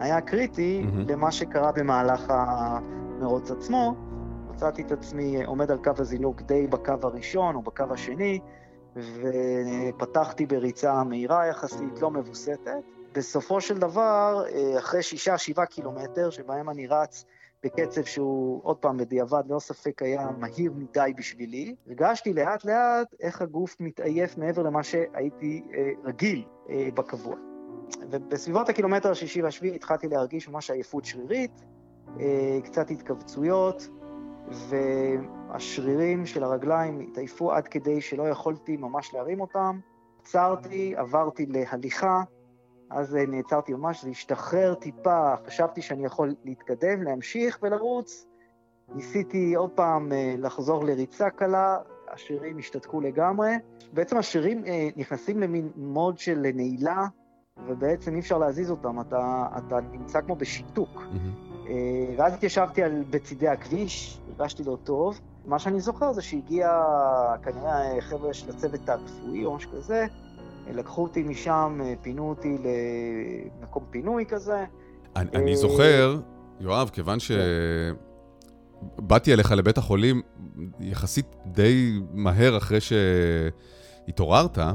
היה 0.00 0.20
קריטי 0.20 0.82
mm-hmm. 0.84 1.12
למה 1.12 1.32
שקרה 1.32 1.72
במהלך 1.72 2.24
המרוץ 2.28 3.50
עצמו. 3.50 3.94
מצאתי 4.50 4.82
את 4.82 4.92
עצמי 4.92 5.44
עומד 5.44 5.70
על 5.70 5.78
קו 5.78 5.90
הזינוק 5.98 6.42
די 6.42 6.66
בקו 6.66 6.94
הראשון 7.02 7.54
או 7.54 7.62
בקו 7.62 7.84
השני, 7.90 8.40
ופתחתי 8.96 10.46
בריצה 10.46 11.04
מהירה 11.04 11.46
יחסית, 11.46 12.00
לא 12.00 12.10
מבוסתת. 12.10 12.82
בסופו 13.12 13.60
של 13.60 13.78
דבר, 13.78 14.44
אחרי 14.78 15.02
שישה, 15.02 15.38
שבעה 15.38 15.66
קילומטר, 15.66 16.30
שבהם 16.30 16.70
אני 16.70 16.86
רץ 16.86 17.24
בקצב 17.62 18.04
שהוא, 18.04 18.60
עוד 18.62 18.76
פעם, 18.76 18.96
בדיעבד, 18.96 19.42
ללא 19.48 19.58
ספק 19.58 20.02
היה 20.02 20.28
מהיר 20.38 20.72
מדי 20.76 21.12
בשבילי, 21.16 21.74
הרגשתי 21.86 22.32
לאט-לאט 22.32 23.14
איך 23.20 23.42
הגוף 23.42 23.76
מתעייף 23.80 24.38
מעבר 24.38 24.62
למה 24.62 24.82
שהייתי 24.82 25.62
אה, 25.74 25.90
רגיל 26.04 26.44
אה, 26.70 26.88
בקבוע. 26.94 27.49
ובסביבות 28.10 28.68
הקילומטר 28.68 29.10
השישי 29.10 29.42
והשביעי 29.42 29.74
התחלתי 29.74 30.08
להרגיש 30.08 30.48
ממש 30.48 30.70
עייפות 30.70 31.04
שרירית, 31.04 31.64
אה, 32.20 32.58
קצת 32.64 32.90
התכווצויות, 32.90 33.88
והשרירים 34.48 36.26
של 36.26 36.44
הרגליים 36.44 37.00
התעייפו 37.00 37.52
עד 37.52 37.68
כדי 37.68 38.00
שלא 38.00 38.28
יכולתי 38.28 38.76
ממש 38.76 39.14
להרים 39.14 39.40
אותם. 39.40 39.80
עצרתי, 40.22 40.94
עברתי 40.96 41.46
להליכה, 41.46 42.22
אז 42.90 43.16
אה, 43.16 43.26
נעצרתי 43.26 43.72
ממש, 43.72 44.04
זה 44.04 44.10
השתחרר 44.10 44.74
טיפה, 44.74 45.34
חשבתי 45.46 45.82
שאני 45.82 46.06
יכול 46.06 46.34
להתקדם, 46.44 47.02
להמשיך 47.02 47.58
ולרוץ. 47.62 48.26
ניסיתי 48.94 49.54
עוד 49.54 49.70
פעם 49.70 50.12
אה, 50.12 50.34
לחזור 50.38 50.84
לריצה 50.84 51.30
קלה, 51.30 51.78
השרירים 52.12 52.58
השתתקו 52.58 53.00
לגמרי. 53.00 53.50
בעצם 53.92 54.16
השרירים 54.16 54.64
נכנסים 54.96 55.40
למין 55.40 55.70
מוד 55.76 56.18
של 56.18 56.46
נעילה, 56.54 57.06
ובעצם 57.66 58.14
אי 58.14 58.20
אפשר 58.20 58.38
להזיז 58.38 58.70
אותם, 58.70 59.00
אתה, 59.00 59.46
אתה 59.58 59.78
נמצא 59.92 60.20
כמו 60.20 60.36
בשיתוק. 60.36 61.02
Mm-hmm. 61.02 61.50
ואז 62.16 62.34
התיישבתי 62.34 62.82
על, 62.82 63.04
בצידי 63.10 63.48
הכביש, 63.48 64.20
הרגשתי 64.28 64.64
לא 64.64 64.78
טוב. 64.84 65.20
מה 65.46 65.58
שאני 65.58 65.80
זוכר 65.80 66.12
זה 66.12 66.22
שהגיע 66.22 66.82
כנראה 67.42 68.00
חבר'ה 68.00 68.34
של 68.34 68.50
הצוות 68.50 68.88
הרפואי 68.88 69.44
או 69.44 69.54
משהו 69.54 69.70
כזה, 69.72 70.06
לקחו 70.70 71.02
אותי 71.02 71.22
משם, 71.22 71.80
פינו 72.02 72.28
אותי 72.28 72.56
למקום 73.60 73.84
פינוי 73.90 74.26
כזה. 74.26 74.64
אני, 75.16 75.30
אני 75.34 75.56
זוכר, 75.56 76.20
יואב, 76.60 76.90
כיוון 76.92 77.18
שבאתי 78.98 79.32
אליך 79.32 79.52
לבית 79.52 79.78
החולים 79.78 80.22
יחסית 80.80 81.36
די 81.46 82.00
מהר 82.12 82.56
אחרי 82.56 82.78
שהתעוררת, 82.80 84.58
אה, 84.58 84.72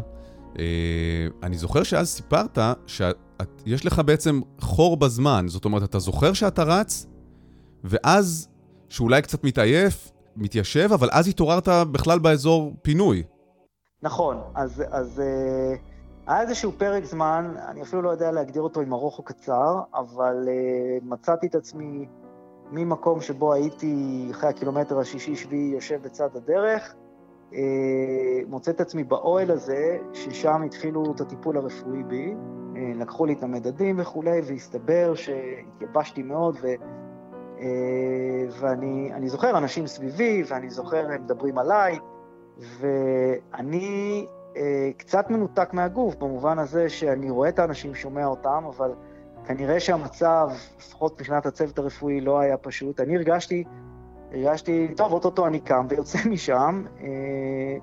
אני 1.43 1.57
זוכר 1.57 1.83
שאז 1.83 2.09
סיפרת 2.09 2.57
שיש 2.87 3.85
לך 3.85 4.01
בעצם 4.05 4.41
חור 4.59 4.97
בזמן, 4.97 5.45
זאת 5.47 5.65
אומרת, 5.65 5.83
אתה 5.83 5.99
זוכר 5.99 6.33
שאתה 6.33 6.63
רץ, 6.63 7.07
ואז, 7.83 8.47
שאולי 8.89 9.21
קצת 9.21 9.43
מתעייף, 9.43 10.11
מתיישב, 10.35 10.89
אבל 10.93 11.09
אז 11.11 11.27
התעוררת 11.27 11.67
בכלל 11.91 12.19
באזור 12.19 12.73
פינוי. 12.81 13.23
נכון, 14.01 14.37
אז, 14.55 14.83
אז 14.89 15.21
uh, 15.21 16.31
היה 16.31 16.41
איזשהו 16.41 16.71
פרק 16.77 17.05
זמן, 17.05 17.53
אני 17.67 17.81
אפילו 17.81 18.01
לא 18.01 18.09
יודע 18.09 18.31
להגדיר 18.31 18.61
אותו 18.61 18.81
אם 18.81 18.93
ארוך 18.93 19.19
או 19.19 19.23
קצר, 19.23 19.79
אבל 19.95 20.35
uh, 20.45 21.05
מצאתי 21.05 21.47
את 21.47 21.55
עצמי 21.55 22.05
ממקום 22.71 23.21
שבו 23.21 23.53
הייתי 23.53 24.27
אחרי 24.31 24.49
הקילומטר 24.49 24.99
השישי-שביעי 24.99 25.71
יושב 25.73 26.01
בצד 26.03 26.29
הדרך, 26.35 26.95
מוצא 28.47 28.71
את 28.71 28.81
עצמי 28.81 29.03
באוהל 29.03 29.51
הזה, 29.51 29.97
ששם 30.13 30.61
התחילו 30.65 31.03
את 31.15 31.21
הטיפול 31.21 31.57
הרפואי 31.57 32.03
בי, 32.03 32.33
לקחו 32.95 33.25
לי 33.25 33.33
את 33.33 33.43
המדדים 33.43 33.99
וכולי, 33.99 34.41
והסתבר 34.43 35.13
שהתייבשתי 35.15 36.23
מאוד, 36.23 36.57
ו... 36.61 36.67
ואני 38.59 39.29
זוכר 39.29 39.57
אנשים 39.57 39.87
סביבי, 39.87 40.43
ואני 40.47 40.69
זוכר 40.69 41.05
הם 41.11 41.23
מדברים 41.23 41.57
עליי, 41.57 41.99
ואני 42.79 44.25
קצת 44.97 45.29
מנותק 45.29 45.73
מהגוף, 45.73 46.15
במובן 46.15 46.59
הזה 46.59 46.89
שאני 46.89 47.29
רואה 47.29 47.49
את 47.49 47.59
האנשים, 47.59 47.95
שומע 47.95 48.25
אותם, 48.25 48.63
אבל 48.67 48.93
כנראה 49.45 49.79
שהמצב, 49.79 50.47
לפחות 50.77 51.13
מבחינת 51.13 51.45
הצוות 51.45 51.79
הרפואי, 51.79 52.21
לא 52.21 52.39
היה 52.39 52.57
פשוט. 52.57 52.99
אני 52.99 53.15
הרגשתי, 53.15 53.63
הרגשתי, 54.35 54.87
טוב, 54.97 55.11
אוטוטו 55.11 55.47
אני 55.47 55.59
קם 55.59 55.85
ויוצא 55.89 56.17
משם. 56.31 56.83
אה, 57.01 57.07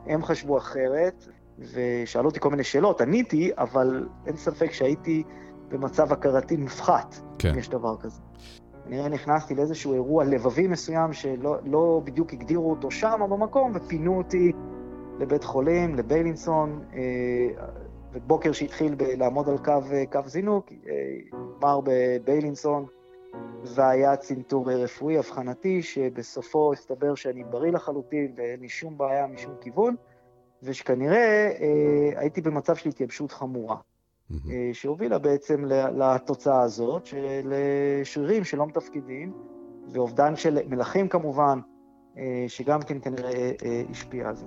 הם 0.07 0.25
חשבו 0.25 0.59
אחרת, 0.59 1.29
ושאלו 1.59 2.29
אותי 2.29 2.41
כל 2.41 2.51
מיני 2.51 2.65
שאלות, 2.65 3.01
עניתי, 3.01 3.51
אבל 3.59 4.09
אין 4.27 4.37
ספק 4.37 4.73
שהייתי 4.73 5.23
במצב 5.69 6.13
הכרתי 6.13 6.57
מופחת, 6.57 7.15
כן. 7.39 7.49
אם 7.49 7.59
יש 7.59 7.69
דבר 7.69 7.97
כזה. 7.97 8.21
כנראה 8.85 9.09
נכנסתי 9.09 9.55
לאיזשהו 9.55 9.95
אירוע 9.95 10.25
לבבי 10.25 10.67
מסוים 10.67 11.13
שלא 11.13 11.57
לא 11.65 12.01
בדיוק 12.05 12.33
הגדירו 12.33 12.71
אותו 12.71 12.91
שם 12.91 13.19
או 13.21 13.29
במקום, 13.29 13.73
ופינו 13.75 14.19
אותי 14.19 14.53
לבית 15.19 15.45
חולים, 15.45 15.95
לביילינסון, 15.95 16.85
אה, 16.95 17.65
ובוקר 18.13 18.53
שהתחיל 18.53 18.95
לעמוד 18.99 19.49
על 19.49 19.59
קו, 19.59 19.81
קו 20.13 20.21
זינוק, 20.27 20.73
נגמר 20.73 21.77
אה, 21.77 21.81
בביילינסון, 21.85 22.87
והיה 23.65 24.17
צנתור 24.17 24.73
רפואי 24.73 25.19
אבחנתי, 25.19 25.83
שבסופו 25.83 26.73
הסתבר 26.73 27.15
שאני 27.15 27.45
בריא 27.45 27.73
לחלוטין 27.73 28.33
ואין 28.37 28.61
לי 28.61 28.69
שום 28.69 28.99
בעיה 28.99 29.27
משום 29.27 29.55
כיוון, 29.61 29.97
ושכנראה 30.63 31.51
אה, 31.61 32.21
הייתי 32.21 32.41
במצב 32.41 32.77
של 32.77 32.89
התייבשות 32.89 33.33
חמורה, 33.33 33.77
mm-hmm. 33.77 34.35
אה, 34.51 34.71
שהובילה 34.73 35.19
בעצם 35.19 35.65
לתוצאה 35.99 36.63
הזאת 36.63 37.07
של 37.07 37.55
שרירים 38.05 38.45
שלא 38.45 38.67
מתפקדים, 38.67 39.33
ואובדן 39.93 40.37
של 40.37 40.59
מלכים 40.69 41.09
כמובן, 41.09 41.59
אה, 42.17 42.45
שגם 42.49 42.83
כן 42.83 43.01
כנראה 43.01 43.51
אה, 43.65 43.83
השפיע 43.91 44.29
על 44.29 44.37
זה. 44.37 44.47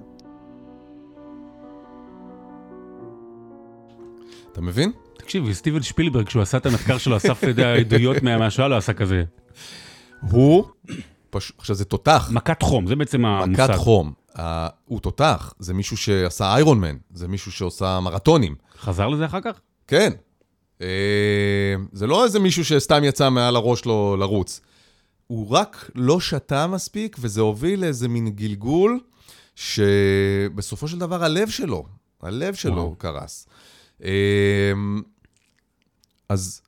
אתה 4.51 4.61
מבין? 4.61 4.91
תקשיב, 5.17 5.53
סטיבן 5.53 5.81
שפילברג, 5.81 6.25
כשהוא 6.25 6.41
עשה 6.41 6.57
את 6.57 6.65
המחקר 6.65 6.97
שלו, 6.97 7.17
אסף 7.17 7.43
עדויות 7.79 8.17
מהשואה, 8.23 8.67
לא 8.67 8.77
עשה 8.77 8.93
כזה. 8.93 9.23
הוא, 10.31 10.65
עכשיו 11.57 11.75
זה 11.75 11.85
תותח. 11.85 12.29
מכת 12.31 12.61
חום, 12.61 12.87
זה 12.87 12.95
בעצם 12.95 13.25
המושג. 13.25 13.63
מכת 13.63 13.75
חום. 13.75 14.13
הוא 14.85 14.99
תותח, 14.99 15.53
זה 15.59 15.73
מישהו 15.73 15.97
שעשה 15.97 16.53
איירון 16.53 16.79
מן, 16.79 16.95
זה 17.13 17.27
מישהו 17.27 17.51
שעושה 17.51 17.99
מרתונים. 17.99 18.55
חזר 18.79 19.07
לזה 19.07 19.25
אחר 19.25 19.41
כך? 19.41 19.59
כן. 19.87 20.13
אה, 20.81 21.75
זה 21.91 22.07
לא 22.07 22.23
איזה 22.23 22.39
מישהו 22.39 22.65
שסתם 22.65 23.03
יצא 23.03 23.29
מעל 23.29 23.55
הראש 23.55 23.79
שלו 23.79 24.15
לרוץ. 24.19 24.61
הוא 25.27 25.49
רק 25.49 25.89
לא 25.95 26.19
שתה 26.19 26.67
מספיק, 26.67 27.17
וזה 27.19 27.41
הוביל 27.41 27.81
לאיזה 27.81 28.07
מין 28.07 28.29
גלגול, 28.29 28.99
שבסופו 29.55 30.87
של 30.87 30.99
דבר 30.99 31.23
הלב 31.23 31.49
שלו, 31.49 31.85
הלב 32.21 32.53
שלו 32.53 32.95
קרס. 32.97 33.47
אמ, 34.03 35.01
אז 36.29 36.61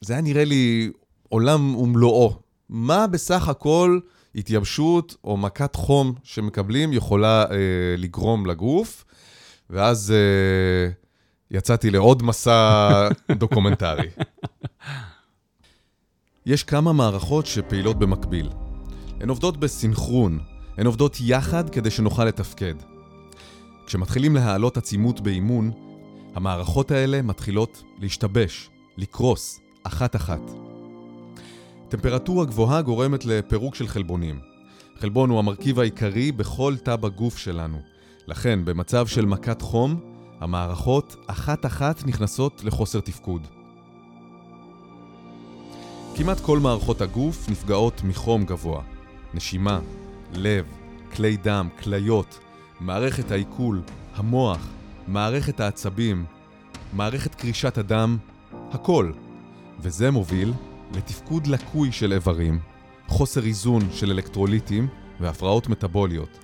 זה 0.00 0.12
היה 0.12 0.22
נראה 0.22 0.44
לי 0.44 0.90
עולם 1.28 1.76
ומלואו. 1.76 2.36
מה 2.68 3.06
בסך 3.06 3.48
הכל 3.48 4.00
התייבשות 4.34 5.16
או 5.24 5.36
מכת 5.36 5.76
חום 5.76 6.14
שמקבלים 6.22 6.92
יכולה 6.92 7.42
אה, 7.50 7.56
לגרום 7.98 8.46
לגוף? 8.46 9.04
ואז 9.70 10.10
אה, 10.12 10.90
יצאתי 11.50 11.90
לעוד 11.90 12.22
מסע 12.22 13.08
דוקומנטרי. 13.38 14.08
יש 16.46 16.64
כמה 16.64 16.92
מערכות 16.92 17.46
שפעילות 17.46 17.98
במקביל. 17.98 18.50
הן 19.20 19.28
עובדות 19.28 19.56
בסינכרון, 19.56 20.38
הן 20.76 20.86
עובדות 20.86 21.16
יחד 21.20 21.70
כדי 21.70 21.90
שנוכל 21.90 22.24
לתפקד. 22.24 22.74
כשמתחילים 23.86 24.34
להעלות 24.34 24.76
עצימות 24.76 25.20
באימון, 25.20 25.89
המערכות 26.40 26.90
האלה 26.90 27.22
מתחילות 27.22 27.82
להשתבש, 27.98 28.70
לקרוס, 28.96 29.60
אחת-אחת. 29.82 30.40
טמפרטורה 31.88 32.44
גבוהה 32.44 32.82
גורמת 32.82 33.24
לפירוק 33.24 33.74
של 33.74 33.88
חלבונים. 33.88 34.40
חלבון 34.98 35.30
הוא 35.30 35.38
המרכיב 35.38 35.80
העיקרי 35.80 36.32
בכל 36.32 36.74
תא 36.84 36.96
בגוף 36.96 37.38
שלנו. 37.38 37.78
לכן, 38.26 38.64
במצב 38.64 39.06
של 39.06 39.26
מכת 39.26 39.62
חום, 39.62 40.00
המערכות 40.40 41.16
אחת-אחת 41.26 42.06
נכנסות 42.06 42.64
לחוסר 42.64 43.00
תפקוד. 43.00 43.46
כמעט 46.14 46.40
כל 46.40 46.58
מערכות 46.58 47.00
הגוף 47.00 47.48
נפגעות 47.48 48.02
מחום 48.04 48.44
גבוה. 48.44 48.82
נשימה, 49.34 49.80
לב, 50.32 50.66
כלי 51.12 51.36
דם, 51.36 51.68
כליות, 51.82 52.38
מערכת 52.80 53.30
העיכול, 53.30 53.82
המוח, 54.14 54.79
מערכת 55.10 55.60
העצבים, 55.60 56.24
מערכת 56.92 57.34
קרישת 57.34 57.78
הדם, 57.78 58.18
הכל. 58.70 59.12
וזה 59.80 60.10
מוביל 60.10 60.52
לתפקוד 60.94 61.46
לקוי 61.46 61.92
של 61.92 62.12
איברים, 62.12 62.58
חוסר 63.08 63.44
איזון 63.44 63.82
של 63.92 64.10
אלקטרוליטים 64.10 64.88
והפרעות 65.20 65.68
מטבוליות. 65.68 66.38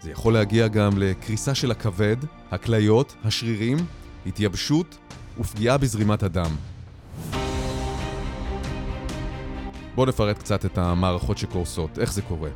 זה 0.00 0.10
יכול 0.10 0.32
להגיע 0.32 0.68
גם 0.68 0.98
לקריסה 0.98 1.54
של 1.54 1.70
הכבד, 1.70 2.16
הכליות, 2.50 3.16
השרירים, 3.24 3.76
התייבשות 4.26 4.98
ופגיעה 5.38 5.78
בזרימת 5.78 6.22
הדם. 6.22 6.50
בואו 9.94 10.06
נפרט 10.06 10.38
קצת 10.38 10.64
את 10.64 10.78
המערכות 10.78 11.38
שקורסות, 11.38 11.98
איך 11.98 12.12
זה 12.12 12.22
קורה. 12.22 12.50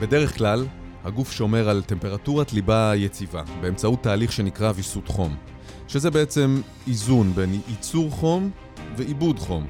בדרך 0.00 0.36
כלל, 0.38 0.66
הגוף 1.04 1.32
שומר 1.32 1.68
על 1.68 1.82
טמפרטורת 1.82 2.52
ליבה 2.52 2.92
יציבה, 2.96 3.42
באמצעות 3.60 4.02
תהליך 4.02 4.32
שנקרא 4.32 4.72
ויסות 4.74 5.08
חום, 5.08 5.36
שזה 5.88 6.10
בעצם 6.10 6.60
איזון 6.86 7.32
בין 7.32 7.60
ייצור 7.68 8.10
חום 8.10 8.50
ועיבוד 8.96 9.38
חום. 9.38 9.66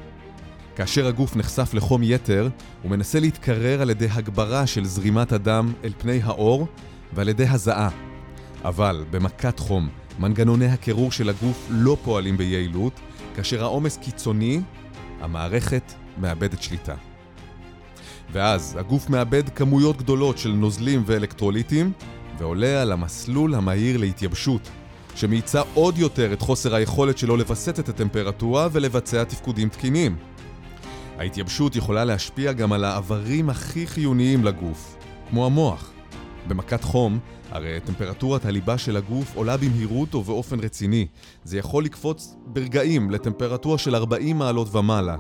כאשר 0.77 1.07
הגוף 1.07 1.37
נחשף 1.37 1.75
לחום 1.75 2.03
יתר, 2.03 2.49
הוא 2.83 2.91
מנסה 2.91 3.21
להתקרר 3.21 3.83
על 3.83 3.91
ידי 3.91 4.09
הגברה 4.11 4.67
של 4.67 4.85
זרימת 4.85 5.33
הדם 5.33 5.73
אל 5.85 5.93
פני 5.99 6.21
האור 6.23 6.67
ועל 7.13 7.29
ידי 7.29 7.47
הזעה. 7.47 7.89
אבל 8.65 9.05
במכת 9.11 9.59
חום, 9.59 9.89
מנגנוני 10.19 10.67
הקירור 10.67 11.13
של 11.13 11.29
הגוף 11.29 11.67
לא 11.71 11.97
פועלים 12.05 12.37
ביעילות, 12.37 13.01
כאשר 13.37 13.63
העומס 13.63 13.97
קיצוני, 13.97 14.61
המערכת 15.21 15.93
מאבדת 16.19 16.63
שליטה. 16.63 16.95
ואז 18.33 18.77
הגוף 18.81 19.11
מאבד 19.11 19.49
כמויות 19.49 19.97
גדולות 19.97 20.39
של 20.39 20.53
נוזלים 20.53 21.03
ואלקטרוליטים, 21.07 21.93
ועולה 22.39 22.83
על 22.83 22.93
המסלול 22.93 23.55
המהיר 23.55 23.97
להתייבשות, 23.97 24.69
שמאיצה 25.15 25.63
עוד 25.75 25.99
יותר 25.99 26.33
את 26.33 26.41
חוסר 26.41 26.75
היכולת 26.75 27.19
שלו 27.19 27.37
לווסת 27.37 27.79
את 27.79 27.89
הטמפרטורה 27.89 28.69
ולבצע 28.73 29.25
תפקודים 29.25 29.69
תקינים. 29.69 30.17
ההתייבשות 31.19 31.77
יכולה 31.77 32.05
להשפיע 32.05 32.53
גם 32.53 32.73
על 32.73 32.85
האיברים 32.85 33.51
הכי 33.51 33.87
חיוניים 33.87 34.45
לגוף, 34.45 34.97
כמו 35.31 35.47
המוח. 35.47 35.93
במכת 36.49 36.85
חום, 36.85 37.19
הרי 37.51 37.81
טמפרטורת 37.85 38.45
הליבה 38.45 38.79
של 38.79 38.97
הגוף 38.97 39.37
עולה 39.37 39.57
במהירות 39.57 40.15
ובאופן 40.15 40.61
רציני. 40.61 41.07
זה 41.45 41.59
יכול 41.59 41.85
לקפוץ 41.85 42.35
ברגעים 42.47 43.11
לטמפרטורה 43.11 43.79
של 43.79 43.95
40 43.95 44.39
מעלות 44.39 44.75
ומעלה. 44.75 45.17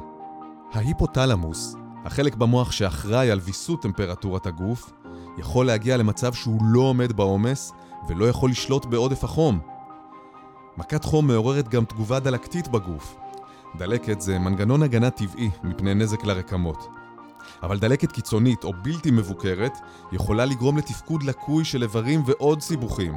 ההיפותלמוס, 0.72 1.76
החלק 2.05 2.34
במוח 2.34 2.72
שאחראי 2.72 3.30
על 3.30 3.40
ויסות 3.42 3.82
טמפרטורת 3.82 4.46
הגוף, 4.46 4.92
יכול 5.38 5.66
להגיע 5.66 5.96
למצב 5.96 6.32
שהוא 6.32 6.62
לא 6.64 6.80
עומד 6.80 7.12
בעומס 7.12 7.72
ולא 8.09 8.28
יכול 8.28 8.51
לשלוט 8.51 8.84
בעודף 8.86 9.24
החום. 9.24 9.59
מכת 10.76 11.05
חום 11.05 11.26
מעוררת 11.26 11.68
גם 11.68 11.84
תגובה 11.84 12.20
דלקתית 12.20 12.68
בגוף. 12.68 13.16
דלקת 13.76 14.20
זה 14.20 14.38
מנגנון 14.38 14.82
הגנה 14.82 15.11
טבעי 15.11 15.51
מפני 15.64 15.94
נזק 15.94 16.24
לרקמות. 16.24 16.88
אבל 17.62 17.78
דלקת 17.78 18.12
קיצונית 18.12 18.64
או 18.64 18.72
בלתי 18.82 19.11
מבוקרת 19.11 19.78
יכולה 20.12 20.44
לגרום 20.44 20.78
לתפקוד 20.78 21.22
לקוי 21.22 21.64
של 21.64 21.82
איברים 21.82 22.22
ועוד 22.26 22.61
סיבוכים. 22.61 23.14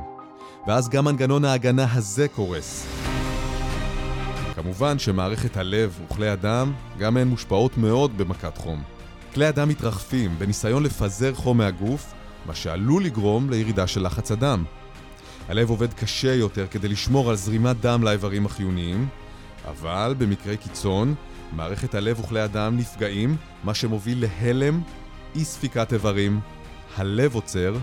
ואז 0.68 0.90
גם 0.90 1.06
מנגנון 1.06 1.46
ההגנה 1.46 1.86
הזה 1.94 2.28
קורס. 2.28 2.88
כמובן 4.56 5.00
שמערכת 5.00 5.58
הלב 5.58 6.00
וכלי 6.06 6.30
הדם 6.30 6.74
גם 7.00 7.18
הן 7.18 7.28
מושפעות 7.28 7.78
מאוד 7.78 8.18
במכת 8.18 8.58
חום. 8.58 8.84
כלי 9.34 9.46
הדם 9.46 9.70
מתרחפים 9.70 10.36
בניסיון 10.40 10.84
לפזר 10.84 11.34
חום 11.34 11.58
מהגוף, 11.58 12.14
מה 12.46 12.56
שעלול 12.56 13.04
לגרום 13.04 13.50
לירידה 13.50 13.88
של 13.88 14.06
לחץ 14.06 14.32
הדם. 14.32 14.64
הלב 15.50 15.70
עובד 15.70 15.94
קשה 15.94 16.34
יותר 16.34 16.68
כדי 16.68 16.88
לשמור 16.88 17.30
על 17.30 17.36
זרימת 17.36 17.82
דם 17.82 18.04
לאיברים 18.04 18.46
החיוניים, 18.46 19.08
אבל 19.68 20.16
במקרי 20.18 20.58
קיצון, 20.58 21.16
מערכת 21.52 21.96
הלב 21.96 22.20
וכלי 22.20 22.42
הדם 22.42 22.76
נפגעים, 22.78 23.36
מה 23.64 23.74
שמוביל 23.74 24.26
להלם, 24.26 24.82
אי 25.36 25.46
ספיקת 25.46 25.94
איברים, 25.94 26.40
הלב 26.98 27.36
עוצר, 27.36 27.76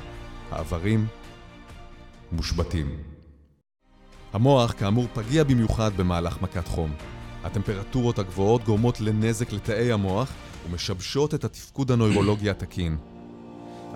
האיברים 0.51 1.07
מושבתים. 2.33 3.08
המוח 4.33 4.73
כאמור 4.79 5.07
פגיע 5.15 5.45
במיוחד 5.45 5.91
במהלך 5.97 6.43
מכת 6.43 6.69
חום. 6.69 6.91
הטמפרטורות 7.45 8.19
הגבוהות 8.19 8.65
גורמות 8.65 9.01
לנזק 9.01 9.53
לתאי 9.53 9.93
המוח 9.93 10.33
ומשבשות 10.69 11.35
את 11.35 11.45
התפקוד 11.45 11.91
הנוירולוגי 11.91 12.51
התקין. 12.55 12.97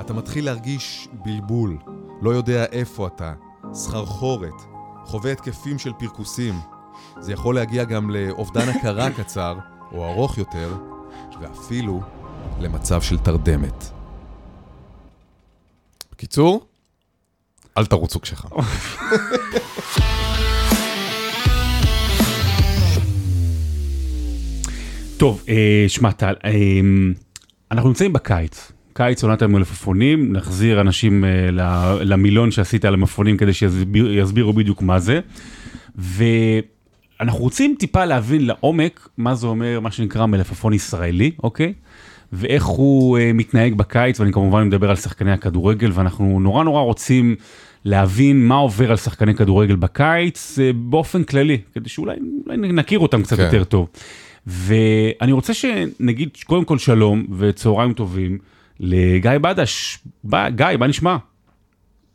אתה 0.00 0.12
מתחיל 0.12 0.44
להרגיש 0.44 1.08
בלבול, 1.12 1.78
לא 2.22 2.30
יודע 2.30 2.64
איפה 2.64 3.06
אתה, 3.06 3.32
סחרחורת, 3.72 4.62
חווה 5.04 5.32
התקפים 5.32 5.78
של 5.78 5.92
פרכוסים. 5.98 6.54
זה 7.20 7.32
יכול 7.32 7.54
להגיע 7.54 7.84
גם 7.84 8.10
לאובדן 8.10 8.68
הכרה 8.72 9.10
קצר, 9.10 9.58
או 9.92 10.12
ארוך 10.12 10.38
יותר, 10.38 10.76
ואפילו 11.40 12.00
למצב 12.60 13.02
של 13.02 13.18
תרדמת. 13.18 13.84
בקיצור, 16.12 16.66
אל 17.78 17.86
תרוצו 17.86 18.20
כשחם. 18.20 18.48
טוב, 25.22 25.42
אה, 25.48 25.84
שמע 25.88 26.12
טל, 26.12 26.34
אה, 26.44 26.50
אנחנו 27.70 27.88
נמצאים 27.88 28.12
בקיץ. 28.12 28.72
קיץ 28.92 29.24
עונת 29.24 29.42
המלפפונים, 29.42 30.32
נחזיר 30.32 30.80
אנשים 30.80 31.24
אה, 31.24 31.50
למילון 32.00 32.50
שעשית 32.50 32.84
על 32.84 32.94
המלפפונים 32.94 33.36
כדי 33.36 33.52
שיסבירו 33.52 34.52
בדיוק 34.52 34.82
מה 34.82 34.98
זה. 34.98 35.20
ואנחנו 35.96 37.40
רוצים 37.40 37.74
טיפה 37.78 38.04
להבין 38.04 38.46
לעומק 38.46 39.08
מה 39.18 39.34
זה 39.34 39.46
אומר, 39.46 39.80
מה 39.80 39.90
שנקרא 39.90 40.26
מלפפון 40.26 40.72
ישראלי, 40.72 41.30
אוקיי? 41.42 41.72
ואיך 42.32 42.64
הוא 42.64 43.18
מתנהג 43.34 43.74
בקיץ, 43.74 44.20
ואני 44.20 44.32
כמובן 44.32 44.66
מדבר 44.66 44.90
על 44.90 44.96
שחקני 44.96 45.32
הכדורגל, 45.32 45.90
ואנחנו 45.94 46.40
נורא 46.40 46.64
נורא 46.64 46.80
רוצים 46.80 47.36
להבין 47.84 48.46
מה 48.46 48.54
עובר 48.54 48.90
על 48.90 48.96
שחקני 48.96 49.34
כדורגל 49.34 49.76
בקיץ 49.76 50.58
באופן 50.74 51.24
כללי, 51.24 51.58
כדי 51.74 51.88
שאולי 51.88 52.16
אולי 52.46 52.56
נכיר 52.56 52.98
אותם 52.98 53.22
קצת 53.22 53.36
כן. 53.36 53.42
יותר 53.42 53.64
טוב. 53.64 53.88
ואני 54.46 55.32
רוצה 55.32 55.54
שנגיד 55.54 56.28
קודם 56.46 56.64
כל 56.64 56.78
שלום 56.78 57.26
וצהריים 57.38 57.92
טובים 57.92 58.38
לגיא 58.80 59.38
בדש. 59.40 59.98
ב- 60.24 60.48
גיא, 60.48 60.66
מה 60.78 60.86
נשמע? 60.86 61.16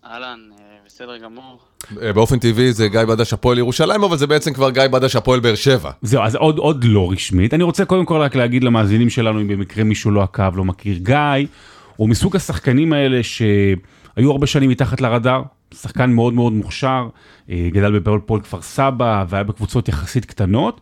אהלן, 0.06 0.40
אה, 0.52 0.66
בסדר 0.86 1.18
גמור. 1.18 1.60
אה, 2.02 2.14
באופן 2.14 2.40
טבעי 2.40 2.74
זה 2.74 2.88
גיא 2.88 3.04
בדש 3.04 3.34
הפועל 3.34 3.58
ירושלים, 3.58 4.04
אבל 4.04 4.18
זה 4.18 4.28
בעצם 4.28 4.54
כבר 4.54 4.70
גיא 4.70 4.88
בדש 4.88 5.16
הפועל 5.16 5.40
באר 5.40 5.56
שבע. 5.56 5.92
זהו, 6.02 6.24
אז 6.24 6.36
עוד, 6.36 6.58
עוד 6.58 6.84
לא 6.84 7.12
רשמית. 7.12 7.54
אני 7.54 7.64
רוצה 7.64 7.86
קודם 7.86 8.06
כל 8.06 8.18
רק 8.18 8.36
להגיד 8.36 8.64
למאזינים 8.64 9.10
שלנו, 9.10 9.42
אם 9.42 9.48
במקרה 9.48 9.84
מישהו 9.84 10.12
לא 10.12 10.24
עקב, 10.24 10.58
לא 10.58 10.66
מכיר, 10.66 10.98
גיא, 10.98 11.48
הוא 11.96 12.10
מסוג 12.10 12.36
השחקנים 12.36 12.94
האלה 12.94 13.24
שהיו 13.24 14.32
הרבה 14.32 14.48
שנים 14.48 14.70
מתחת 14.70 15.02
לרדאר, 15.02 15.44
שחקן 15.74 16.10
מאוד 16.12 16.34
מאוד 16.34 16.54
מוכשר, 16.54 17.08
אה, 17.50 17.68
גדל 17.72 18.00
בפועל 18.00 18.42
כפר 18.42 18.62
סבא 18.62 19.26
והיה 19.30 19.44
בקבוצות 19.44 19.90
יחסית 19.90 20.26
קטנות. 20.26 20.82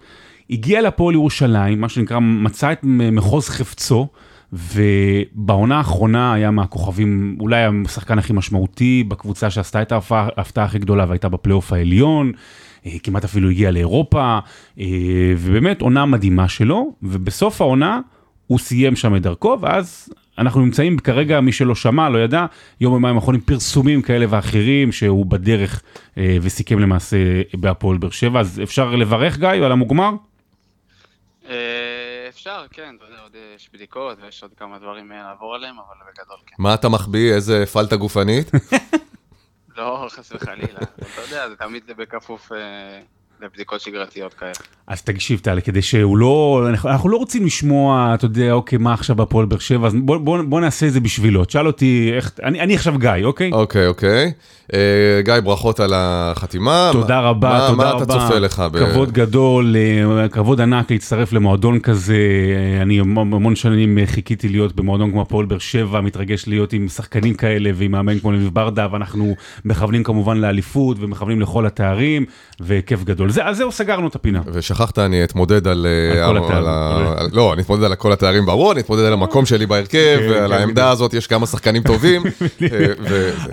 הגיע 0.49 0.81
לפועל 0.81 1.15
ירושלים, 1.15 1.81
מה 1.81 1.89
שנקרא, 1.89 2.19
מצא 2.19 2.71
את 2.71 2.79
מחוז 2.83 3.49
חפצו, 3.49 4.07
ובעונה 4.53 5.77
האחרונה 5.77 6.33
היה 6.33 6.51
מהכוכבים, 6.51 7.37
אולי 7.39 7.61
השחקן 7.85 8.19
הכי 8.19 8.33
משמעותי 8.33 9.03
בקבוצה 9.07 9.49
שעשתה 9.49 9.81
את 9.81 9.91
ההפתעה 9.91 10.65
הכי 10.65 10.79
גדולה 10.79 11.05
והייתה 11.07 11.29
בפלייאוף 11.29 11.73
העליון. 11.73 12.31
אה, 12.85 12.91
כמעט 13.03 13.23
אפילו 13.23 13.49
הגיע 13.49 13.71
לאירופה, 13.71 14.39
אה, 14.79 14.85
ובאמת 15.37 15.81
עונה 15.81 16.05
מדהימה 16.05 16.47
שלו, 16.47 16.93
ובסוף 17.03 17.61
העונה 17.61 17.99
הוא 18.47 18.59
סיים 18.59 18.95
שם 18.95 19.15
את 19.15 19.21
דרכו, 19.21 19.57
ואז 19.61 20.09
אנחנו 20.37 20.61
נמצאים 20.61 20.97
כרגע, 20.97 21.41
מי 21.41 21.51
שלא 21.51 21.75
שמע, 21.75 22.09
לא 22.09 22.17
ידע, 22.17 22.45
יום 22.81 22.93
יומיים 22.93 23.15
האחרונים 23.15 23.41
פרסומים 23.41 24.01
כאלה 24.01 24.25
ואחרים, 24.29 24.91
שהוא 24.91 25.25
בדרך 25.25 25.81
אה, 26.17 26.37
וסיכם 26.41 26.79
למעשה 26.79 27.17
בהפועל 27.53 27.97
באר 27.97 28.09
שבע, 28.09 28.39
אז 28.39 28.61
אפשר 28.63 28.95
לברך 28.95 29.39
גיא 29.39 29.49
על 29.49 29.71
המוגמר? 29.71 30.11
אה, 31.49 32.25
אפשר, 32.29 32.65
כן, 32.71 32.95
אתה 32.97 33.05
יודע, 33.05 33.21
עוד 33.21 33.35
יש 33.55 33.69
בדיקות 33.73 34.17
ויש 34.21 34.43
עוד 34.43 34.53
כמה 34.57 34.79
דברים 34.79 35.11
אה, 35.11 35.23
לעבור 35.23 35.55
עליהם, 35.55 35.75
אבל 35.79 35.95
בגדול 36.11 36.37
כן. 36.45 36.55
מה 36.59 36.73
אתה 36.73 36.89
מחביא? 36.89 37.33
איזה 37.33 37.65
פלטה 37.65 37.95
גופנית? 37.95 38.51
לא, 39.77 40.07
חס 40.09 40.31
וחלילה, 40.31 40.79
אתה 40.97 41.21
יודע, 41.21 41.49
זה 41.49 41.55
תמיד 41.55 41.83
בכפוף 41.97 42.51
אה, 42.51 43.01
לבדיקות 43.43 43.81
שגרתיות 43.81 44.33
כאלה. 44.33 44.51
אז 44.87 45.01
תקשיב 45.01 45.39
טל, 45.39 45.59
כדי 45.63 45.81
שהוא 45.81 46.17
לא, 46.17 46.65
אנחנו, 46.69 46.89
אנחנו 46.89 47.09
לא 47.09 47.17
רוצים 47.17 47.45
לשמוע, 47.45 48.11
אתה 48.13 48.25
יודע, 48.25 48.51
אוקיי, 48.51 48.77
מה 48.79 48.93
עכשיו 48.93 49.15
בהפועל 49.15 49.45
באר 49.45 49.59
שבע, 49.59 49.87
אז 49.87 49.93
בוא, 50.03 50.17
בוא, 50.17 50.41
בוא 50.41 50.61
נעשה 50.61 50.87
את 50.87 50.93
זה 50.93 50.99
בשבילו. 50.99 51.45
תשאל 51.45 51.67
אותי 51.67 52.11
איך, 52.15 52.31
אני, 52.43 52.61
אני 52.61 52.75
עכשיו 52.75 52.97
גיא, 52.99 53.09
אוקיי? 53.23 53.51
אוקיי, 53.53 53.87
אוקיי. 53.87 54.31
אה, 54.73 54.79
גיא, 55.25 55.33
ברכות 55.43 55.79
על 55.79 55.93
החתימה. 55.95 56.89
תודה 56.93 57.21
מה- 57.21 57.29
רבה, 57.29 57.49
מה- 57.49 57.67
תודה 57.69 57.83
מה 57.83 57.89
רבה. 57.91 58.03
אתה 58.03 58.13
צופה 58.13 58.39
לך? 58.39 58.63
ב- 58.71 58.77
כבוד 58.91 59.11
גדול, 59.11 59.75
אה, 60.19 60.27
כבוד 60.29 60.61
ענק 60.61 60.91
להצטרף 60.91 61.33
למועדון 61.33 61.79
כזה. 61.79 62.15
אה, 62.75 62.81
אני 62.81 62.99
המון 62.99 63.55
שנים 63.55 63.97
אה, 63.97 64.05
חיכיתי 64.07 64.49
להיות 64.49 64.75
במועדון 64.75 65.11
כמו 65.11 65.21
הפועל 65.21 65.45
באר 65.45 65.57
שבע, 65.59 66.01
מתרגש 66.01 66.47
להיות 66.47 66.73
עם 66.73 66.87
שחקנים 66.87 67.33
כאלה 67.33 67.69
ועם 67.75 67.91
מאמן 67.91 68.19
כמו 68.19 68.31
לוי 68.31 68.49
ברדה, 68.49 68.87
ואנחנו 68.91 69.35
מכוונים 69.65 70.03
כמובן 70.03 70.37
לאליפות 70.37 70.97
ומכוונים 70.99 71.41
לכל 71.41 71.65
התארים, 71.65 72.25
וכיף 72.61 73.03
גדול. 73.03 73.24
זה, 73.29 73.45
אז 73.45 73.57
זהו, 73.57 73.71
סגרנו 73.71 74.07
את 74.07 74.15
הפינה. 74.15 74.41
ושכחת, 74.53 74.99
אני 74.99 75.23
אתמודד 75.23 75.67
על... 75.67 75.87
אה, 75.89 76.25
כל 76.27 76.37
על 76.37 76.37
התארים. 76.37 76.65
ה- 76.67 77.13
על- 77.17 77.29
לא, 77.33 77.53
אני 77.53 77.61
אתמודד 77.61 77.83
על 77.83 77.95
כל 77.95 78.11
התארים 78.11 78.45
ברור, 78.45 78.71
אני 78.71 78.79
אתמודד 78.81 79.03
על 79.03 79.13
המקום 79.13 79.45
שלי 79.45 79.65
בהרכב, 79.65 79.89
כן, 80.19 80.27
ועל 80.31 80.47
כן, 80.51 80.53
העמדה. 80.53 80.89
הזאת 80.89 81.13
יש 81.13 81.27
כמה 81.27 81.45
שחקנים 81.47 81.83
טובים. 81.83 82.23
אה. 82.61 82.69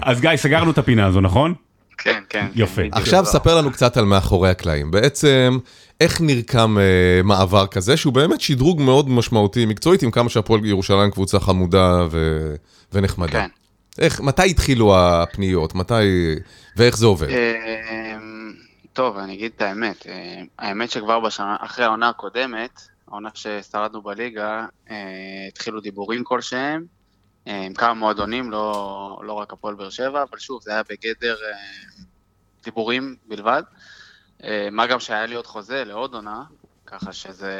אז 0.03 0.20
גיא, 0.20 0.37
סגרנו 0.37 0.70
את 0.70 0.79
הפינה 0.79 1.07
הזו, 1.07 1.20
נכון? 1.20 1.55
כן, 1.99 2.20
כן. 2.29 2.47
יופי. 2.55 2.75
כן, 2.75 2.81
בדיוק. 2.83 2.97
עכשיו 2.97 3.25
ספר 3.25 3.57
לנו 3.59 3.70
קצת 3.73 3.97
על 3.97 4.05
מאחורי 4.05 4.51
הקלעים. 4.51 4.91
בעצם, 4.91 5.59
איך 6.01 6.20
נרקם 6.20 6.77
אה, 6.79 6.83
מעבר 7.25 7.66
כזה, 7.66 7.97
שהוא 7.97 8.12
באמת 8.12 8.41
שדרוג 8.41 8.81
מאוד 8.83 9.09
משמעותי 9.11 9.66
מקצועית, 9.66 10.03
עם 10.03 10.11
כמה 10.11 10.29
שהפועל 10.29 10.64
ירושלים 10.64 11.11
קבוצה 11.11 11.41
חמודה 11.41 12.07
ו- 12.11 12.55
ונחמדה. 12.93 13.33
כן. 13.33 13.47
איך, 13.99 14.20
מתי 14.20 14.51
התחילו 14.51 14.95
הפניות? 14.97 15.75
מתי... 15.75 15.95
ואיך 16.77 16.97
זה 16.99 17.07
עובד? 17.07 17.29
טוב, 18.93 19.18
אני 19.18 19.34
אגיד 19.34 19.53
את 19.57 19.62
האמת. 19.62 20.07
אה, 20.07 20.43
האמת 20.59 20.90
שכבר 20.90 21.20
בשנה, 21.20 21.57
אחרי 21.61 21.84
העונה 21.84 22.09
הקודמת, 22.09 22.80
העונה 23.09 23.28
ששרדנו 23.34 24.03
בליגה, 24.03 24.66
אה, 24.90 24.97
התחילו 25.49 25.80
דיבורים 25.80 26.24
כלשהם, 26.24 26.86
אה, 27.47 27.62
עם 27.62 27.74
כמה 27.74 27.95
מועדונים, 27.95 28.51
לא, 28.51 29.20
לא 29.22 29.32
רק 29.32 29.53
הפועל 29.53 29.74
באר 29.74 29.90
שבע, 29.90 30.22
אבל 30.22 30.38
שוב, 30.38 30.62
זה 30.62 30.70
היה 30.70 30.82
בגדר 30.82 31.36
דיבורים 32.64 33.16
בלבד. 33.28 33.62
מה 34.72 34.86
גם 34.86 35.01
שהיה 35.01 35.26
לי 35.26 35.34
עוד 35.34 35.47
חוזה 35.47 35.84
לעוד 35.84 36.14
עונה, 36.14 36.43
ככה 36.86 37.12
שזה 37.12 37.55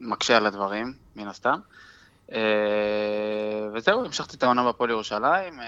מקשה 0.00 0.36
על 0.36 0.46
הדברים, 0.46 0.92
מן 1.16 1.28
הסתם. 1.28 1.58
וזהו, 3.74 4.04
המשכתי 4.04 4.36
את 4.36 4.42
העונה 4.42 4.64
בהפועל 4.64 4.90
ירושלים, 4.90 5.60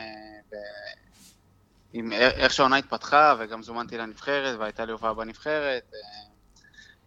עם 1.93 2.13
איך 2.13 2.53
שהעונה 2.53 2.77
התפתחה, 2.77 3.35
וגם 3.39 3.63
זומנתי 3.63 3.99
לנבחרת, 3.99 4.59
והייתה 4.59 4.85
לי 4.85 4.93
הופעה 4.93 5.15
בנבחרת. 5.15 5.83
אה, 5.95 6.01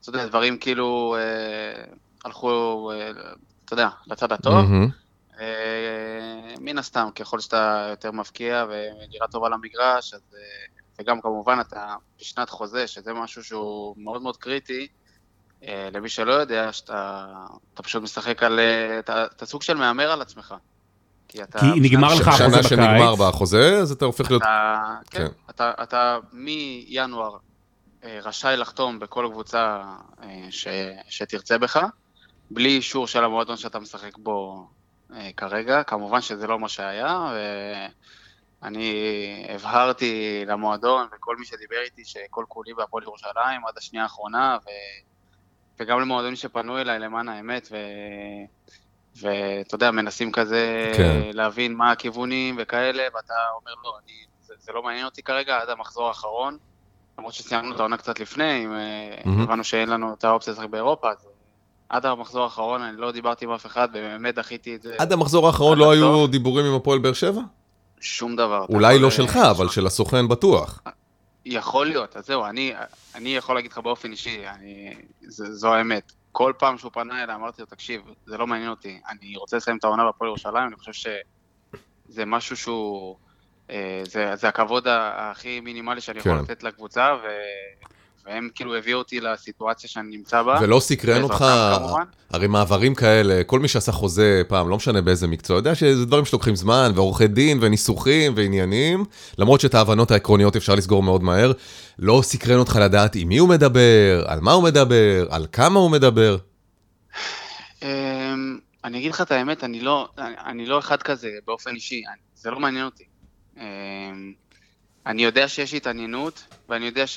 אתה 0.01 0.09
יודע, 0.09 0.25
דברים 0.25 0.57
כאילו 0.57 1.15
אה, 1.19 1.83
הלכו, 2.25 2.91
אה, 2.93 3.11
אתה 3.65 3.73
יודע, 3.73 3.89
לצד 4.07 4.31
הטוב. 4.31 4.65
מן 6.59 6.77
הסתם, 6.77 7.09
ככל 7.15 7.39
שאתה 7.39 7.87
יותר 7.89 8.11
מבקיע 8.11 8.65
ונראה 8.69 9.27
טוב 9.27 9.43
על 9.43 9.53
המגרש, 9.53 10.13
אז, 10.13 10.35
וגם 10.99 11.21
כמובן 11.21 11.57
אתה 11.61 11.95
בשנת 12.19 12.49
חוזה, 12.49 12.87
שזה 12.87 13.13
משהו 13.13 13.43
שהוא 13.43 13.95
מאוד 13.97 14.21
מאוד 14.21 14.37
קריטי, 14.37 14.87
למי 15.61 16.09
שלא 16.09 16.33
יודע, 16.33 16.73
שאתה 16.73 17.25
אתה 17.73 17.83
פשוט 17.83 18.03
משחק 18.03 18.43
על... 18.43 18.59
אתה 18.99 19.45
סוג 19.45 19.61
של 19.61 19.77
מהמר 19.77 20.11
על 20.11 20.21
עצמך. 20.21 20.55
כי 21.31 21.43
אתה... 21.43 21.59
כי 21.59 21.79
נגמר 21.79 22.13
לך 22.13 22.27
החוזה 22.27 22.43
שנה 22.43 22.57
בקיץ. 22.57 22.69
שנגמר 22.69 23.15
בחוזה, 23.15 23.77
אז 23.77 23.91
אתה 23.91 24.05
הופך 24.05 24.29
להיות... 24.29 24.41
אתה, 24.41 24.95
כן, 25.11 25.19
כן. 25.19 25.27
אתה, 25.49 25.71
אתה 25.83 26.17
מינואר 26.33 27.37
אה, 28.03 28.19
רשאי 28.23 28.57
לחתום 28.57 28.99
בכל 28.99 29.27
קבוצה 29.31 29.81
אה, 30.23 30.47
ש, 30.49 30.67
שתרצה 31.09 31.57
בך, 31.57 31.79
בלי 32.51 32.69
אישור 32.69 33.07
של 33.07 33.23
המועדון 33.23 33.57
שאתה 33.57 33.79
משחק 33.79 34.17
בו 34.17 34.67
אה, 35.13 35.29
כרגע. 35.37 35.83
כמובן 35.83 36.21
שזה 36.21 36.47
לא 36.47 36.59
מה 36.59 36.69
שהיה, 36.69 37.33
ואני 38.61 38.93
הבהרתי 39.49 40.43
למועדון 40.47 41.07
וכל 41.15 41.37
מי 41.37 41.45
שדיבר 41.45 41.81
איתי 41.85 42.05
שכל 42.05 42.45
כולי 42.47 42.73
בהפועל 42.73 43.03
ירושלים 43.03 43.65
עד 43.67 43.77
השנייה 43.77 44.03
האחרונה, 44.03 44.57
ו, 44.65 44.69
וגם 45.79 45.99
למועדונים 45.99 46.35
שפנו 46.35 46.77
אליי 46.77 46.99
למען 46.99 47.29
האמת, 47.29 47.67
ו... 47.71 47.75
ואתה 49.19 49.75
יודע, 49.75 49.91
מנסים 49.91 50.31
כזה 50.31 50.91
כן. 50.97 51.21
להבין 51.33 51.73
מה 51.73 51.91
הכיוונים 51.91 52.55
וכאלה, 52.59 53.03
ואתה 53.15 53.33
אומר, 53.59 53.71
לא, 53.83 53.93
אני, 54.05 54.13
זה, 54.41 54.53
זה 54.59 54.71
לא 54.71 54.83
מעניין 54.83 55.05
אותי 55.05 55.23
כרגע 55.23 55.57
עד 55.57 55.69
המחזור 55.69 56.07
האחרון, 56.07 56.57
למרות 57.17 57.33
שסיימנו 57.33 57.75
את 57.75 57.79
העונה 57.79 57.97
קצת 57.97 58.19
לפני, 58.19 58.65
אם 58.65 58.69
מהמם. 58.69 59.41
הבנו 59.41 59.63
שאין 59.63 59.89
לנו 59.89 60.13
את 60.13 60.23
האופציה 60.23 60.53
לשחק 60.53 60.69
באירופה, 60.69 61.11
אז 61.11 61.17
אה, 61.25 61.31
עד 61.89 62.05
המחזור 62.05 62.43
האחרון 62.43 62.81
אני 62.81 62.97
לא 62.97 63.11
דיברתי 63.11 63.45
עם 63.45 63.51
אף 63.51 63.65
אחד, 63.65 63.87
ובאמת 63.93 64.35
דחיתי 64.35 64.75
את 64.75 64.81
זה. 64.81 64.95
עד 64.97 65.13
המחזור 65.13 65.47
האחרון 65.47 65.71
עד 65.71 65.77
לא 65.77 65.93
הסוף. 65.93 66.03
היו 66.03 66.27
דיבורים 66.27 66.65
עם 66.65 66.75
הפועל 66.75 66.99
באר 66.99 67.13
שבע? 67.13 67.41
שום 67.99 68.35
דבר. 68.35 68.65
אולי 68.69 68.99
לא 68.99 69.05
אה, 69.05 69.11
שלך, 69.11 69.37
אבל 69.37 69.69
של 69.69 69.87
הסוכן 69.87 70.27
בטוח. 70.27 70.81
יכול 71.45 71.87
להיות, 71.87 72.17
אז 72.17 72.25
זהו, 72.25 72.45
אני, 72.45 72.73
אני 73.15 73.35
יכול 73.35 73.55
להגיד 73.55 73.71
לך 73.71 73.77
באופן 73.77 74.11
אישי, 74.11 74.43
אני, 74.47 74.93
זה, 75.21 75.53
זו 75.53 75.73
האמת. 75.73 76.11
כל 76.31 76.53
פעם 76.57 76.77
שהוא 76.77 76.91
פנה 76.91 77.23
אליי, 77.23 77.35
אמרתי 77.35 77.61
לו, 77.61 77.65
תקשיב, 77.65 78.01
זה 78.25 78.37
לא 78.37 78.47
מעניין 78.47 78.69
אותי, 78.69 79.01
אני 79.09 79.37
רוצה 79.37 79.57
לסיים 79.57 79.77
את 79.77 79.83
העונה 79.83 80.03
בהפועל 80.03 80.27
ירושלים, 80.27 80.67
אני 80.67 80.75
חושב 80.75 80.91
שזה 80.93 82.25
משהו 82.25 82.57
שהוא, 82.57 83.17
אה, 83.69 84.01
זה, 84.07 84.35
זה 84.35 84.47
הכבוד 84.47 84.87
הכי 84.89 85.59
מינימלי 85.59 86.01
שאני 86.01 86.19
יכול 86.19 86.31
כן. 86.31 86.43
לתת 86.43 86.63
לקבוצה, 86.63 87.15
ו, 87.23 87.27
והם 88.25 88.49
כאילו 88.55 88.75
הביאו 88.75 88.97
אותי 88.97 89.19
לסיטואציה 89.19 89.89
שאני 89.89 90.17
נמצא 90.17 90.41
בה. 90.43 90.59
ולא 90.61 90.79
סקרן 90.79 91.21
אותך, 91.21 91.45
כמובן. 91.77 92.03
הרי 92.29 92.47
מעברים 92.47 92.95
כאלה, 92.95 93.43
כל 93.43 93.59
מי 93.59 93.67
שעשה 93.67 93.91
חוזה 93.91 94.41
פעם, 94.47 94.69
לא 94.69 94.75
משנה 94.75 95.01
באיזה 95.01 95.27
מקצוע, 95.27 95.55
יודע 95.55 95.75
שזה 95.75 96.05
דברים 96.05 96.25
שלוקחים 96.25 96.55
זמן, 96.55 96.91
ועורכי 96.95 97.27
דין, 97.27 97.57
וניסוחים, 97.61 98.33
ועניינים, 98.35 99.05
למרות 99.37 99.61
שאת 99.61 99.73
ההבנות 99.73 100.11
העקרוניות 100.11 100.55
אפשר 100.55 100.75
לסגור 100.75 101.03
מאוד 101.03 101.23
מהר, 101.23 101.51
לא 101.99 102.21
סקרן 102.23 102.59
אותך 102.59 102.79
לדעת 102.81 103.15
עם 103.15 103.27
מי 103.27 103.37
הוא 103.37 103.49
מדבר, 103.49 104.23
על 104.27 104.39
מה 104.39 104.51
הוא 104.51 104.63
מדבר, 104.63 105.27
על 105.29 105.47
כמה 105.51 105.79
הוא 105.79 105.91
מדבר. 105.91 106.37
אמ, 107.83 107.87
אני 108.83 108.97
אגיד 108.97 109.11
לך 109.11 109.21
את 109.21 109.31
האמת, 109.31 109.63
אני 109.63 109.79
לא, 109.79 110.09
אני, 110.17 110.65
לא 110.65 110.79
אחד 110.79 111.03
כזה 111.03 111.29
באופן 111.47 111.75
אישי, 111.75 112.01
זה 112.35 112.51
לא 112.51 112.59
מעניין 112.59 112.85
אותי. 112.85 113.03
אמ, 113.57 113.63
אני 115.05 115.23
יודע 115.23 115.47
שיש 115.47 115.73
התעניינות, 115.73 116.43
ואני 116.69 116.85
יודע 116.85 117.07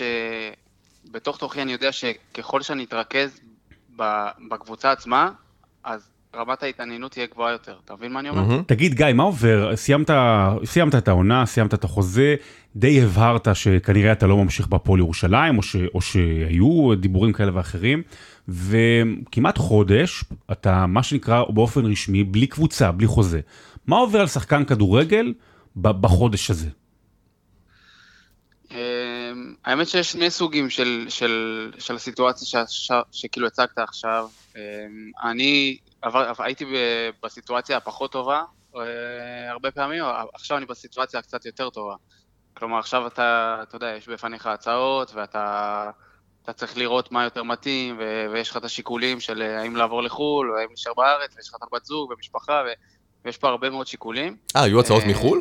שבתוך 1.08 1.36
תוכי 1.36 1.62
אני 1.62 1.72
יודע 1.72 1.92
שככל 1.92 2.62
שאני 2.62 2.84
אתרכז 2.84 3.40
בקבוצה 4.50 4.92
עצמה, 4.92 5.30
אז 5.84 6.10
רמת 6.36 6.62
ההתעניינות 6.62 7.12
תהיה 7.12 7.26
גבוהה 7.26 7.52
יותר. 7.52 7.76
אתה 7.84 7.94
מבין 7.94 8.12
מה 8.12 8.20
אני 8.20 8.28
אומר? 8.28 8.42
מהמם. 8.42 8.62
תגיד, 8.66 8.94
גיא, 8.94 9.12
מה 9.14 9.22
עובר? 9.22 9.76
סיימת, 9.76 10.10
סיימת 10.64 10.94
את 10.94 11.08
העונה, 11.08 11.46
סיימת 11.46 11.74
את 11.74 11.84
החוזה, 11.84 12.34
די 12.76 13.02
הבהרת 13.02 13.48
שכנראה 13.54 14.12
אתה 14.12 14.26
לא 14.26 14.36
ממשיך 14.36 14.66
בהפועל 14.66 15.00
ירושלים, 15.00 15.58
או, 15.58 15.62
ש, 15.62 15.76
או 15.94 16.00
שהיו 16.00 16.94
דיבורים 16.94 17.32
כאלה 17.32 17.50
ואחרים, 17.54 18.02
וכמעט 18.48 19.58
חודש, 19.58 20.24
אתה, 20.52 20.86
מה 20.86 21.02
שנקרא, 21.02 21.44
באופן 21.48 21.84
רשמי, 21.86 22.24
בלי 22.24 22.46
קבוצה, 22.46 22.92
בלי 22.92 23.06
חוזה. 23.06 23.40
מה 23.86 23.96
עובר 23.96 24.20
על 24.20 24.26
שחקן 24.26 24.64
כדורגל 24.64 25.34
בחודש 25.76 26.50
הזה? 26.50 26.68
אמ, 29.66 29.70
האמת 29.70 29.88
שיש 29.88 30.12
שני 30.12 30.30
סוגים 30.30 30.70
של, 30.70 31.06
של, 31.08 31.72
של 31.78 31.94
הסיטואציה 31.94 32.46
ש, 32.46 32.56
ש, 32.68 32.92
שכאילו 33.12 33.46
הצגת 33.46 33.78
עכשיו. 33.78 34.28
אמ, 34.56 34.60
אני 35.22 35.78
עבר, 36.02 36.32
הייתי 36.38 36.64
בסיטואציה 37.22 37.76
הפחות 37.76 38.12
טובה 38.12 38.42
אה, 38.76 39.50
הרבה 39.50 39.70
פעמים, 39.70 40.04
עכשיו 40.34 40.56
אני 40.56 40.66
בסיטואציה 40.66 41.20
הקצת 41.20 41.46
יותר 41.46 41.70
טובה. 41.70 41.94
כלומר, 42.54 42.78
עכשיו 42.78 43.06
אתה, 43.06 43.58
אתה 43.62 43.76
יודע, 43.76 43.94
יש 43.96 44.08
בפניך 44.08 44.46
הצעות, 44.46 45.14
ואתה 45.14 45.90
אתה 46.42 46.52
צריך 46.52 46.76
לראות 46.76 47.12
מה 47.12 47.24
יותר 47.24 47.42
מתאים, 47.42 47.96
ו, 47.98 48.26
ויש 48.32 48.50
לך 48.50 48.56
את 48.56 48.64
השיקולים 48.64 49.20
של 49.20 49.42
אה, 49.42 49.60
האם 49.60 49.76
לעבור 49.76 50.02
לחו"ל, 50.02 50.50
או 50.50 50.56
האם 50.56 50.68
להישאר 50.68 50.94
בארץ, 50.94 51.36
ויש 51.36 51.48
לך 51.48 51.54
את 51.54 51.62
הבת 51.62 51.84
זוג 51.84 52.10
ומשפחה, 52.10 52.62
ו, 52.66 52.68
ויש 53.24 53.38
פה 53.38 53.48
הרבה 53.48 53.70
מאוד 53.70 53.86
שיקולים. 53.86 54.36
אה, 54.56 54.62
היו 54.62 54.80
הצעות 54.80 55.02
אה, 55.02 55.08
מחו"ל? 55.08 55.40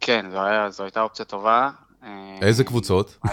כן, 0.00 0.26
זו, 0.30 0.42
היה, 0.42 0.70
זו 0.70 0.84
הייתה 0.84 1.02
אופציה 1.02 1.24
טובה. 1.24 1.70
אה, 2.02 2.38
איזה 2.42 2.64
קבוצות? 2.64 3.18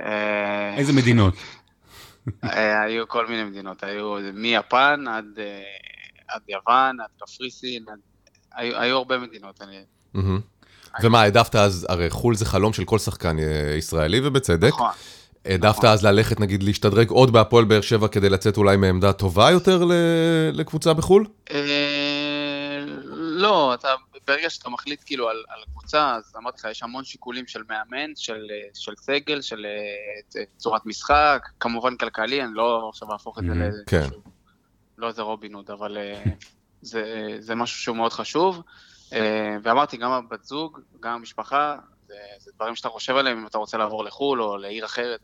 אה, 0.00 0.76
איזה 0.76 0.92
מדינות? 0.92 1.34
אה, 2.44 2.82
היו 2.82 3.08
כל 3.08 3.26
מיני 3.26 3.44
מדינות, 3.44 3.82
היו 3.82 4.16
מיפן 4.34 5.04
עד, 5.08 5.38
עד 6.28 6.40
יוון, 6.48 7.00
עד 7.00 7.08
קפריסין, 7.20 7.84
עד... 7.88 7.98
היו, 8.54 8.80
היו 8.80 8.96
הרבה 8.96 9.18
מדינות. 9.18 9.62
אני... 9.62 9.84
ומה, 11.02 11.20
העדפת 11.22 11.54
אז, 11.56 11.86
הרי 11.88 12.10
חו"ל 12.10 12.34
זה 12.34 12.46
חלום 12.46 12.72
של 12.72 12.84
כל 12.84 12.98
שחקן 12.98 13.36
ישראלי, 13.78 14.20
ובצדק. 14.24 14.68
נכון. 14.68 14.90
העדפת 15.44 15.78
נכון. 15.78 15.90
אז 15.90 16.04
ללכת, 16.04 16.40
נגיד, 16.40 16.62
להשתדרג 16.62 17.10
עוד 17.10 17.32
בהפועל 17.32 17.64
באר 17.64 17.80
שבע 17.80 18.08
כדי 18.08 18.30
לצאת 18.30 18.56
אולי 18.56 18.76
מעמדה 18.76 19.12
טובה 19.12 19.50
יותר 19.50 19.84
לקבוצה 20.52 20.94
בחו"ל? 20.94 21.26
לא, 23.14 23.74
אתה, 23.74 23.88
ברגע 24.26 24.50
שאתה 24.50 24.70
מחליט 24.70 25.02
כאילו 25.06 25.28
על, 25.28 25.44
על 25.48 25.62
קבוצה, 25.70 26.14
אז 26.14 26.34
אמרתי 26.36 26.58
לך, 26.58 26.64
יש 26.70 26.82
המון 26.82 27.04
שיקולים 27.04 27.46
של 27.46 27.62
מאמן, 27.68 28.16
של, 28.16 28.46
אה, 28.50 28.68
של 28.74 28.92
סגל, 28.96 29.40
של 29.42 29.66
אה, 30.36 30.42
צורת 30.56 30.86
משחק, 30.86 31.48
כמובן 31.60 31.96
כלכלי, 31.96 32.42
אני 32.42 32.54
לא 32.54 32.88
עכשיו 32.88 33.12
אהפוך 33.12 33.38
את 33.38 33.44
זה 33.44 33.52
Mhm, 33.52 33.56
לאיזה 33.56 33.82
כן. 33.86 34.00
משהו, 34.06 34.22
לא 34.98 35.08
איזה 35.08 35.22
רובין 35.22 35.54
הוד, 35.54 35.70
אבל 35.70 35.98
אה, 35.98 36.22
זה, 36.82 37.36
זה 37.38 37.54
משהו 37.54 37.78
שהוא 37.78 37.96
מאוד 37.96 38.12
חשוב. 38.12 38.62
אה, 39.12 39.56
ואמרתי, 39.62 39.96
גם 39.96 40.10
הבת 40.10 40.44
זוג, 40.44 40.80
גם 41.00 41.12
המשפחה, 41.12 41.76
זה, 42.06 42.14
זה 42.38 42.50
דברים 42.54 42.74
שאתה 42.74 42.88
חושב 42.88 43.16
עליהם 43.16 43.38
אם 43.38 43.46
אתה 43.46 43.58
רוצה 43.58 43.78
לעבור 43.78 44.04
לחו"ל 44.04 44.42
או 44.42 44.56
לעיר 44.56 44.84
אחרת, 44.84 45.20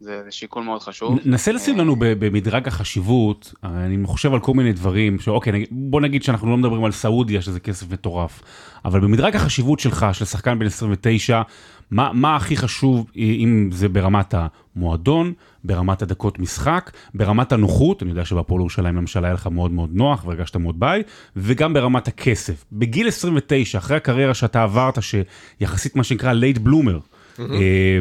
זה, 0.00 0.22
זה, 0.24 0.30
שיקול 0.30 0.62
מאוד 0.62 0.82
חשוב. 0.82 1.18
נסה 1.24 1.52
לשים 1.52 1.78
לנו 1.78 1.96
ב- 1.96 2.04
במדרג 2.04 2.68
החשיבות, 2.68 3.54
אני 3.64 4.06
חושב 4.06 4.32
על 4.32 4.40
כל 4.40 4.54
מיני 4.54 4.72
דברים, 4.72 5.18
שאוקיי, 5.18 5.66
בוא 5.70 6.00
נגיד 6.00 6.22
שאנחנו 6.22 6.50
לא 6.50 6.56
מדברים 6.56 6.84
על 6.84 6.92
סעודיה, 6.92 7.42
שזה 7.42 7.60
כסף 7.60 7.92
מטורף, 7.92 8.42
אבל 8.84 9.00
במדרג 9.00 9.36
החשיבות 9.36 9.80
שלך, 9.80 10.06
של 10.12 10.24
שחקן 10.24 10.58
בן 10.58 10.66
29, 10.66 11.42
מה, 11.90 12.10
מה 12.12 12.36
הכי 12.36 12.56
חשוב, 12.56 13.10
אם 13.16 13.68
זה 13.72 13.88
ברמת 13.88 14.34
המועדון, 14.76 15.32
ברמת 15.64 16.02
הדקות 16.02 16.38
משחק, 16.38 16.90
ברמת 17.14 17.52
הנוחות, 17.52 18.02
אני 18.02 18.10
יודע 18.10 18.24
שבהפועל 18.24 18.60
ירושלים 18.60 18.96
למשל 18.96 19.24
היה 19.24 19.34
לך 19.34 19.46
מאוד 19.46 19.70
מאוד 19.70 19.90
נוח 19.92 20.26
והרגשת 20.26 20.56
מאוד 20.56 20.80
בית, 20.80 21.06
וגם 21.36 21.72
ברמת 21.72 22.08
הכסף. 22.08 22.64
בגיל 22.72 23.08
29, 23.08 23.78
אחרי 23.78 23.96
הקריירה 23.96 24.34
שאתה 24.34 24.62
עברת, 24.62 24.98
שיחסית 25.02 25.96
מה 25.96 26.04
שנקרא 26.04 26.32
late 26.32 26.58
bloomer, 26.58 26.98
אה, 27.40 27.98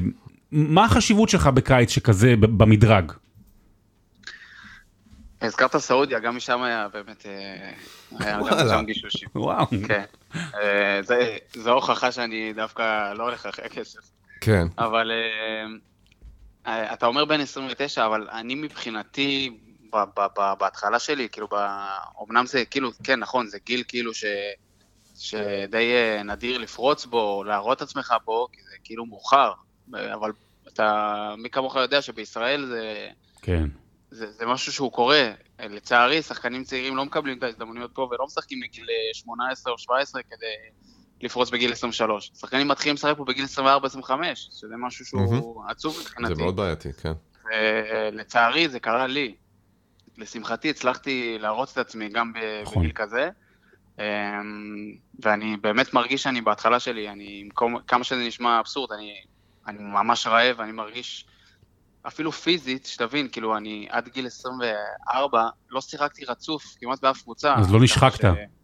מה 0.51 0.85
החשיבות 0.85 1.29
שלך 1.29 1.47
בקיץ 1.47 1.89
שכזה 1.89 2.33
במדרג? 2.39 3.11
הזכרת 5.41 5.77
סעודיה, 5.77 6.19
גם 6.19 6.37
משם 6.37 6.61
היה 6.61 6.87
באמת, 6.93 7.25
אה, 7.25 7.71
היה 8.19 8.37
גם. 8.39 8.67
שם 8.69 8.85
גישושים. 8.85 9.29
וואו. 9.35 9.65
כן. 9.87 10.03
אה, 10.35 10.99
זה- 11.03 11.37
זו 11.53 11.71
הוכחה 11.71 12.11
שאני 12.11 12.53
דווקא 12.53 13.13
לא 13.13 13.23
הולך 13.23 13.45
אחרי 13.45 13.65
הכסף. 13.65 13.99
כן. 14.41 14.67
אבל 14.77 15.11
אה, 16.67 16.93
אתה 16.93 17.05
אומר 17.05 17.25
בן 17.25 17.39
29, 17.39 18.05
אבל 18.05 18.27
אני 18.31 18.55
מבחינתי, 18.55 19.57
בהתחלה 20.59 20.99
שלי, 20.99 21.27
כאילו, 21.31 21.47
ב- 21.51 21.87
אמנם 22.29 22.45
זה 22.45 22.65
כאילו, 22.65 22.91
כן, 23.03 23.19
נכון, 23.19 23.47
זה 23.47 23.57
גיל 23.65 23.83
כאילו 23.87 24.13
ש... 24.13 24.25
שדי 25.19 25.91
נדיר 26.25 26.57
לפרוץ 26.57 27.05
בו, 27.05 27.21
או 27.37 27.43
להראות 27.43 27.77
את 27.77 27.81
עצמך 27.81 28.13
בו, 28.25 28.47
כי 28.53 28.61
זה 28.61 28.75
כאילו 28.83 29.05
מאוחר. 29.05 29.51
אה, 29.95 30.13
אבל 30.13 30.31
אתה, 30.67 31.35
מי 31.37 31.49
כמוך 31.49 31.75
יודע 31.75 32.01
שבישראל 32.01 32.65
זה... 32.65 33.09
כן. 33.41 33.67
זה, 34.11 34.31
זה 34.31 34.45
משהו 34.45 34.73
שהוא 34.73 34.91
קורה. 34.91 35.31
לצערי, 35.59 36.21
שחקנים 36.21 36.63
צעירים 36.63 36.95
לא 36.95 37.05
מקבלים 37.05 37.37
את 37.37 37.43
ההזדמנויות 37.43 37.91
פה 37.93 38.09
ולא 38.11 38.25
משחקים 38.25 38.59
בגיל 38.59 38.85
אה, 38.89 39.13
18 39.13 39.73
או 39.73 39.77
17 39.77 40.21
כדי 40.23 40.45
לפרוץ 41.21 41.49
בגיל 41.49 41.71
23. 41.71 42.31
שחקנים 42.35 42.67
מתחילים 42.67 42.95
לשחק 42.95 43.17
פה 43.17 43.25
בגיל 43.25 43.45
24-25, 43.45 44.09
שזה 44.35 44.75
משהו 44.77 45.05
שהוא 45.05 45.63
עצוב 45.69 45.93
זה 45.93 46.01
מבחינתי. 46.01 46.41
מאוד 46.41 46.55
בעייתי, 46.55 46.93
כן. 46.93 47.11
ולצערי 47.45 48.69
זה 48.69 48.79
קרה 48.79 49.07
לי. 49.07 49.35
לשמחתי 50.17 50.69
הצלחתי 50.69 51.37
להרוץ 51.39 51.71
את 51.71 51.77
עצמי 51.77 52.09
גם 52.09 52.33
נכון. 52.63 52.83
בגיל 52.83 52.91
כזה. 52.95 53.29
אמ, 53.99 54.03
ואני 55.23 55.57
באמת 55.57 55.93
מרגיש 55.93 56.23
שאני 56.23 56.41
בהתחלה 56.41 56.79
שלי, 56.79 57.09
אני, 57.09 57.49
כמה 57.87 58.03
שזה 58.03 58.19
נשמע 58.27 58.59
אבסורד, 58.59 58.91
אני, 58.91 59.13
אני 59.67 59.77
ממש 59.79 60.27
רעב, 60.27 60.61
אני 60.61 60.71
מרגיש, 60.71 61.25
אפילו 62.07 62.31
פיזית, 62.31 62.85
שתבין, 62.85 63.27
כאילו, 63.31 63.57
אני 63.57 63.87
עד 63.89 64.07
גיל 64.13 64.25
24 64.27 65.43
לא 65.69 65.81
שיחקתי 65.81 66.25
רצוף 66.25 66.63
כמעט 66.79 67.01
באף 67.01 67.21
קבוצה. 67.21 67.55
אז 67.55 67.71
לא 67.73 67.79
נשחקת. 67.81 68.19
ש- 68.21 68.59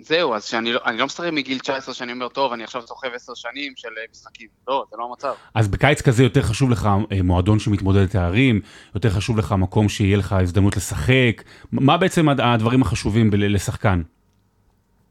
זהו, 0.00 0.34
אז 0.34 0.44
שאני 0.44 0.72
לא, 0.72 0.80
אני 0.86 0.98
לא 0.98 1.06
משחק 1.06 1.28
מגיל 1.32 1.58
19 1.58 1.94
שאני 1.94 2.12
אומר, 2.12 2.28
טוב, 2.28 2.52
אני 2.52 2.64
עכשיו 2.64 2.82
סוחב 2.86 3.08
10 3.14 3.32
שנים 3.34 3.72
של 3.76 3.88
אה, 3.98 4.02
משחקים. 4.10 4.48
לא, 4.68 4.84
זה 4.90 4.96
לא 4.98 5.08
המצב. 5.10 5.34
אז 5.54 5.68
בקיץ 5.68 6.02
כזה 6.02 6.22
יותר 6.22 6.42
חשוב 6.42 6.70
לך 6.70 6.88
אה, 7.12 7.22
מועדון 7.22 7.58
שמתמודד 7.58 8.06
תארים, 8.06 8.60
יותר 8.94 9.10
חשוב 9.10 9.38
לך 9.38 9.52
מקום 9.52 9.88
שיהיה 9.88 10.16
לך 10.16 10.32
הזדמנות 10.32 10.76
לשחק, 10.76 11.42
מה 11.72 11.96
בעצם 11.96 12.28
הד- 12.28 12.40
הדברים 12.40 12.82
החשובים 12.82 13.30
לשחקן? 13.34 14.02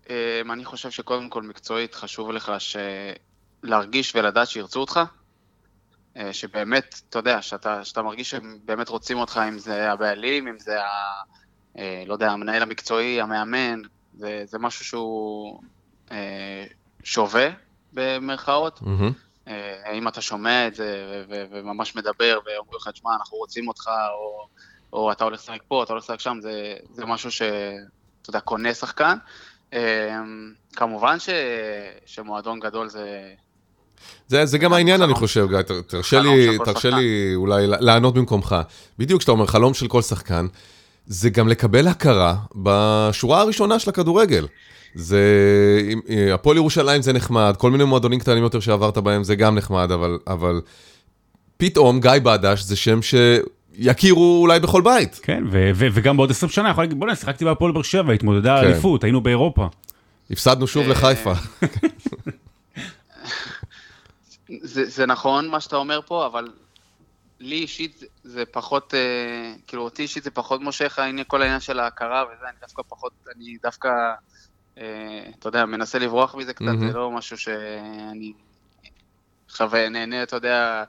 אמ, 0.09 0.15
אני 0.51 0.65
חושב 0.65 0.91
שקודם 0.91 1.29
כל 1.29 1.41
מקצועית 1.43 1.95
חשוב 1.95 2.31
לך 2.31 2.51
ש... 2.59 2.77
להרגיש 3.65 4.15
ולדעת 4.15 4.47
שירצו 4.47 4.79
אותך. 4.79 4.99
אה, 6.17 6.33
שבאמת, 6.33 7.01
אתה 7.09 7.19
יודע, 7.19 7.41
שאתה, 7.41 7.83
שאתה 7.83 8.01
מרגיש 8.01 8.29
שהם 8.29 8.59
באמת 8.65 8.89
רוצים 8.89 9.17
אותך, 9.17 9.41
אם 9.47 9.59
זה 9.59 9.91
הבעלים, 9.91 10.47
אם 10.47 10.59
זה, 10.59 10.81
ה... 10.83 10.87
אה, 11.77 12.03
לא 12.07 12.13
יודע, 12.13 12.31
המנהל 12.31 12.61
המקצועי, 12.61 13.21
המאמן, 13.21 13.81
זה, 14.13 14.43
זה 14.45 14.59
משהו 14.59 14.85
שהוא 14.85 15.61
אה, 16.11 16.65
שווה 17.03 17.49
במרכאות. 17.93 18.79
אה, 19.47 19.91
אם 19.93 20.07
אתה 20.07 20.21
שומע 20.21 20.67
את 20.67 20.75
זה 20.75 21.23
ו- 21.29 21.33
ו- 21.33 21.45
וממש 21.51 21.95
מדבר 21.95 22.39
ואומרים 22.45 22.75
לך, 22.81 22.87
תשמע, 22.87 23.15
אנחנו 23.15 23.37
רוצים 23.37 23.67
אותך, 23.67 23.89
או, 24.13 24.47
או 24.93 25.11
אתה 25.11 25.23
הולך 25.23 25.39
לשחק 25.39 25.61
פה, 25.67 25.83
אתה 25.83 25.93
הולך 25.93 26.03
לשחק 26.03 26.19
שם, 26.19 26.37
זה, 26.41 26.75
זה 26.91 27.05
משהו 27.05 27.31
ש... 27.31 27.41
אתה 28.21 28.29
יודע, 28.29 28.39
קונה 28.39 28.73
שחקן. 28.73 29.17
כמובן 30.75 31.19
ש, 31.19 31.29
שמועדון 32.05 32.59
גדול 32.59 32.89
זה... 32.89 33.33
זה, 34.27 34.45
זה 34.45 34.57
גם 34.57 34.73
העניין, 34.73 35.01
אני 35.01 35.13
חושב, 35.13 35.47
גיא, 35.49 35.61
תרשה 35.87 36.19
לי, 36.19 36.57
תרשה 36.65 36.89
לי 36.89 37.31
אולי 37.35 37.67
לענות 37.67 38.13
במקומך. 38.13 38.55
בדיוק 38.99 39.19
כשאתה 39.19 39.31
אומר 39.31 39.45
חלום 39.45 39.73
של 39.73 39.87
כל 39.87 40.01
שחקן, 40.01 40.47
זה 41.07 41.29
גם 41.29 41.47
לקבל 41.47 41.87
הכרה 41.87 42.35
בשורה 42.55 43.41
הראשונה 43.41 43.79
של 43.79 43.89
הכדורגל. 43.89 44.47
זה, 44.95 45.21
הפועל 46.33 46.57
ירושלים 46.57 47.01
זה 47.01 47.13
נחמד, 47.13 47.55
כל 47.57 47.71
מיני 47.71 47.83
מועדונים 47.83 48.19
קטנים 48.19 48.43
יותר 48.43 48.59
שעברת 48.59 48.97
בהם 48.97 49.23
זה 49.23 49.35
גם 49.35 49.55
נחמד, 49.55 49.91
אבל, 49.91 50.17
אבל 50.27 50.61
פתאום 51.57 51.99
גיא 51.99 52.11
בדש 52.23 52.61
זה 52.61 52.75
שם 52.75 52.99
שיכירו 53.01 54.41
אולי 54.41 54.59
בכל 54.59 54.81
בית. 54.81 55.19
כן, 55.23 55.43
ו- 55.51 55.71
ו- 55.75 55.87
וגם 55.93 56.17
בעוד 56.17 56.31
20 56.31 56.49
שנה, 56.49 56.69
יכול 56.69 56.83
להגיד, 56.83 56.99
בוא'נה, 56.99 57.15
שיחקתי 57.15 57.45
בהפועל 57.45 57.71
באר 57.71 57.81
שבע, 57.81 58.13
התמודדה 58.13 58.57
כן. 58.61 58.67
אליפות, 58.67 59.03
היינו 59.03 59.21
באירופה. 59.21 59.67
הפסדנו 60.31 60.67
שוב 60.67 60.87
לחיפה. 60.87 61.33
זה, 64.61 64.85
זה 64.85 65.05
נכון 65.05 65.47
מה 65.47 65.59
שאתה 65.59 65.75
אומר 65.75 66.01
פה, 66.05 66.25
אבל 66.25 66.53
לי 67.39 67.55
אישית 67.55 68.03
זה 68.23 68.45
פחות, 68.45 68.93
אה, 68.93 69.53
כאילו 69.67 69.83
אותי 69.83 70.01
אישית 70.01 70.23
זה 70.23 70.31
פחות 70.31 70.61
מושך, 70.61 70.99
כל 71.27 71.41
העניין 71.41 71.59
של 71.59 71.79
ההכרה 71.79 72.23
וזה, 72.25 72.45
אני 72.49 72.57
דווקא 72.61 72.83
פחות, 72.87 73.13
אני 73.35 73.57
דווקא, 73.63 73.89
אה, 74.77 75.29
אתה 75.39 75.47
יודע, 75.47 75.65
מנסה 75.65 75.99
לברוח 75.99 76.35
מזה 76.35 76.53
קצת, 76.53 76.65
mm-hmm. 76.65 76.91
זה 76.91 76.93
לא 76.93 77.11
משהו 77.11 77.37
שאני 77.37 78.33
עכשיו 79.45 79.71
נהנה, 79.91 80.23
אתה 80.23 80.35
יודע, 80.35 80.83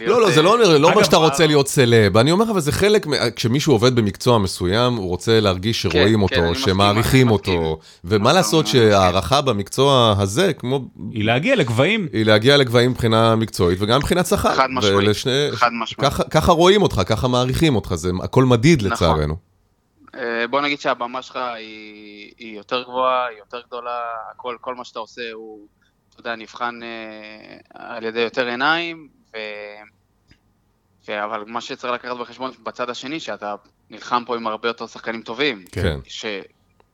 לא, 0.00 0.20
לא, 0.20 0.30
זה 0.30 0.42
לא 0.42 0.54
אומר, 0.54 0.78
לא 0.78 0.90
אומר 0.90 1.02
שאתה 1.02 1.16
רוצה 1.16 1.46
להיות 1.46 1.68
סלב. 1.68 2.16
אני 2.16 2.32
אומר 2.32 2.44
לך, 2.44 2.50
אבל 2.50 2.60
זה 2.60 2.72
חלק, 2.72 3.06
כשמישהו 3.36 3.72
עובד 3.72 3.96
במקצוע 3.96 4.38
מסוים, 4.38 4.94
הוא 4.94 5.08
רוצה 5.08 5.40
להרגיש 5.40 5.86
כן, 5.86 5.90
שרואים 5.90 6.26
כן, 6.26 6.44
אותו, 6.44 6.54
שמעריכים 6.54 7.30
אותו. 7.30 7.78
ומה 8.04 8.32
לעשות 8.32 8.66
שהערכה 8.66 9.40
במקצוע 9.40 10.14
הזה, 10.18 10.52
כמו... 10.52 10.80
היא 11.10 11.24
להגיע 11.24 11.56
לגבהים. 11.56 12.08
היא 12.12 12.26
להגיע 12.26 12.56
לגבהים 12.56 12.90
מבחינה 12.90 13.36
מקצועית 13.36 13.78
וגם 13.82 13.98
מבחינת 13.98 14.26
שכר. 14.26 14.54
חד 14.54 14.68
משמעית, 14.70 15.16
חד 15.54 15.70
משמעית. 15.72 16.12
ככה 16.30 16.52
רואים 16.52 16.82
אותך, 16.82 17.02
ככה 17.06 17.28
מעריכים 17.28 17.76
אותך, 17.76 17.94
זה 17.94 18.10
הכל 18.22 18.44
מדיד 18.44 18.78
נכון. 18.78 18.92
לצערנו. 18.92 19.36
אה, 20.14 20.46
בוא 20.50 20.60
נגיד 20.60 20.80
שהבמה 20.80 21.22
שלך 21.22 21.38
היא 22.38 22.56
יותר 22.56 22.82
גבוהה, 22.82 23.26
היא 23.26 23.38
יותר 23.38 23.60
גדולה, 23.66 24.00
כל 24.36 24.74
מה 24.74 24.84
שאתה 24.84 24.98
עושה 24.98 25.22
הוא, 25.32 25.66
אתה 26.10 26.20
יודע, 26.20 26.36
נבחן 26.36 26.80
אה, 26.82 27.96
על 27.96 28.04
ידי 28.04 28.20
יותר 28.20 28.46
עיניים, 28.46 29.08
ו... 29.36 29.38
ו... 31.08 31.24
אבל 31.24 31.44
מה 31.46 31.60
שצריך 31.60 31.94
לקחת 31.94 32.16
בחשבון 32.16 32.50
בצד 32.62 32.90
השני, 32.90 33.20
שאתה 33.20 33.54
נלחם 33.90 34.22
פה 34.26 34.36
עם 34.36 34.46
הרבה 34.46 34.68
יותר 34.68 34.86
שחקנים 34.86 35.22
טובים. 35.22 35.64
כן. 35.72 35.98
ש... 36.08 36.26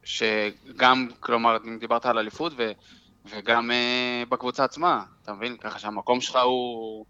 שגם, 0.04 1.08
כלומר, 1.20 1.56
אם 1.64 1.78
דיברת 1.78 2.06
על 2.06 2.18
אליפות, 2.18 2.52
ו... 2.56 2.72
וגם 3.30 3.70
uh, 3.70 4.28
בקבוצה 4.28 4.64
עצמה, 4.64 5.04
אתה 5.22 5.32
מבין? 5.32 5.56
ככה 5.56 5.78
שהמקום 5.78 6.20
שלך 6.20 6.38
הוא... 6.44 7.06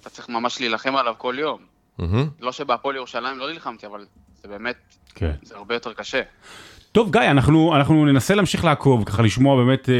אתה 0.00 0.10
צריך 0.10 0.28
ממש 0.28 0.60
להילחם 0.60 0.96
עליו 0.96 1.14
כל 1.18 1.36
יום. 1.38 1.66
Mm-hmm. 2.00 2.04
לא 2.40 2.52
שבהפועל 2.52 2.96
ירושלים 2.96 3.38
לא 3.38 3.52
נלחמתי, 3.52 3.86
אבל 3.86 4.06
זה 4.42 4.48
באמת, 4.48 4.76
כן. 5.14 5.32
זה 5.42 5.56
הרבה 5.56 5.74
יותר 5.74 5.92
קשה. 5.92 6.22
טוב, 6.92 7.12
גיא, 7.12 7.20
אנחנו, 7.20 7.76
אנחנו 7.76 8.06
ננסה 8.06 8.34
להמשיך 8.34 8.64
לעקוב, 8.64 9.04
ככה 9.04 9.22
לשמוע 9.22 9.64
באמת 9.64 9.88
אה, 9.88 9.94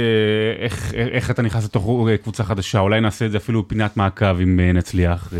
איך, 0.65 0.95
איך 0.95 1.31
אתה 1.31 1.43
נכנס 1.43 1.65
לתוך 1.65 2.09
אה, 2.09 2.17
קבוצה 2.17 2.45
חדשה, 2.45 2.79
אולי 2.79 3.01
נעשה 3.01 3.27
את 3.27 3.31
זה 3.31 3.37
אפילו 3.37 3.69
פינת 3.69 3.97
מעקב 3.97 4.41
אם 4.41 4.61
אה, 4.61 4.73
נצליח. 4.73 5.33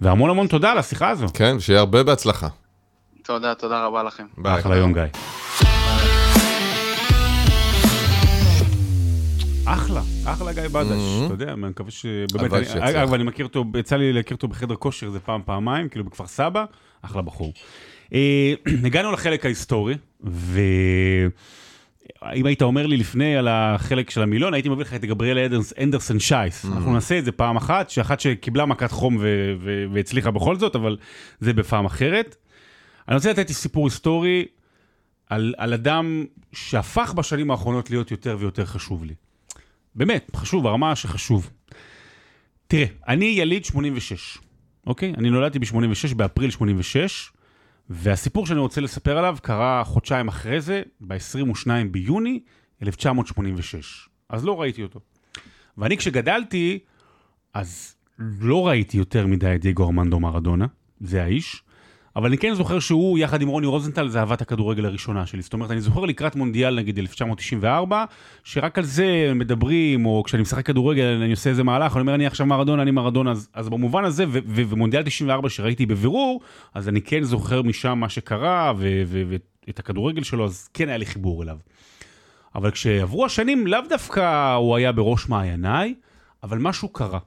והמון 0.00 0.30
המון 0.30 0.46
תודה 0.46 0.72
על 0.72 0.78
השיחה 0.78 1.08
הזו. 1.08 1.26
כן, 1.34 1.60
שיהיה 1.60 1.78
הרבה 1.80 2.02
בהצלחה. 2.02 2.48
תודה, 3.24 3.54
תודה 3.54 3.84
רבה 3.84 4.02
לכם. 4.02 4.24
ביי. 4.38 4.58
אחלה 4.58 4.76
יום, 4.76 4.92
גיא. 4.92 5.02
אחלה, 9.64 10.00
אחלה 10.24 10.52
גיא 10.52 10.68
בדש, 10.68 10.88
mm-hmm. 10.88 11.26
אתה 11.26 11.34
יודע, 11.34 11.52
אני 11.52 11.68
מקווה 11.68 11.90
שבאמת, 11.90 12.52
אגב, 12.80 13.14
אני 13.14 13.24
מכיר 13.24 13.46
אותו, 13.46 13.64
יצא 13.78 13.96
לי 13.96 14.12
להכיר 14.12 14.34
אותו 14.36 14.48
בחדר 14.48 14.76
כושר 14.76 15.06
איזה 15.06 15.20
פעם, 15.20 15.40
פעמיים, 15.44 15.88
כאילו 15.88 16.04
בכפר 16.04 16.26
סבא, 16.26 16.64
אחלה 17.02 17.22
בחור. 17.22 17.52
אה, 18.14 18.54
הגענו 18.86 19.12
לחלק 19.12 19.44
ההיסטורי, 19.44 19.94
ואם 20.20 21.30
היית 22.22 22.62
אומר 22.62 22.86
לי 22.86 22.96
לפני 22.96 23.36
על 23.36 23.48
החלק 23.48 24.10
של 24.10 24.22
המילון, 24.22 24.54
הייתי 24.54 24.68
מביא 24.68 24.84
לך 24.84 24.94
את 24.94 25.04
גבריאל 25.04 25.60
אנדרסן 25.82 26.18
שייס. 26.18 26.64
Mm. 26.64 26.68
אנחנו 26.68 26.92
נעשה 26.92 27.18
את 27.18 27.24
זה 27.24 27.32
פעם 27.32 27.56
אחת, 27.56 27.90
שאחת 27.90 28.20
שקיבלה 28.20 28.66
מכת 28.66 28.90
חום 28.90 29.18
והצליחה 29.92 30.30
בכל 30.30 30.56
זאת, 30.56 30.76
אבל 30.76 30.96
זה 31.40 31.52
בפעם 31.52 31.84
אחרת. 31.84 32.36
אני 33.08 33.16
רוצה 33.16 33.30
לתת 33.30 33.48
סיפור 33.48 33.86
היסטורי 33.86 34.44
על, 35.30 35.54
על 35.56 35.72
אדם 35.74 36.24
שהפך 36.52 37.12
בשנים 37.12 37.50
האחרונות 37.50 37.90
להיות 37.90 38.10
יותר 38.10 38.36
ויותר 38.40 38.64
חשוב 38.64 39.04
לי. 39.04 39.14
באמת, 39.94 40.30
חשוב, 40.36 40.66
הרמה 40.66 40.96
שחשוב. 40.96 41.50
תראה, 42.66 42.86
אני 43.08 43.24
יליד 43.24 43.64
86, 43.64 44.38
אוקיי? 44.86 45.12
אני 45.18 45.30
נולדתי 45.30 45.58
ב-86, 45.58 46.14
באפריל 46.16 46.50
86, 46.50 47.32
והסיפור 47.90 48.46
שאני 48.46 48.60
רוצה 48.60 48.80
לספר 48.80 49.18
עליו 49.18 49.36
קרה 49.42 49.84
חודשיים 49.84 50.28
אחרי 50.28 50.60
זה, 50.60 50.82
ב-22 51.00 51.68
ביוני 51.90 52.40
1986. 52.82 54.08
אז 54.28 54.44
לא 54.44 54.60
ראיתי 54.60 54.82
אותו. 54.82 55.00
ואני 55.78 55.96
כשגדלתי, 55.96 56.78
אז 57.54 57.94
לא 58.18 58.66
ראיתי 58.66 58.98
יותר 58.98 59.26
מדי 59.26 59.54
את 59.54 59.60
דייגו 59.60 59.84
ארמנדו 59.84 60.20
מרדונה, 60.20 60.66
זה 61.00 61.22
האיש. 61.22 61.62
אבל 62.18 62.26
אני 62.26 62.38
כן 62.38 62.54
זוכר 62.54 62.78
שהוא, 62.78 63.18
יחד 63.18 63.42
עם 63.42 63.48
רוני 63.48 63.66
רוזנטל, 63.66 64.08
זה 64.08 64.20
אהבת 64.20 64.40
הכדורגל 64.40 64.86
הראשונה 64.86 65.26
שלי. 65.26 65.42
זאת 65.42 65.52
אומרת, 65.52 65.70
אני 65.70 65.80
זוכר 65.80 66.04
לקראת 66.04 66.36
מונדיאל, 66.36 66.74
נגיד 66.74 66.98
1994, 66.98 68.04
שרק 68.44 68.78
על 68.78 68.84
זה 68.84 69.32
מדברים, 69.34 70.06
או 70.06 70.22
כשאני 70.26 70.42
משחק 70.42 70.66
כדורגל, 70.66 71.04
אני 71.04 71.30
עושה 71.30 71.50
איזה 71.50 71.62
מהלך, 71.62 71.92
אני 71.92 72.00
אומר, 72.00 72.14
אני 72.14 72.26
עכשיו 72.26 72.46
מרדונה, 72.46 72.82
אני 72.82 72.90
מרדונה, 72.90 73.30
אז, 73.30 73.48
אז 73.54 73.68
במובן 73.68 74.04
הזה, 74.04 74.24
ומונדיאל 74.46 75.02
94 75.02 75.48
שראיתי 75.48 75.86
בבירור, 75.86 76.40
אז 76.74 76.88
אני 76.88 77.00
כן 77.00 77.22
זוכר 77.22 77.62
משם 77.62 77.98
מה 77.98 78.08
שקרה, 78.08 78.72
ואת 78.76 79.78
הכדורגל 79.78 80.22
שלו, 80.22 80.44
אז 80.44 80.68
כן 80.74 80.88
היה 80.88 80.96
לי 80.96 81.06
חיבור 81.06 81.42
אליו. 81.42 81.56
אבל 82.54 82.70
כשעברו 82.70 83.26
השנים, 83.26 83.66
לאו 83.66 83.80
דווקא 83.88 84.54
הוא 84.54 84.76
היה 84.76 84.92
בראש 84.92 85.28
מעייניי, 85.28 85.94
אבל 86.42 86.58
משהו 86.58 86.88
קרה. 86.88 87.18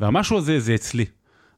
והמשהו 0.00 0.38
הזה 0.38 0.60
זה 0.60 0.74
אצלי. 0.74 1.04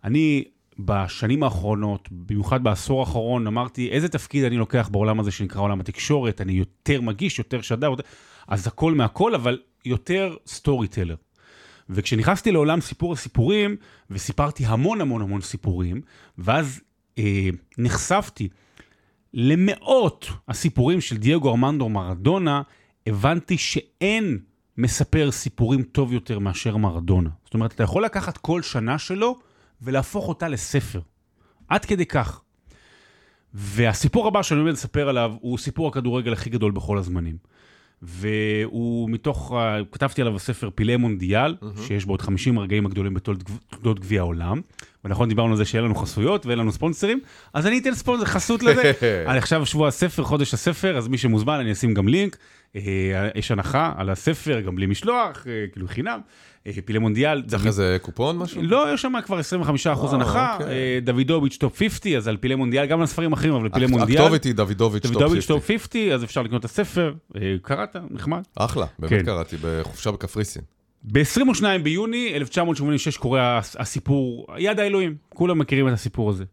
אני 0.05 0.45
בשנים 0.79 1.43
האחרונות, 1.43 2.09
במיוחד 2.11 2.65
בעשור 2.65 3.01
האחרון, 3.01 3.47
אמרתי, 3.47 3.89
איזה 3.91 4.09
תפקיד 4.09 4.45
אני 4.45 4.57
לוקח 4.57 4.89
בעולם 4.93 5.21
הזה 5.21 5.31
שנקרא 5.31 5.61
עולם 5.61 5.81
התקשורת, 5.81 6.41
אני 6.41 6.53
יותר 6.53 7.01
מגיש, 7.01 7.39
יותר 7.39 7.61
שדר, 7.61 7.87
יותר... 7.87 8.03
אז 8.49 8.67
הכל 8.67 8.95
מהכל, 8.95 9.35
אבל 9.35 9.59
יותר 9.85 10.37
סטורי 10.47 10.89
טלר. 10.89 11.17
וכשנכנסתי 11.91 12.53
לעולם 12.53 12.81
סיפור 12.81 13.13
הסיפורים, 13.13 13.77
וסיפרתי 14.11 14.67
המון 14.67 15.01
המון 15.01 15.23
המון 15.23 15.41
סיפורים, 15.41 16.01
ואז 16.39 16.81
אה, 17.19 17.49
נחשפתי 17.79 18.49
למאות 19.35 20.29
הסיפורים 20.49 21.01
של 21.01 21.17
דייגו 21.17 21.51
ארמנדו 21.51 21.89
מרדונה, 21.89 22.63
הבנתי 23.07 23.59
שאין 23.59 24.39
מספר 24.79 25.31
סיפורים 25.31 25.83
טוב 25.83 26.13
יותר 26.13 26.39
מאשר 26.39 26.77
מרדונה. 26.77 27.31
זאת 27.45 27.55
אומרת, 27.55 27.73
אתה 27.73 27.83
יכול 27.83 28.05
לקחת 28.05 28.37
כל 28.37 28.63
שנה 28.63 28.99
שלו, 28.99 29.39
ולהפוך 29.83 30.29
אותה 30.29 30.49
לספר. 30.49 31.01
עד 31.69 31.85
כדי 31.85 32.07
כך. 32.07 32.41
והסיפור 33.55 34.27
הבא 34.27 34.43
שאני 34.43 34.61
עומד 34.61 34.73
לספר 34.73 35.09
עליו 35.09 35.33
הוא 35.41 35.59
סיפור 35.59 35.89
הכדורגל 35.89 36.33
הכי 36.33 36.51
גדול 36.51 36.73
בכל 36.73 36.99
הזמנים. 36.99 37.37
והוא 38.03 39.11
מתוך, 39.11 39.55
כתבתי 39.93 40.21
עליו 40.21 40.35
בספר 40.35 40.71
פילי 40.75 40.97
מונדיאל, 40.97 41.57
mm-hmm. 41.61 41.81
שיש 41.87 42.05
בו 42.05 42.13
עוד 42.13 42.23
50 42.23 42.59
הרגעים 42.59 42.87
הגדולים 42.87 43.15
בתולדות 43.15 44.01
גביע 44.01 44.21
העולם. 44.21 44.61
ונכון, 45.05 45.29
דיברנו 45.29 45.51
על 45.51 45.57
זה 45.57 45.65
שאין 45.65 45.85
לנו 45.85 45.95
חסויות 45.95 46.47
ואין 46.47 46.59
לנו 46.59 46.73
ספונסרים, 46.73 47.21
אז 47.55 47.67
אני 47.67 47.79
אתן 47.79 47.95
ספונסר 47.95 48.25
חסות 48.25 48.63
לזה. 48.63 48.93
אני 49.29 49.39
עכשיו 49.39 49.67
שבוע 49.67 49.89
הספר, 49.89 50.25
חודש 50.25 50.55
הספר, 50.55 50.97
אז 50.97 51.09
מי 51.09 51.19
שמוזמן, 51.19 51.59
אני 51.61 51.73
אשים 51.73 51.95
גם 51.95 52.09
לינק. 52.09 52.37
אה, 52.77 53.29
יש 53.35 53.51
הנחה 53.51 53.93
על 53.97 54.11
הספר, 54.11 54.61
גם 54.61 54.77
בלי 54.77 54.87
משלוח, 54.87 55.47
אה, 55.47 55.65
כאילו 55.73 55.89
חינם. 55.89 56.21
אה, 56.67 56.73
פילי 56.85 56.99
מונדיאל. 56.99 57.43
צריך 57.43 57.67
איזה 57.67 57.97
קופון 58.03 58.39
משהו? 58.39 58.63
לא, 58.63 58.95
יש 58.95 59.03
שם 59.03 59.13
כבר 59.25 59.39
25% 59.39 60.13
הנחה. 60.13 60.57
אוקיי. 60.61 61.01
דוידוביץ' 61.01 61.57
טופ 61.57 61.79
50, 61.79 62.17
אז 62.17 62.29
על 62.29 62.37
פילי 62.37 62.55
מונדיאל, 62.55 62.87
גם 62.87 63.01
על 63.01 63.07
ספרים 63.07 63.33
אחרים, 63.33 63.55
אבל 63.55 63.69
פילי 63.69 63.87
מונדיאל. 63.87 64.19
הכתובת 64.19 64.45
היא 64.45 64.55
דוידוביץ' 64.55 65.03
טופ 65.03 65.13
50. 65.13 65.21
דוידוביץ' 65.21 65.47
טופ 65.47 65.67
50, 65.67 66.13
אז 66.13 66.25
אפשר 66.25 66.43
לקנות 66.43 66.61
את 66.61 66.65
הספר. 66.65 67.15
קראת, 67.63 67.97
נחמד. 68.11 68.43
אחלה, 68.57 68.87
באמת 68.99 69.13
כן. 69.13 69.25
קראתי, 69.25 69.57
בחופשה 69.63 70.11
בקפריסין. 70.11 70.63
ב-22 71.13 71.65
ביוני 71.83 72.35
1986 72.35 73.17
קורה 73.17 73.61
הסיפור 73.79 74.47
יד 74.59 74.81
האלוהים, 74.81 75.17
כולם 75.29 75.59
מכירים 75.59 75.89
את 75.89 75.93
הסיפור 75.93 76.31
הזה. 76.31 76.45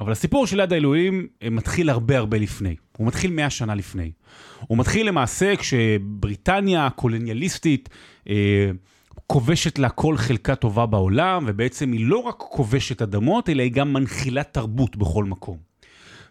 אבל 0.00 0.12
הסיפור 0.12 0.46
של 0.46 0.60
יד 0.60 0.72
האלוהים 0.72 1.26
אה, 1.42 1.50
מתחיל 1.50 1.90
הרבה 1.90 2.18
הרבה 2.18 2.38
לפני, 2.38 2.76
הוא 2.96 3.06
מתחיל 3.06 3.30
100 3.30 3.50
שנה 3.50 3.74
לפני. 3.74 4.10
הוא 4.66 4.78
מתחיל 4.78 5.08
למעשה 5.08 5.56
כשבריטניה 5.56 6.86
הקולוניאליסטית 6.86 7.88
אה, 8.28 8.70
כובשת 9.26 9.78
לה 9.78 9.88
כל 9.88 10.16
חלקה 10.16 10.54
טובה 10.54 10.86
בעולם, 10.86 11.44
ובעצם 11.46 11.92
היא 11.92 12.06
לא 12.06 12.18
רק 12.18 12.34
כובשת 12.38 13.02
אדמות, 13.02 13.48
אלא 13.48 13.62
היא 13.62 13.72
גם 13.72 13.92
מנחילה 13.92 14.42
תרבות 14.42 14.96
בכל 14.96 15.24
מקום. 15.24 15.56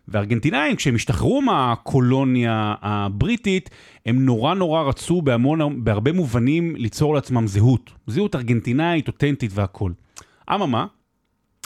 וארגנטינאים, 0.07 0.75
כשהם 0.75 0.95
השתחררו 0.95 1.41
מהקולוניה 1.41 2.75
הבריטית, 2.81 3.69
הם 4.05 4.25
נורא 4.25 4.53
נורא 4.53 4.81
רצו 4.81 5.21
בהמון, 5.21 5.83
בהרבה 5.83 6.11
מובנים 6.11 6.75
ליצור 6.75 7.15
לעצמם 7.15 7.47
זהות. 7.47 7.91
זהות 8.07 8.35
ארגנטינאית, 8.35 9.07
אותנטית 9.07 9.51
והכול. 9.53 9.93
אממה, 10.55 10.85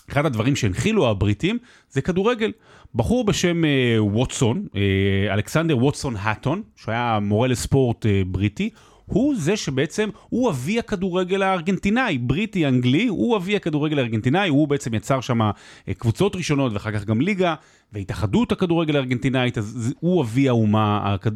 אחד 0.09 0.25
הדברים 0.25 0.55
שהנחילו 0.55 1.09
הבריטים 1.09 1.57
זה 1.89 2.01
כדורגל. 2.01 2.51
בחור 2.95 3.25
בשם 3.25 3.65
אה, 3.65 4.03
ווטסון, 4.03 4.67
אה, 4.75 5.33
אלכסנדר 5.33 5.77
ווטסון 5.77 6.15
האטון, 6.19 6.61
שהיה 6.75 7.19
מורה 7.21 7.47
לספורט 7.47 8.05
אה, 8.05 8.21
בריטי, 8.27 8.69
הוא 9.05 9.35
זה 9.37 9.57
שבעצם, 9.57 10.09
הוא 10.29 10.49
אבי 10.49 10.79
הכדורגל 10.79 11.41
הארגנטינאי, 11.41 12.17
בריטי, 12.17 12.67
אנגלי, 12.67 13.07
הוא 13.07 13.37
אבי 13.37 13.55
הכדורגל 13.55 13.99
הארגנטינאי, 13.99 14.49
הוא 14.49 14.67
בעצם 14.67 14.93
יצר 14.93 15.21
שם 15.21 15.41
אה, 15.41 15.51
קבוצות 15.97 16.35
ראשונות 16.35 16.73
ואחר 16.73 16.91
כך 16.91 17.05
גם 17.05 17.21
ליגה, 17.21 17.55
והתאחדות 17.93 18.51
הכדורגל 18.51 18.95
הארגנטינאית, 18.95 19.57
אז 19.57 19.93
הוא 19.99 20.23
אבי 20.23 20.49
האומה, 20.49 21.13
הכד... 21.13 21.31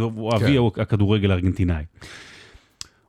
הוא 0.00 0.34
אבי 0.34 0.58
כן. 0.74 0.80
הכדורגל 0.80 1.30
הארגנטינאי. 1.30 1.84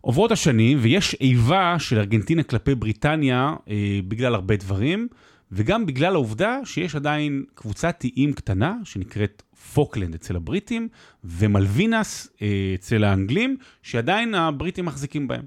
עוברות 0.02 0.32
השנים 0.32 0.78
ויש 0.82 1.16
איבה 1.22 1.76
של 1.80 1.98
ארגנטינה 1.98 2.44
כלפי 2.44 2.76
בריטניה 2.76 3.54
אה, 3.70 4.00
בגלל 4.08 4.36
הרבה 4.36 4.56
דברים, 4.56 5.08
וגם 5.52 5.86
בגלל 5.86 6.14
העובדה 6.14 6.60
שיש 6.66 6.96
עדיין 6.96 7.44
קבוצת 7.54 8.04
איים 8.04 8.34
קטנה 8.34 8.76
שנקראת 8.84 9.44
פוקלנד 9.74 10.14
אצל 10.14 10.36
הבריטים, 10.36 10.88
ומלווינס 11.24 12.28
אה, 12.42 12.48
אצל 12.76 13.04
האנגלים, 13.04 13.58
שעדיין 13.82 14.36
הבריטים 14.36 14.86
מחזיקים 14.86 15.28
בהם. 15.28 15.46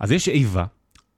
אז 0.00 0.12
יש 0.12 0.28
איבה. 0.28 0.64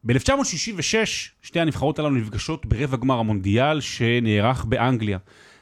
ב-1966 0.05 1.09
שתי 1.43 1.61
הנבחרות 1.61 1.99
הללו 1.99 2.15
נפגשות 2.15 2.67
ברבע 2.67 2.97
גמר 2.97 3.19
המונדיאל 3.19 3.81
שנערך 3.81 4.65
באנגליה. 4.65 5.19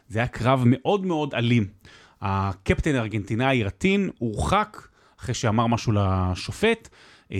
זה 0.08 0.18
היה 0.18 0.28
קרב 0.28 0.62
מאוד 0.66 1.06
מאוד 1.06 1.34
אלים. 1.34 1.66
הקפטן 2.20 2.94
הארגנטינאי 2.94 3.64
רטין 3.64 4.10
הורחק 4.18 4.88
אחרי 5.26 5.34
שאמר 5.34 5.66
משהו 5.66 5.92
לשופט. 5.92 6.88
אה, 7.32 7.38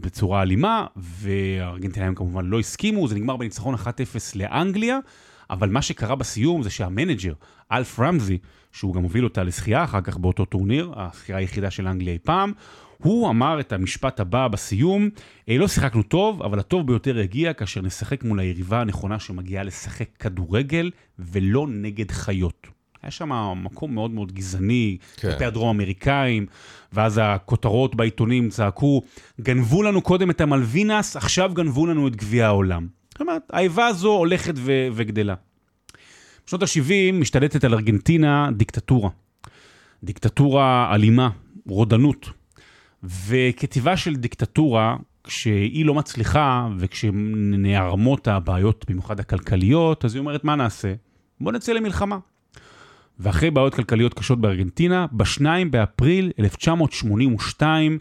בצורה 0.00 0.42
אלימה, 0.42 0.86
והארגנטינאים 0.96 2.14
כמובן 2.14 2.46
לא 2.46 2.58
הסכימו, 2.58 3.08
זה 3.08 3.14
נגמר 3.14 3.36
בניצחון 3.36 3.74
1-0 3.74 3.86
לאנגליה, 4.34 4.98
אבל 5.50 5.68
מה 5.68 5.82
שקרה 5.82 6.16
בסיום 6.16 6.62
זה 6.62 6.70
שהמנג'ר, 6.70 7.32
אלף 7.72 8.00
רמזי, 8.00 8.38
שהוא 8.72 8.94
גם 8.94 9.02
הוביל 9.02 9.24
אותה 9.24 9.42
לזכייה 9.42 9.84
אחר 9.84 10.00
כך 10.00 10.18
באותו 10.18 10.44
טורניר, 10.44 10.92
הזכייה 10.96 11.38
היחידה 11.38 11.70
של 11.70 11.86
אנגליה 11.86 12.12
אי 12.12 12.18
פעם, 12.18 12.52
הוא 12.98 13.30
אמר 13.30 13.60
את 13.60 13.72
המשפט 13.72 14.20
הבא 14.20 14.48
בסיום, 14.48 15.08
"אה, 15.48 15.58
לא 15.58 15.68
שיחקנו 15.68 16.02
טוב, 16.02 16.42
אבל 16.42 16.58
הטוב 16.58 16.86
ביותר 16.86 17.18
יגיע 17.18 17.52
כאשר 17.52 17.82
נשחק 17.82 18.24
מול 18.24 18.40
היריבה 18.40 18.80
הנכונה 18.80 19.18
שמגיעה 19.18 19.64
לשחק 19.64 20.08
כדורגל 20.18 20.90
ולא 21.18 21.66
נגד 21.68 22.10
חיות. 22.10 22.79
היה 23.02 23.10
שם 23.10 23.30
מקום 23.62 23.94
מאוד 23.94 24.10
מאוד 24.10 24.32
גזעני, 24.32 24.96
כן. 25.16 25.30
כלפי 25.30 25.44
הדרום 25.44 25.76
אמריקאים, 25.76 26.46
ואז 26.92 27.20
הכותרות 27.22 27.94
בעיתונים 27.94 28.48
צעקו, 28.48 29.02
גנבו 29.40 29.82
לנו 29.82 30.02
קודם 30.02 30.30
את 30.30 30.40
המלווינס, 30.40 31.16
עכשיו 31.16 31.50
גנבו 31.54 31.86
לנו 31.86 32.08
את 32.08 32.16
גביע 32.16 32.46
העולם. 32.46 32.86
זאת 33.10 33.20
אומרת, 33.20 33.42
האיבה 33.52 33.86
הזו 33.86 34.12
הולכת 34.12 34.54
ו- 34.56 34.88
וגדלה. 34.92 35.34
בשנות 36.46 36.62
ה-70 36.62 37.12
משתלטת 37.12 37.64
על 37.64 37.74
ארגנטינה 37.74 38.48
דיקטטורה. 38.56 39.10
דיקטטורה 40.04 40.94
אלימה, 40.94 41.30
רודנות. 41.68 42.30
וכטיבה 43.02 43.96
של 43.96 44.16
דיקטטורה, 44.16 44.96
כשהיא 45.24 45.86
לא 45.86 45.94
מצליחה 45.94 46.68
וכשנערמות 46.78 48.28
הבעיות, 48.28 48.84
במיוחד 48.88 49.20
הכלכליות, 49.20 50.04
אז 50.04 50.14
היא 50.14 50.20
אומרת, 50.20 50.44
מה 50.44 50.56
נעשה? 50.56 50.94
בוא 51.40 51.52
נצא 51.52 51.72
למלחמה. 51.72 52.18
ואחרי 53.20 53.50
בעיות 53.50 53.74
כלכליות 53.74 54.14
קשות 54.14 54.40
בארגנטינה, 54.40 55.06
ב-2 55.12 55.44
באפריל 55.70 56.32
1982, 56.38 57.98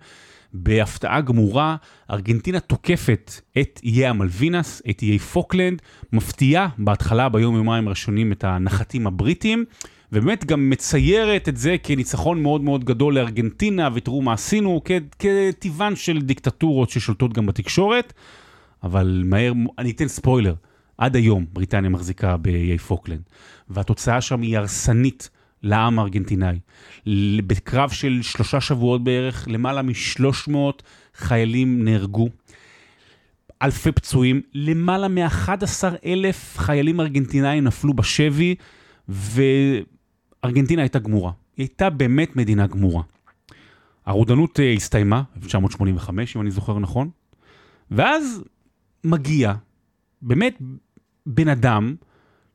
בהפתעה 0.54 1.22
גמורה, 1.22 1.76
ארגנטינה 2.12 2.60
תוקפת 2.60 3.42
את 3.62 3.80
איי 3.84 4.08
המלווינס, 4.08 4.82
את 4.90 5.02
איי 5.02 5.20
פוקלנד, 5.20 5.82
מפתיעה 6.14 6.68
בהתחלה 6.78 7.30
ביום 7.30 7.56
יומיים 7.56 7.88
הראשונים 7.88 8.32
את 8.32 8.44
הנחתים 8.44 9.08
הבריטים, 9.08 9.66
ובאמת 10.12 10.46
גם 10.46 10.70
מציירת 10.70 11.50
את 11.50 11.58
זה 11.58 11.76
כניצחון 11.84 12.42
מאוד 12.42 12.62
מאוד 12.62 12.84
גדול 12.84 13.16
לארגנטינה, 13.16 13.90
ותראו 13.94 14.22
מה 14.22 14.34
עשינו, 14.34 14.82
כ- 14.86 14.92
כטיבן 15.20 15.96
של 15.96 16.22
דיקטטורות 16.22 16.90
ששולטות 16.90 17.34
גם 17.34 17.46
בתקשורת, 17.46 18.14
אבל 18.84 19.24
מהר, 19.26 19.54
אני 19.78 19.92
אתן 19.92 20.08
ספוילר, 20.08 20.54
עד 21.00 21.16
היום 21.16 21.46
בריטניה 21.54 21.90
מחזיקה 21.90 22.38
באיי 22.38 22.78
פוקלנד, 22.78 23.22
והתוצאה 23.70 24.22
שם 24.22 24.42
היא 24.42 24.58
הרסנית 24.58 25.30
לעם 25.64 26.00
הארגנטינאי. 26.00 26.60
בקרב 27.48 27.90
של 27.90 28.20
שלושה 28.22 28.62
שבועות 28.62 29.04
בערך, 29.04 29.48
למעלה 29.48 29.82
מ-300 29.82 30.54
חיילים 31.16 31.84
נהרגו, 31.86 32.30
אלפי 33.62 33.92
פצועים, 33.92 34.42
למעלה 34.54 35.08
מ-11 35.08 35.84
אלף 36.06 36.58
חיילים 36.58 37.00
ארגנטינאים 37.00 37.64
נפלו 37.64 37.94
בשבי, 37.94 38.56
וארגנטינה 39.10 40.82
הייתה 40.82 41.00
גמורה. 41.00 41.32
היא 41.58 41.64
הייתה 41.64 41.90
באמת 41.90 42.36
מדינה 42.36 42.68
גמורה. 42.68 43.04
הרודנות 44.06 44.60
אה, 44.60 44.74
הסתיימה, 44.74 45.24
1985, 45.38 46.36
אם 46.36 46.42
אני 46.42 46.52
זוכר 46.52 46.80
נכון, 46.80 47.10
ואז 47.92 48.44
מגיע 49.04 49.54
באמת 50.22 50.62
בן 51.30 51.48
אדם 51.48 51.96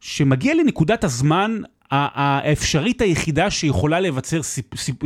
שמגיע 0.01 0.55
לנקודת 0.55 1.05
הזמן 1.05 1.59
האפשרית 1.91 3.01
היחידה 3.01 3.51
שיכולה 3.51 4.01
לבצר 4.01 4.43
סיפ, 4.43 4.77
סיפ, 4.77 4.97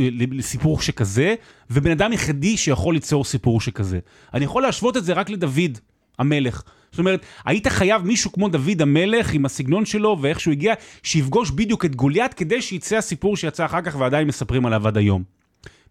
סיפור 0.41 0.81
שכזה, 0.81 1.35
ובן 1.69 1.91
אדם 1.91 2.13
יחידי 2.13 2.57
שיכול 2.57 2.93
ליצור 2.93 3.25
סיפור 3.25 3.61
שכזה. 3.61 3.99
אני 4.33 4.45
יכול 4.45 4.63
להשוות 4.63 4.97
את 4.97 5.05
זה 5.05 5.13
רק 5.13 5.29
לדוד 5.29 5.77
המלך. 6.19 6.63
זאת 6.91 6.99
אומרת, 6.99 7.25
היית 7.45 7.67
חייב 7.67 8.01
מישהו 8.01 8.31
כמו 8.31 8.49
דוד 8.49 8.81
המלך 8.81 9.33
עם 9.33 9.45
הסגנון 9.45 9.85
שלו 9.85 10.17
ואיך 10.21 10.39
שהוא 10.39 10.51
הגיע, 10.51 10.73
שיפגוש 11.03 11.51
בדיוק 11.51 11.85
את 11.85 11.95
גוליית 11.95 12.33
כדי 12.33 12.61
שיצא 12.61 12.97
הסיפור 12.97 13.37
שיצא 13.37 13.65
אחר 13.65 13.81
כך 13.81 13.95
ועדיין 13.99 14.27
מספרים 14.27 14.65
עליו 14.65 14.87
עד 14.87 14.97
היום. 14.97 15.23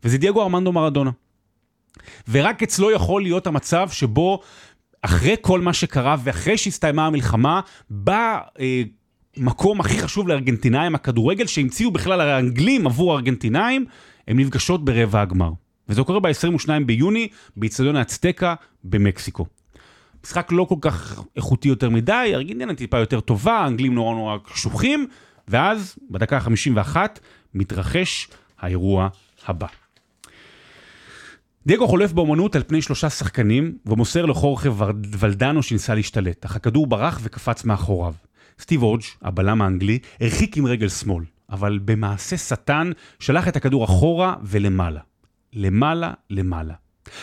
וזה 0.05 0.18
דייגו 0.18 0.43
ארמנדו 0.43 0.72
מרדונה. 0.72 1.11
ורק 2.31 2.62
אצלו 2.62 2.91
יכול 2.91 3.22
להיות 3.22 3.47
המצב 3.47 3.89
שבו 3.91 4.41
אחרי 5.03 5.36
כל 5.40 5.61
מה 5.61 5.72
שקרה 5.72 6.16
ואחרי 6.24 6.59
שהסתיימה 6.59 7.07
המלחמה, 7.07 7.61
בא 7.90 8.38
אה, 8.61 8.82
מקום 9.36 9.80
הכי 9.80 9.99
חשוב 9.99 10.28
לארגנטינאים, 10.28 10.94
הכדורגל, 10.94 11.46
שהמציאו 11.46 11.90
בכלל 11.90 12.20
האנגלים 12.20 12.86
עבור 12.86 13.12
הארגנטינאים, 13.12 13.86
הם 14.28 14.40
נפגשות 14.40 14.84
ברבע 14.84 15.20
הגמר. 15.20 15.51
וזה 15.88 16.03
קורה 16.03 16.20
ב-22 16.20 16.68
ביוני, 16.86 17.28
באיצטדיון 17.57 17.96
האצטקה 17.96 18.55
במקסיקו. 18.84 19.46
משחק 20.24 20.53
לא 20.53 20.64
כל 20.68 20.74
כך 20.80 21.22
איכותי 21.36 21.68
יותר 21.68 21.90
מדי, 21.90 22.30
ארגנטינה 22.34 22.74
טיפה 22.74 22.99
יותר 22.99 23.20
טובה, 23.20 23.59
האנגלים 23.59 23.94
נורא 23.94 24.14
נורא 24.14 24.38
קשוחים, 24.38 25.07
ואז 25.49 25.96
בדקה 26.11 26.36
ה-51 26.36 26.96
מתרחש 27.55 28.28
האירוע 28.59 29.09
הבא. 29.46 29.66
דייגו 31.66 31.88
חולף 31.88 32.12
באומנות 32.12 32.56
על 32.56 32.62
פני 32.66 32.82
שלושה 32.82 33.11
שחקנים, 33.11 33.78
ומוסר 33.86 34.26
לחורכה 34.26 34.68
ולדנו 35.18 35.62
שניסה 35.62 35.94
להשתלט, 35.94 36.44
אך 36.44 36.56
הכדור 36.56 36.86
ברח 36.86 37.20
וקפץ 37.22 37.64
מאחוריו. 37.64 38.14
סטיב 38.61 38.82
אודג', 38.82 39.04
הבלם 39.22 39.62
האנגלי, 39.62 39.98
הרחיק 40.20 40.56
עם 40.56 40.66
רגל 40.66 40.88
שמאל, 40.88 41.24
אבל 41.50 41.78
במעשה 41.84 42.36
שטן 42.36 42.90
שלח 43.18 43.48
את 43.48 43.56
הכדור 43.56 43.84
אחורה 43.84 44.34
ולמעלה. 44.42 45.00
למעלה, 45.52 46.12
למעלה. 46.30 46.74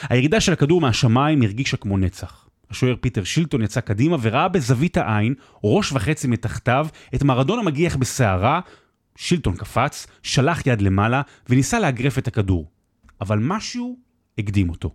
הירידה 0.09 0.39
של 0.39 0.53
הכדור 0.53 0.81
מהשמיים 0.81 1.41
הרגישה 1.41 1.77
כמו 1.77 1.97
נצח. 1.97 2.47
השוער 2.69 2.95
פיטר 3.01 3.23
שילטון 3.23 3.61
יצא 3.61 3.79
קדימה 3.79 4.17
וראה 4.21 4.47
בזווית 4.47 4.97
העין, 4.97 5.33
ראש 5.63 5.91
וחצי 5.91 6.27
מתחתיו, 6.27 6.87
את 7.15 7.23
מרדונה 7.23 7.61
מגיח 7.61 7.95
בסערה, 7.95 8.59
שילטון 9.15 9.55
קפץ, 9.55 10.07
שלח 10.23 10.67
יד 10.67 10.81
למעלה 10.81 11.21
וניסה 11.49 11.79
לאגרף 11.79 12.17
את 12.17 12.27
הכדור. 12.27 12.69
אבל 13.21 13.39
משהו 13.41 14.04
הקדים 14.37 14.69
אותו. 14.69 14.93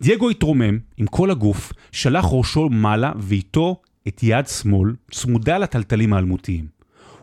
דייגו 0.00 0.30
התרומם 0.30 0.78
עם 0.96 1.06
כל 1.06 1.30
הגוף, 1.30 1.72
שלח 1.92 2.24
ראשו 2.30 2.68
מעלה 2.68 3.12
ואיתו 3.18 3.80
את 4.08 4.20
יד 4.22 4.46
שמאל 4.46 4.94
צמודה 5.10 5.58
לטלטלים 5.58 6.12
האלמותיים. 6.12 6.66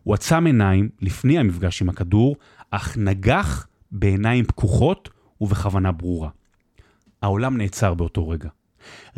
הוא 0.03 0.13
עצם 0.13 0.45
עיניים 0.45 0.89
לפני 1.01 1.39
המפגש 1.39 1.81
עם 1.81 1.89
הכדור, 1.89 2.35
אך 2.71 2.97
נגח 2.97 3.67
בעיניים 3.91 4.45
פקוחות 4.45 5.09
ובכוונה 5.41 5.91
ברורה. 5.91 6.29
העולם 7.21 7.57
נעצר 7.57 7.93
באותו 7.93 8.29
רגע. 8.29 8.49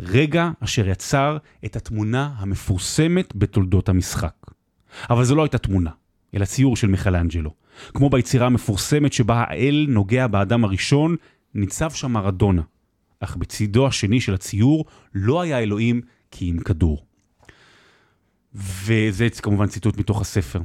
רגע 0.00 0.50
אשר 0.60 0.88
יצר 0.88 1.36
את 1.64 1.76
התמונה 1.76 2.34
המפורסמת 2.36 3.32
בתולדות 3.36 3.88
המשחק. 3.88 4.34
אבל 5.10 5.24
זו 5.24 5.34
לא 5.34 5.42
הייתה 5.42 5.58
תמונה, 5.58 5.90
אלא 6.34 6.44
ציור 6.44 6.76
של 6.76 6.86
מיכלאנג'לו. 6.86 7.50
כמו 7.94 8.10
ביצירה 8.10 8.46
המפורסמת 8.46 9.12
שבה 9.12 9.44
האל 9.48 9.86
נוגע 9.88 10.26
באדם 10.26 10.64
הראשון, 10.64 11.16
ניצב 11.56 11.90
שם 11.90 12.12
מרדונה. 12.12 12.62
אך 13.20 13.36
בצידו 13.36 13.86
השני 13.86 14.20
של 14.20 14.34
הציור 14.34 14.84
לא 15.14 15.40
היה 15.40 15.58
אלוהים 15.58 16.00
כי 16.30 16.50
אם 16.50 16.58
כדור. 16.58 17.06
וזה 18.54 19.28
כמובן 19.42 19.66
ציטוט 19.66 19.98
מתוך 19.98 20.20
הספר. 20.20 20.60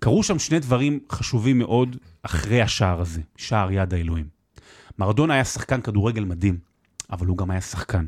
קרו 0.00 0.22
שם 0.22 0.38
שני 0.38 0.58
דברים 0.58 1.00
חשובים 1.12 1.58
מאוד 1.58 1.96
אחרי 2.22 2.62
השער 2.62 3.00
הזה, 3.00 3.20
שער 3.36 3.72
יד 3.72 3.94
האלוהים. 3.94 4.28
מרדונה 4.98 5.34
היה 5.34 5.44
שחקן 5.44 5.80
כדורגל 5.80 6.24
מדהים, 6.24 6.58
אבל 7.10 7.26
הוא 7.26 7.38
גם 7.38 7.50
היה 7.50 7.60
שחקן. 7.60 8.06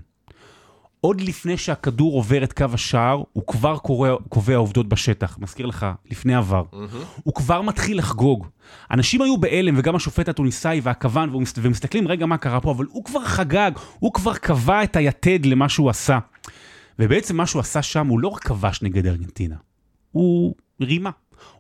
עוד 1.01 1.21
לפני 1.21 1.57
שהכדור 1.57 2.13
עובר 2.15 2.45
את 2.45 2.53
קו 2.53 2.65
השער, 2.73 3.23
הוא 3.33 3.47
כבר 3.47 3.79
קורא, 3.79 4.11
קובע 4.29 4.57
עובדות 4.57 4.89
בשטח. 4.89 5.39
מזכיר 5.41 5.67
לך, 5.67 5.87
לפני 6.11 6.35
עבר. 6.35 6.63
הוא 7.25 7.35
כבר 7.35 7.63
מתחיל 7.63 7.99
לחגוג. 7.99 8.47
אנשים 8.91 9.23
היו 9.23 9.39
בהלם, 9.41 9.75
וגם 9.79 9.97
השופט 9.97 10.29
התוניסאי 10.29 10.81
והכוון, 10.83 11.35
ומסת- 11.35 11.59
ומסתכלים, 11.63 12.09
רגע, 12.09 12.27
מה 12.27 12.37
קרה 12.39 12.61
פה? 12.61 12.71
אבל 12.71 12.87
הוא 12.91 13.05
כבר 13.05 13.25
חגג, 13.25 13.71
הוא 13.99 14.13
כבר 14.13 14.35
קבע 14.35 14.83
את 14.85 14.97
היתד 14.97 15.47
למה 15.47 15.69
שהוא 15.69 15.91
עשה. 15.91 16.19
ובעצם 16.99 17.37
מה 17.37 17.47
שהוא 17.47 17.61
עשה 17.61 17.83
שם, 17.83 18.07
הוא 18.07 18.21
לא 18.21 18.29
רק 18.29 18.45
כבש 18.45 18.83
נגד 18.83 19.07
ארגנטינה, 19.07 19.57
הוא 20.13 20.55
רימה. 20.81 21.11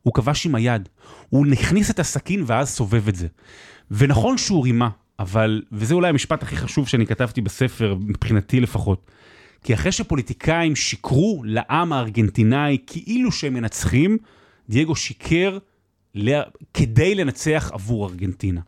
הוא 0.03 0.14
כבש 0.14 0.47
עם 0.47 0.55
היד. 0.55 0.89
הוא 1.28 1.47
הכניס 1.53 1.91
את 1.91 1.99
הסכין 1.99 2.45
ואז 2.47 2.68
סובב 2.70 3.09
את 3.09 3.14
זה. 3.14 3.26
ונכון 3.91 4.39
שהוא 4.39 4.64
רימה, 4.64 4.89
אבל, 5.19 5.62
וזה 5.73 5.95
אולי 5.95 6.09
המשפט 6.09 6.43
הכי 6.43 6.57
חשוב 6.57 6.89
שאני 6.89 7.07
כתבתי 7.07 7.41
בספר, 7.41 7.95
מבחינתי 8.01 8.61
לפחות, 8.61 9.11
כי 9.64 9.75
אחרי 9.75 9.93
שפוליטיקאים 9.93 10.77
שיקרו 10.77 11.43
לעם 11.45 11.93
הארגנטינאי 11.93 12.79
כאילו 12.87 13.33
שהם 13.33 13.55
מנצחים, 13.55 14.19
דייגו 14.69 14.97
שיקר 14.97 15.59
ל... 16.14 16.41
כדי 16.75 17.14
לנצח 17.14 17.71
עבור 17.75 18.09
ארגנטינה. 18.09 18.61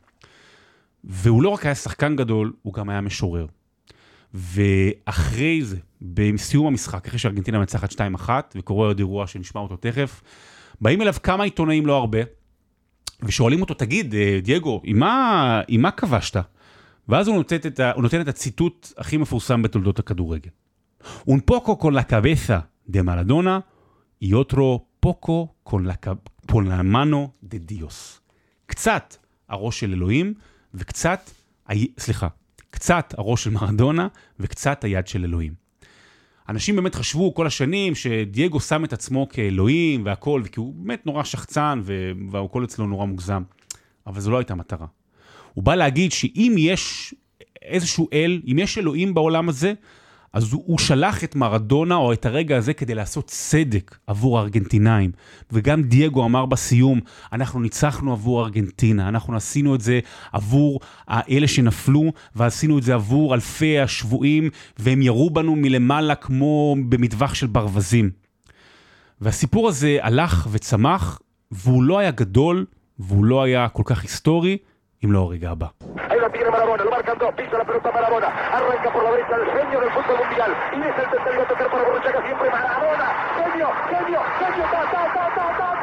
והוא 1.04 1.42
לא 1.42 1.48
רק 1.48 1.66
היה 1.66 1.74
שחקן 1.74 2.16
גדול, 2.16 2.52
הוא 2.62 2.74
גם 2.74 2.90
היה 2.90 3.00
משורר. 3.00 3.46
ואחרי 4.34 5.62
זה, 5.62 5.76
בסיום 6.02 6.66
המשחק, 6.66 7.06
אחרי 7.06 7.18
שארגנטינה 7.18 7.58
מנצחת 7.58 7.92
2-1, 7.92 8.28
וקורה 8.54 8.86
עוד 8.86 8.98
אירוע 8.98 9.26
שנשמע 9.26 9.60
אותו 9.60 9.76
תכף, 9.76 10.22
באים 10.80 11.02
אליו 11.02 11.14
כמה 11.22 11.44
עיתונאים, 11.44 11.86
לא 11.86 11.96
הרבה, 11.96 12.18
ושואלים 13.22 13.60
אותו, 13.60 13.74
תגיד, 13.74 14.14
אה, 14.14 14.38
דייגו, 14.42 14.80
עם 14.84 14.98
מה, 14.98 15.60
עם 15.68 15.82
מה 15.82 15.90
כבשת? 15.90 16.36
ואז 17.08 17.28
הוא 17.28 17.36
נותן, 17.36 17.56
את 17.56 17.80
ה, 17.80 17.92
הוא 17.92 18.02
נותן 18.02 18.20
את 18.20 18.28
הציטוט 18.28 18.92
הכי 18.96 19.16
מפורסם 19.16 19.62
בתולדות 19.62 19.98
הכדורגל. 19.98 20.50
Un 21.26 21.40
poco 21.40 21.78
con 21.78 21.94
la 21.94 22.04
cabeza 22.04 22.58
de 22.86 23.02
Maradona 23.02 23.64
y 24.20 24.34
otro 24.34 24.64
poco 25.00 25.54
con 25.62 25.86
la, 25.88 25.96
con 26.52 26.68
la 26.68 26.82
mano 26.82 27.32
de 27.42 27.58
Dios. 27.58 28.20
קצת 28.66 29.16
הראש 29.48 29.80
של 29.80 29.92
אלוהים 29.92 30.34
וקצת. 30.74 31.30
סליחה, 31.98 32.28
קצת 32.70 33.14
הראש 33.18 33.44
של 33.44 33.50
מרדונה 33.50 34.08
וקצת 34.40 34.84
היד 34.84 35.06
של 35.06 35.24
אלוהים. 35.24 35.59
אנשים 36.50 36.76
באמת 36.76 36.94
חשבו 36.94 37.34
כל 37.34 37.46
השנים 37.46 37.94
שדייגו 37.94 38.60
שם 38.60 38.84
את 38.84 38.92
עצמו 38.92 39.28
כאלוהים 39.28 40.04
והכל, 40.04 40.42
כי 40.52 40.60
הוא 40.60 40.74
באמת 40.76 41.06
נורא 41.06 41.24
שחצן 41.24 41.82
והכל 42.30 42.64
אצלו 42.64 42.86
נורא 42.86 43.06
מוגזם. 43.06 43.42
אבל 44.06 44.20
זו 44.20 44.30
לא 44.30 44.38
הייתה 44.38 44.54
מטרה. 44.54 44.86
הוא 45.54 45.64
בא 45.64 45.74
להגיד 45.74 46.12
שאם 46.12 46.54
יש 46.58 47.14
איזשהו 47.62 48.08
אל, 48.12 48.42
אם 48.52 48.58
יש 48.58 48.78
אלוהים 48.78 49.14
בעולם 49.14 49.48
הזה, 49.48 49.72
אז 50.32 50.52
הוא, 50.52 50.62
הוא 50.66 50.78
שלח 50.78 51.24
את 51.24 51.36
מרדונה 51.36 51.94
או 51.94 52.12
את 52.12 52.26
הרגע 52.26 52.56
הזה 52.56 52.74
כדי 52.74 52.94
לעשות 52.94 53.26
צדק 53.26 53.98
עבור 54.06 54.38
הארגנטינאים. 54.38 55.10
וגם 55.52 55.82
דייגו 55.82 56.24
אמר 56.24 56.46
בסיום, 56.46 57.00
אנחנו 57.32 57.60
ניצחנו 57.60 58.12
עבור 58.12 58.44
ארגנטינה, 58.44 59.08
אנחנו 59.08 59.36
עשינו 59.36 59.74
את 59.74 59.80
זה 59.80 60.00
עבור 60.32 60.80
אלה 61.10 61.48
שנפלו, 61.48 62.12
ועשינו 62.36 62.78
את 62.78 62.82
זה 62.82 62.94
עבור 62.94 63.34
אלפי 63.34 63.78
השבויים, 63.80 64.50
והם 64.78 65.02
ירו 65.02 65.30
בנו 65.30 65.56
מלמעלה 65.56 66.14
כמו 66.14 66.76
במטווח 66.88 67.34
של 67.34 67.46
ברווזים. 67.46 68.10
והסיפור 69.20 69.68
הזה 69.68 69.98
הלך 70.02 70.48
וצמח, 70.50 71.20
והוא 71.50 71.82
לא 71.82 71.98
היה 71.98 72.10
גדול, 72.10 72.66
והוא 72.98 73.24
לא 73.24 73.42
היה 73.42 73.68
כל 73.68 73.82
כך 73.86 74.02
היסטורי, 74.02 74.58
אם 75.05 75.11
לא 75.11 75.19
הרגע 75.19 75.49
הבא. 75.49 75.67
Ahí 76.09 76.19
la 76.19 76.29
tiene 76.29 76.49
Marabona, 76.49 76.83
lo 76.83 76.91
marcan 76.91 77.17
dos, 77.17 77.33
pisa 77.35 77.57
la 77.57 77.65
pelota 77.65 77.91
Marabona, 77.91 78.27
arranca 78.57 78.89
por 78.93 79.03
la 79.03 79.11
derecha 79.11 79.35
el 79.35 79.45
genio 79.55 79.79
del 79.81 79.91
fútbol 79.95 80.17
mundial, 80.23 80.51
y 80.77 80.79
es 80.89 80.97
el 81.03 81.09
tercero 81.13 81.41
a 81.43 81.47
tocar 81.51 81.67
para 81.71 81.83
Borruchaga 81.83 82.21
siempre 82.27 82.49
Marabona, 82.49 83.07
genio, 83.37 83.67
genio, 83.91 84.21
genio, 84.39 84.63
ta, 84.73 84.81
ta, 84.93 85.01
ta, 85.15 85.25
ta, 85.37 85.45
ta, 85.59 85.78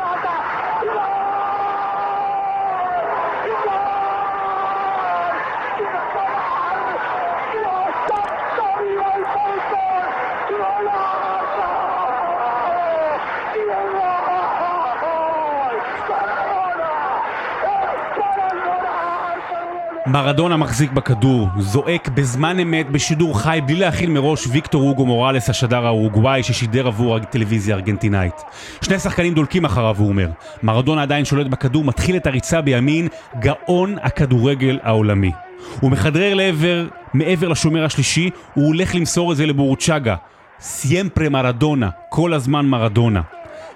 מרדונה 20.07 20.57
מחזיק 20.57 20.91
בכדור, 20.91 21.47
זועק 21.59 22.07
בזמן 22.07 22.59
אמת 22.59 22.89
בשידור 22.89 23.39
חי 23.39 23.59
בלי 23.65 23.75
להכיל 23.75 24.09
מראש 24.09 24.47
ויקטור 24.47 24.89
אוגו 24.89 25.05
מוראלס 25.05 25.49
השדר 25.49 25.85
האורוגוואי 25.85 26.43
ששידר 26.43 26.87
עבור 26.87 27.15
הטלוויזיה 27.15 27.75
הארגנטינאית. 27.75 28.33
שני 28.81 28.99
שחקנים 28.99 29.33
דולקים 29.33 29.65
אחריו, 29.65 29.95
הוא 29.97 30.07
אומר. 30.07 30.29
מרדונה 30.63 31.01
עדיין 31.01 31.25
שולט 31.25 31.47
בכדור, 31.47 31.83
מתחיל 31.83 32.15
את 32.15 32.27
הריצה 32.27 32.61
בימין, 32.61 33.07
גאון 33.39 33.95
הכדורגל 34.01 34.79
העולמי. 34.83 35.31
הוא 35.79 35.91
מכדרר 35.91 36.33
לעבר, 36.33 36.87
מעבר 37.13 37.47
לשומר 37.47 37.85
השלישי, 37.85 38.29
הוא 38.53 38.67
הולך 38.67 38.95
למסור 38.95 39.31
את 39.31 39.37
זה 39.37 39.45
לבורוצ'אגה. 39.45 40.15
סיימפרה 40.59 41.29
מרדונה, 41.29 41.89
כל 42.09 42.33
הזמן 42.33 42.65
מרדונה. 42.65 43.21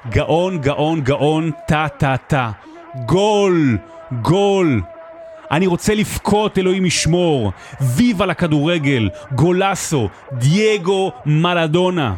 גאון, 0.10 0.58
גאון, 0.58 1.02
גאון, 1.02 1.52
טה 1.68 1.88
טה 1.98 2.16
טה. 2.28 2.52
גול! 3.06 3.78
גול! 4.22 4.82
אני 5.52 5.68
רוצה 5.68 5.96
לבכות, 5.96 6.58
אלוהים 6.58 6.86
ישמור. 6.86 7.52
ויבה 7.96 8.26
לכדורגל, 8.26 9.10
גולסו, 9.36 10.10
דייגו 10.34 11.12
מרדונה. 11.26 12.16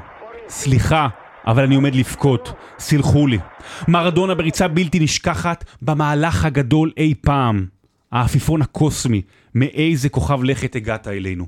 סליחה, 0.50 1.08
אבל 1.48 1.64
אני 1.64 1.76
עומד 1.76 1.96
לבכות, 1.96 2.54
סלחו 2.80 3.28
לי. 3.28 3.40
מרדונה 3.88 4.36
בריצה 4.36 4.68
בלתי 4.68 5.00
נשכחת 5.00 5.66
במהלך 5.82 6.46
הגדול 6.46 6.92
אי 6.98 7.14
פעם. 7.22 7.66
העפיפון 8.12 8.62
הקוסמי, 8.62 9.22
מאיזה 9.56 10.10
כוכב 10.10 10.44
לכת 10.44 10.76
הגעת 10.76 11.08
אלינו. 11.08 11.46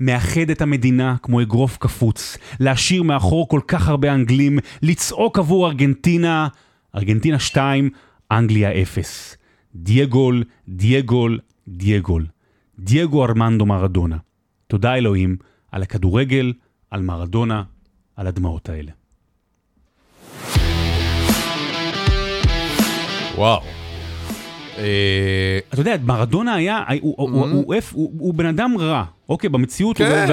מאחד 0.00 0.50
את 0.50 0.62
המדינה 0.62 1.16
כמו 1.22 1.42
אגרוף 1.42 1.76
קפוץ, 1.76 2.38
להשאיר 2.60 3.02
מאחור 3.02 3.48
כל 3.48 3.60
כך 3.68 3.88
הרבה 3.88 4.14
אנגלים, 4.14 4.58
לצעוק 4.82 5.38
עבור 5.38 5.66
ארגנטינה, 5.66 6.48
ארגנטינה 6.96 7.38
2, 7.38 7.90
אנגליה 8.30 8.82
0. 8.82 9.36
דייגול, 9.82 10.44
דייגול, 10.68 11.38
דייגול. 11.68 12.26
דייגו 12.78 13.24
ארמנדו 13.24 13.66
מרדונה. 13.66 14.16
תודה 14.66 14.94
אלוהים 14.94 15.36
על 15.72 15.82
הכדורגל, 15.82 16.52
על 16.90 17.02
מרדונה, 17.02 17.62
על 18.16 18.26
הדמעות 18.26 18.68
האלה. 18.68 18.92
וואו. 23.34 23.60
אה, 24.78 25.58
אתה 25.68 25.80
יודע, 25.80 25.96
מרדונה 26.04 26.54
היה, 26.54 26.84
הוא, 27.00 27.14
הוא, 28.18 28.34
בן 28.34 28.46
אדם 28.46 28.74
רע, 28.78 29.04
אוקיי, 29.28 29.50
במציאות 29.50 30.00
הוא 30.00 30.06
כן, 30.08 30.26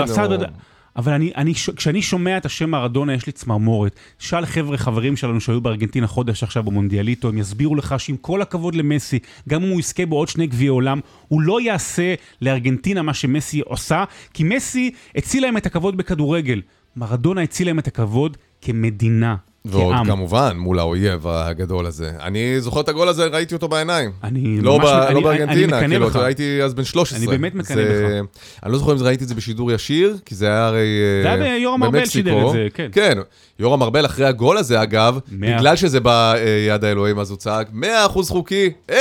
אבל 0.95 1.13
אני, 1.13 1.31
אני, 1.35 1.53
כשאני 1.53 2.01
שומע 2.01 2.37
את 2.37 2.45
השם 2.45 2.69
מרדונה 2.69 3.13
יש 3.13 3.25
לי 3.25 3.31
צמרמורת. 3.31 3.95
שאל 4.19 4.45
חבר'ה 4.45 4.77
חברים 4.77 5.17
שלנו 5.17 5.41
שהיו 5.41 5.61
בארגנטינה 5.61 6.07
חודש 6.07 6.43
עכשיו 6.43 6.63
במונדיאליטו, 6.63 7.29
הם 7.29 7.37
יסבירו 7.37 7.75
לך 7.75 7.95
שעם 7.97 8.17
כל 8.17 8.41
הכבוד 8.41 8.75
למסי, 8.75 9.19
גם 9.49 9.63
אם 9.63 9.69
הוא 9.69 9.79
יזכה 9.79 10.05
בעוד 10.05 10.27
שני 10.27 10.47
גביעי 10.47 10.67
עולם, 10.67 10.99
הוא 11.27 11.41
לא 11.41 11.61
יעשה 11.61 12.13
לארגנטינה 12.41 13.01
מה 13.01 13.13
שמסי 13.13 13.61
עושה, 13.61 14.03
כי 14.33 14.43
מסי 14.43 14.91
הציל 15.15 15.43
להם 15.43 15.57
את 15.57 15.65
הכבוד 15.65 15.97
בכדורגל. 15.97 16.61
מרדונה 16.95 17.41
הציל 17.41 17.67
להם 17.67 17.79
את 17.79 17.87
הכבוד 17.87 18.37
כמדינה, 18.61 19.35
ועוד 19.65 19.95
כעם. 19.95 20.05
כמובן 20.05 20.57
מול 20.57 20.79
האויב 20.79 21.27
הגדול 21.27 21.85
הזה. 21.85 22.11
אני 22.21 22.61
זוכר 22.61 22.79
את 22.81 22.89
הגול 22.89 23.07
הזה, 23.09 23.25
ראיתי 23.25 23.55
אותו 23.55 23.67
בעיניים. 23.67 24.11
אני 24.23 24.61
לא, 24.61 24.77
ממש- 24.79 24.85
ב, 24.89 24.93
אני- 24.93 25.13
לא 25.13 25.17
אני- 25.19 25.23
בארגנטינה, 25.23 25.53
אני 25.77 25.85
מקנא 25.85 25.87
כאילו, 25.87 26.07
בך. 26.09 26.15
הייתי 26.15 26.63
אז 26.63 26.73
בן 26.73 26.83
13. 26.83 27.17
אני 27.19 27.37
באמת 27.37 27.55
מקנא 27.55 27.75
זה- 27.75 28.19
אני 28.63 28.71
לא 28.71 28.77
זוכר 28.77 28.91
אם 28.91 28.97
זה 28.97 29.05
ראיתי 29.05 29.23
את 29.23 29.29
זה 29.29 29.35
בשידור 29.35 29.71
ישיר, 29.71 30.17
כי 30.25 30.35
זה 30.35 30.47
היה 30.47 30.67
הרי 30.67 30.85
זה 31.23 31.29
אה, 31.29 31.33
היה 31.33 31.57
ביורם 31.59 31.83
ארבל. 31.83 32.05
שידר 32.05 32.47
את 32.47 32.51
זה, 32.51 32.67
כן. 32.73 32.89
כן, 32.91 33.17
יורם 33.59 33.83
ארבל 33.83 34.05
אחרי 34.05 34.25
הגול 34.25 34.57
הזה, 34.57 34.81
אגב, 34.83 35.19
מאה- 35.31 35.57
בגלל 35.57 35.75
שזה 35.75 35.99
ביד 35.99 36.83
האלוהים, 36.83 37.19
אז 37.19 37.29
הוא 37.29 37.37
צעק 37.37 37.67
100% 37.73 37.85
חוקי, 38.29 38.69
1000% 38.91 38.95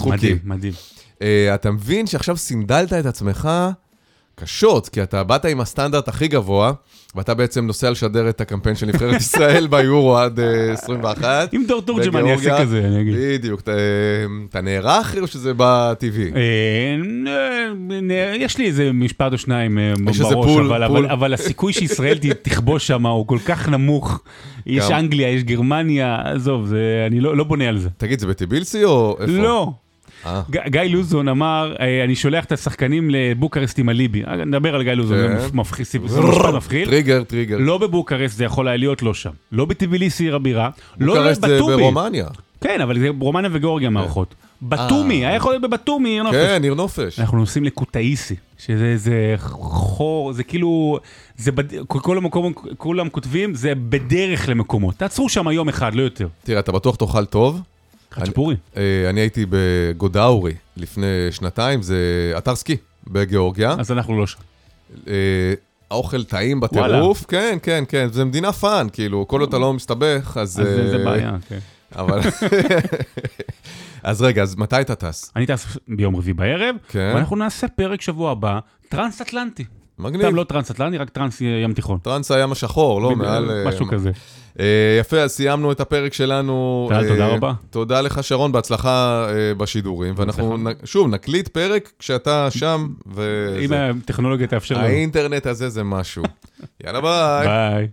חוקי. 0.00 0.10
מדהים, 0.16 0.38
מדהים. 0.44 0.72
אה, 1.22 1.54
אתה 1.54 1.70
מבין 1.70 2.06
שעכשיו 2.06 2.36
סינדלת 2.36 2.92
את 2.92 3.06
עצמך 3.06 3.48
קשות, 4.40 4.88
כי 4.88 5.02
אתה 5.02 5.24
באת 5.24 5.44
עם 5.44 5.60
הסטנדרט 5.60 6.08
הכי 6.08 6.28
גבוה, 6.28 6.72
ואתה 7.14 7.34
בעצם 7.34 7.66
נוסע 7.66 7.90
לשדר 7.90 8.28
את 8.28 8.40
הקמפיין 8.40 8.76
של 8.76 8.86
נבחרת 8.86 9.14
ישראל 9.20 9.66
ביורו 9.66 10.16
עד 10.18 10.40
אה, 10.40 10.72
21. 10.72 11.54
אם 11.54 11.64
דור 11.68 11.82
תורג'מן 11.82 12.26
יעשה 12.26 12.40
בגיאורגיה. 12.42 12.64
כזה, 12.66 12.84
אני 12.86 13.00
אגיד. 13.00 13.14
בדיוק, 13.18 13.60
אתה, 13.60 13.72
אתה 14.50 14.60
נערך 14.60 15.16
או 15.20 15.26
שזה 15.26 15.54
בא 15.54 15.94
טבעי? 15.98 16.30
אה, 16.36 16.40
אה, 18.10 18.36
יש 18.36 18.58
לי 18.58 18.66
איזה 18.66 18.92
משפט 18.92 19.32
או 19.32 19.38
שניים 19.38 19.78
אה, 19.78 19.92
בראש, 20.04 20.20
אבל- 21.10 21.34
הסיכוי 21.34 21.72
שישראל 21.72 22.18
תכבוש 22.42 22.86
שם 22.86 23.06
הוא 23.06 23.26
כל 23.26 23.38
כך 23.46 23.68
נמוך. 23.68 24.20
יש. 24.66 24.90
אנגליה, 24.90 25.28
יש 25.28 25.44
גרמניה, 25.44 26.16
עזוב, 26.24 26.72
אני 27.06 27.20
לא 27.20 27.36
לא 27.36 27.44
בונה 27.44 27.68
על 27.68 27.78
זה. 27.78 27.88
תגיד, 27.96 28.20
זה 28.20 28.26
בטיבילסי 28.26 28.84
או 28.84 29.16
איפה? 29.20 29.32
לא. 29.32 29.72
אה, 30.26 30.42
גיא 30.68 30.80
לוזון 30.80 31.28
אמר, 31.28 31.74
אה, 31.80 32.04
אני 32.04 32.14
שולח 32.14 32.44
את 32.44 32.52
השחקנים 32.52 33.10
לבוקרשט 33.10 33.78
עם 33.78 33.88
הליבי. 33.88 34.24
אה, 34.24 34.36
נדבר 34.44 34.74
על 34.74 34.82
גיא 34.82 34.92
לוזון, 34.92 35.18
כן. 35.28 35.38
זה 35.40 35.46
מפ- 35.46 35.54
מפחיד, 35.54 35.86
זה. 36.06 36.20
טריגר, 36.90 37.22
טריגר. 37.24 37.56
לא 37.58 37.78
בבוקרשט 37.78 38.36
זה 38.36 38.44
יכול 38.44 38.68
היה 38.68 38.76
להיות 38.76 39.02
לא 39.02 39.14
שם. 39.14 39.30
לא 39.52 39.64
בטביליסי 39.64 40.24
עיר 40.24 40.36
הבירה. 40.36 40.70
לא 41.00 41.14
בוקרשט 41.14 41.40
זה 41.40 41.56
בטומי. 41.56 41.76
ברומניה. 41.76 42.26
כן, 42.60 42.80
אבל 42.80 42.98
זה 42.98 43.08
רומניה 43.20 43.50
וגיאורגיה 43.52 43.90
מארחות. 43.90 44.34
בתומי, 44.62 45.26
היה 45.26 45.34
יכול 45.36 45.52
להיות 45.52 45.62
בבתומי, 45.62 46.08
עיר 46.08 46.22
נופש. 46.22 46.36
כן, 46.36 46.62
עיר 46.62 46.74
נופש. 46.74 47.18
אנחנו 47.20 47.38
נוסעים 47.38 47.64
לקוטאיסי, 47.64 48.34
שזה 48.58 48.84
איזה 48.84 49.34
חור, 49.38 50.32
זה 50.32 50.44
כאילו, 50.44 50.98
זה 51.36 51.52
בד... 51.52 51.64
כל 51.86 52.16
המקום, 52.18 52.52
כולם 52.78 53.08
כותבים, 53.08 53.54
זה 53.54 53.72
בדרך 53.74 54.48
למקומות. 54.48 54.94
תעצרו 54.96 55.28
שם 55.28 55.48
יום 55.50 55.68
אחד, 55.68 55.94
לא 55.94 56.02
יותר. 56.02 56.28
תראה, 56.44 56.58
אתה 56.60 56.72
בטוח 56.72 56.96
תאכל 56.96 57.24
טוב. 57.24 57.60
חצ'פורי. 58.14 58.56
אה, 58.76 58.82
אני 59.10 59.20
הייתי 59.20 59.46
בגודאורי 59.50 60.54
לפני 60.76 61.06
שנתיים, 61.30 61.82
זה 61.82 61.96
אתר 62.38 62.54
סקי 62.56 62.76
בגיאורגיה. 63.06 63.74
אז 63.78 63.92
אנחנו 63.92 64.18
לא 64.20 64.26
שם. 64.26 64.38
אה, 65.08 65.14
האוכל 65.90 66.24
טעים 66.24 66.60
בטירוף, 66.60 67.24
כן, 67.28 67.58
כן, 67.62 67.84
כן, 67.88 68.08
זה 68.12 68.24
מדינה 68.24 68.52
fun, 68.52 68.86
כאילו, 68.92 69.28
כל 69.28 69.40
עוד 69.40 69.48
אתה 69.48 69.58
לא 69.58 69.72
מסתבך, 69.72 70.36
אז... 70.40 70.60
אז 70.60 70.66
זה- 70.90 70.96
אה, 70.98 71.04
בעיה, 71.04 71.36
כן. 71.48 71.58
אבל... 71.96 72.20
אז 74.02 74.22
רגע, 74.22 74.42
אז 74.42 74.56
מתי 74.56 74.80
אתה 74.80 74.94
טס? 74.94 75.32
אני 75.36 75.46
טס 75.46 75.76
ביום 75.88 76.16
רביעי 76.16 76.34
בערב, 76.34 76.76
כן. 76.88 77.12
ואנחנו 77.14 77.36
נעשה 77.36 77.68
פרק 77.68 78.00
שבוע 78.00 78.30
הבא, 78.30 78.58
טרנס-אטלנטי. 78.88 79.64
מגניב. 79.98 80.26
סתם 80.26 80.34
לא 80.34 80.44
טרנס-אטלנטי, 80.44 80.98
רק 80.98 81.10
טרנס 81.10 81.40
ים 81.40 81.72
תיכון. 81.72 81.98
טרנס 81.98 82.30
הים 82.30 82.52
השחור, 82.52 83.02
לא, 83.02 83.16
מעל... 83.16 83.50
אה, 83.50 83.64
משהו 83.68 83.86
כזה. 83.86 84.10
אה, 84.60 84.96
יפה, 85.00 85.20
אז 85.20 85.30
סיימנו 85.30 85.72
את 85.72 85.80
הפרק 85.80 86.12
שלנו. 86.12 86.86
טל, 86.90 86.94
אה, 86.94 87.08
תודה 87.08 87.26
רבה. 87.26 87.52
תודה 87.70 88.00
לך, 88.00 88.24
שרון, 88.24 88.52
בהצלחה 88.52 89.26
אה, 89.28 89.54
בשידורים. 89.54 90.14
ואנחנו, 90.16 90.56
שוב, 90.84 91.08
נקליט 91.08 91.48
פרק 91.48 91.92
כשאתה 91.98 92.50
שם, 92.50 92.88
אם 93.60 93.72
הטכנולוגיה 93.72 94.46
תאפשר 94.46 94.74
לנו. 94.74 94.84
האינטרנט 94.86 95.46
הזה 95.46 95.68
זה 95.68 95.84
משהו. 95.84 96.22
יאללה, 96.84 97.00
ביי. 97.00 97.46
ביי. 97.46 97.88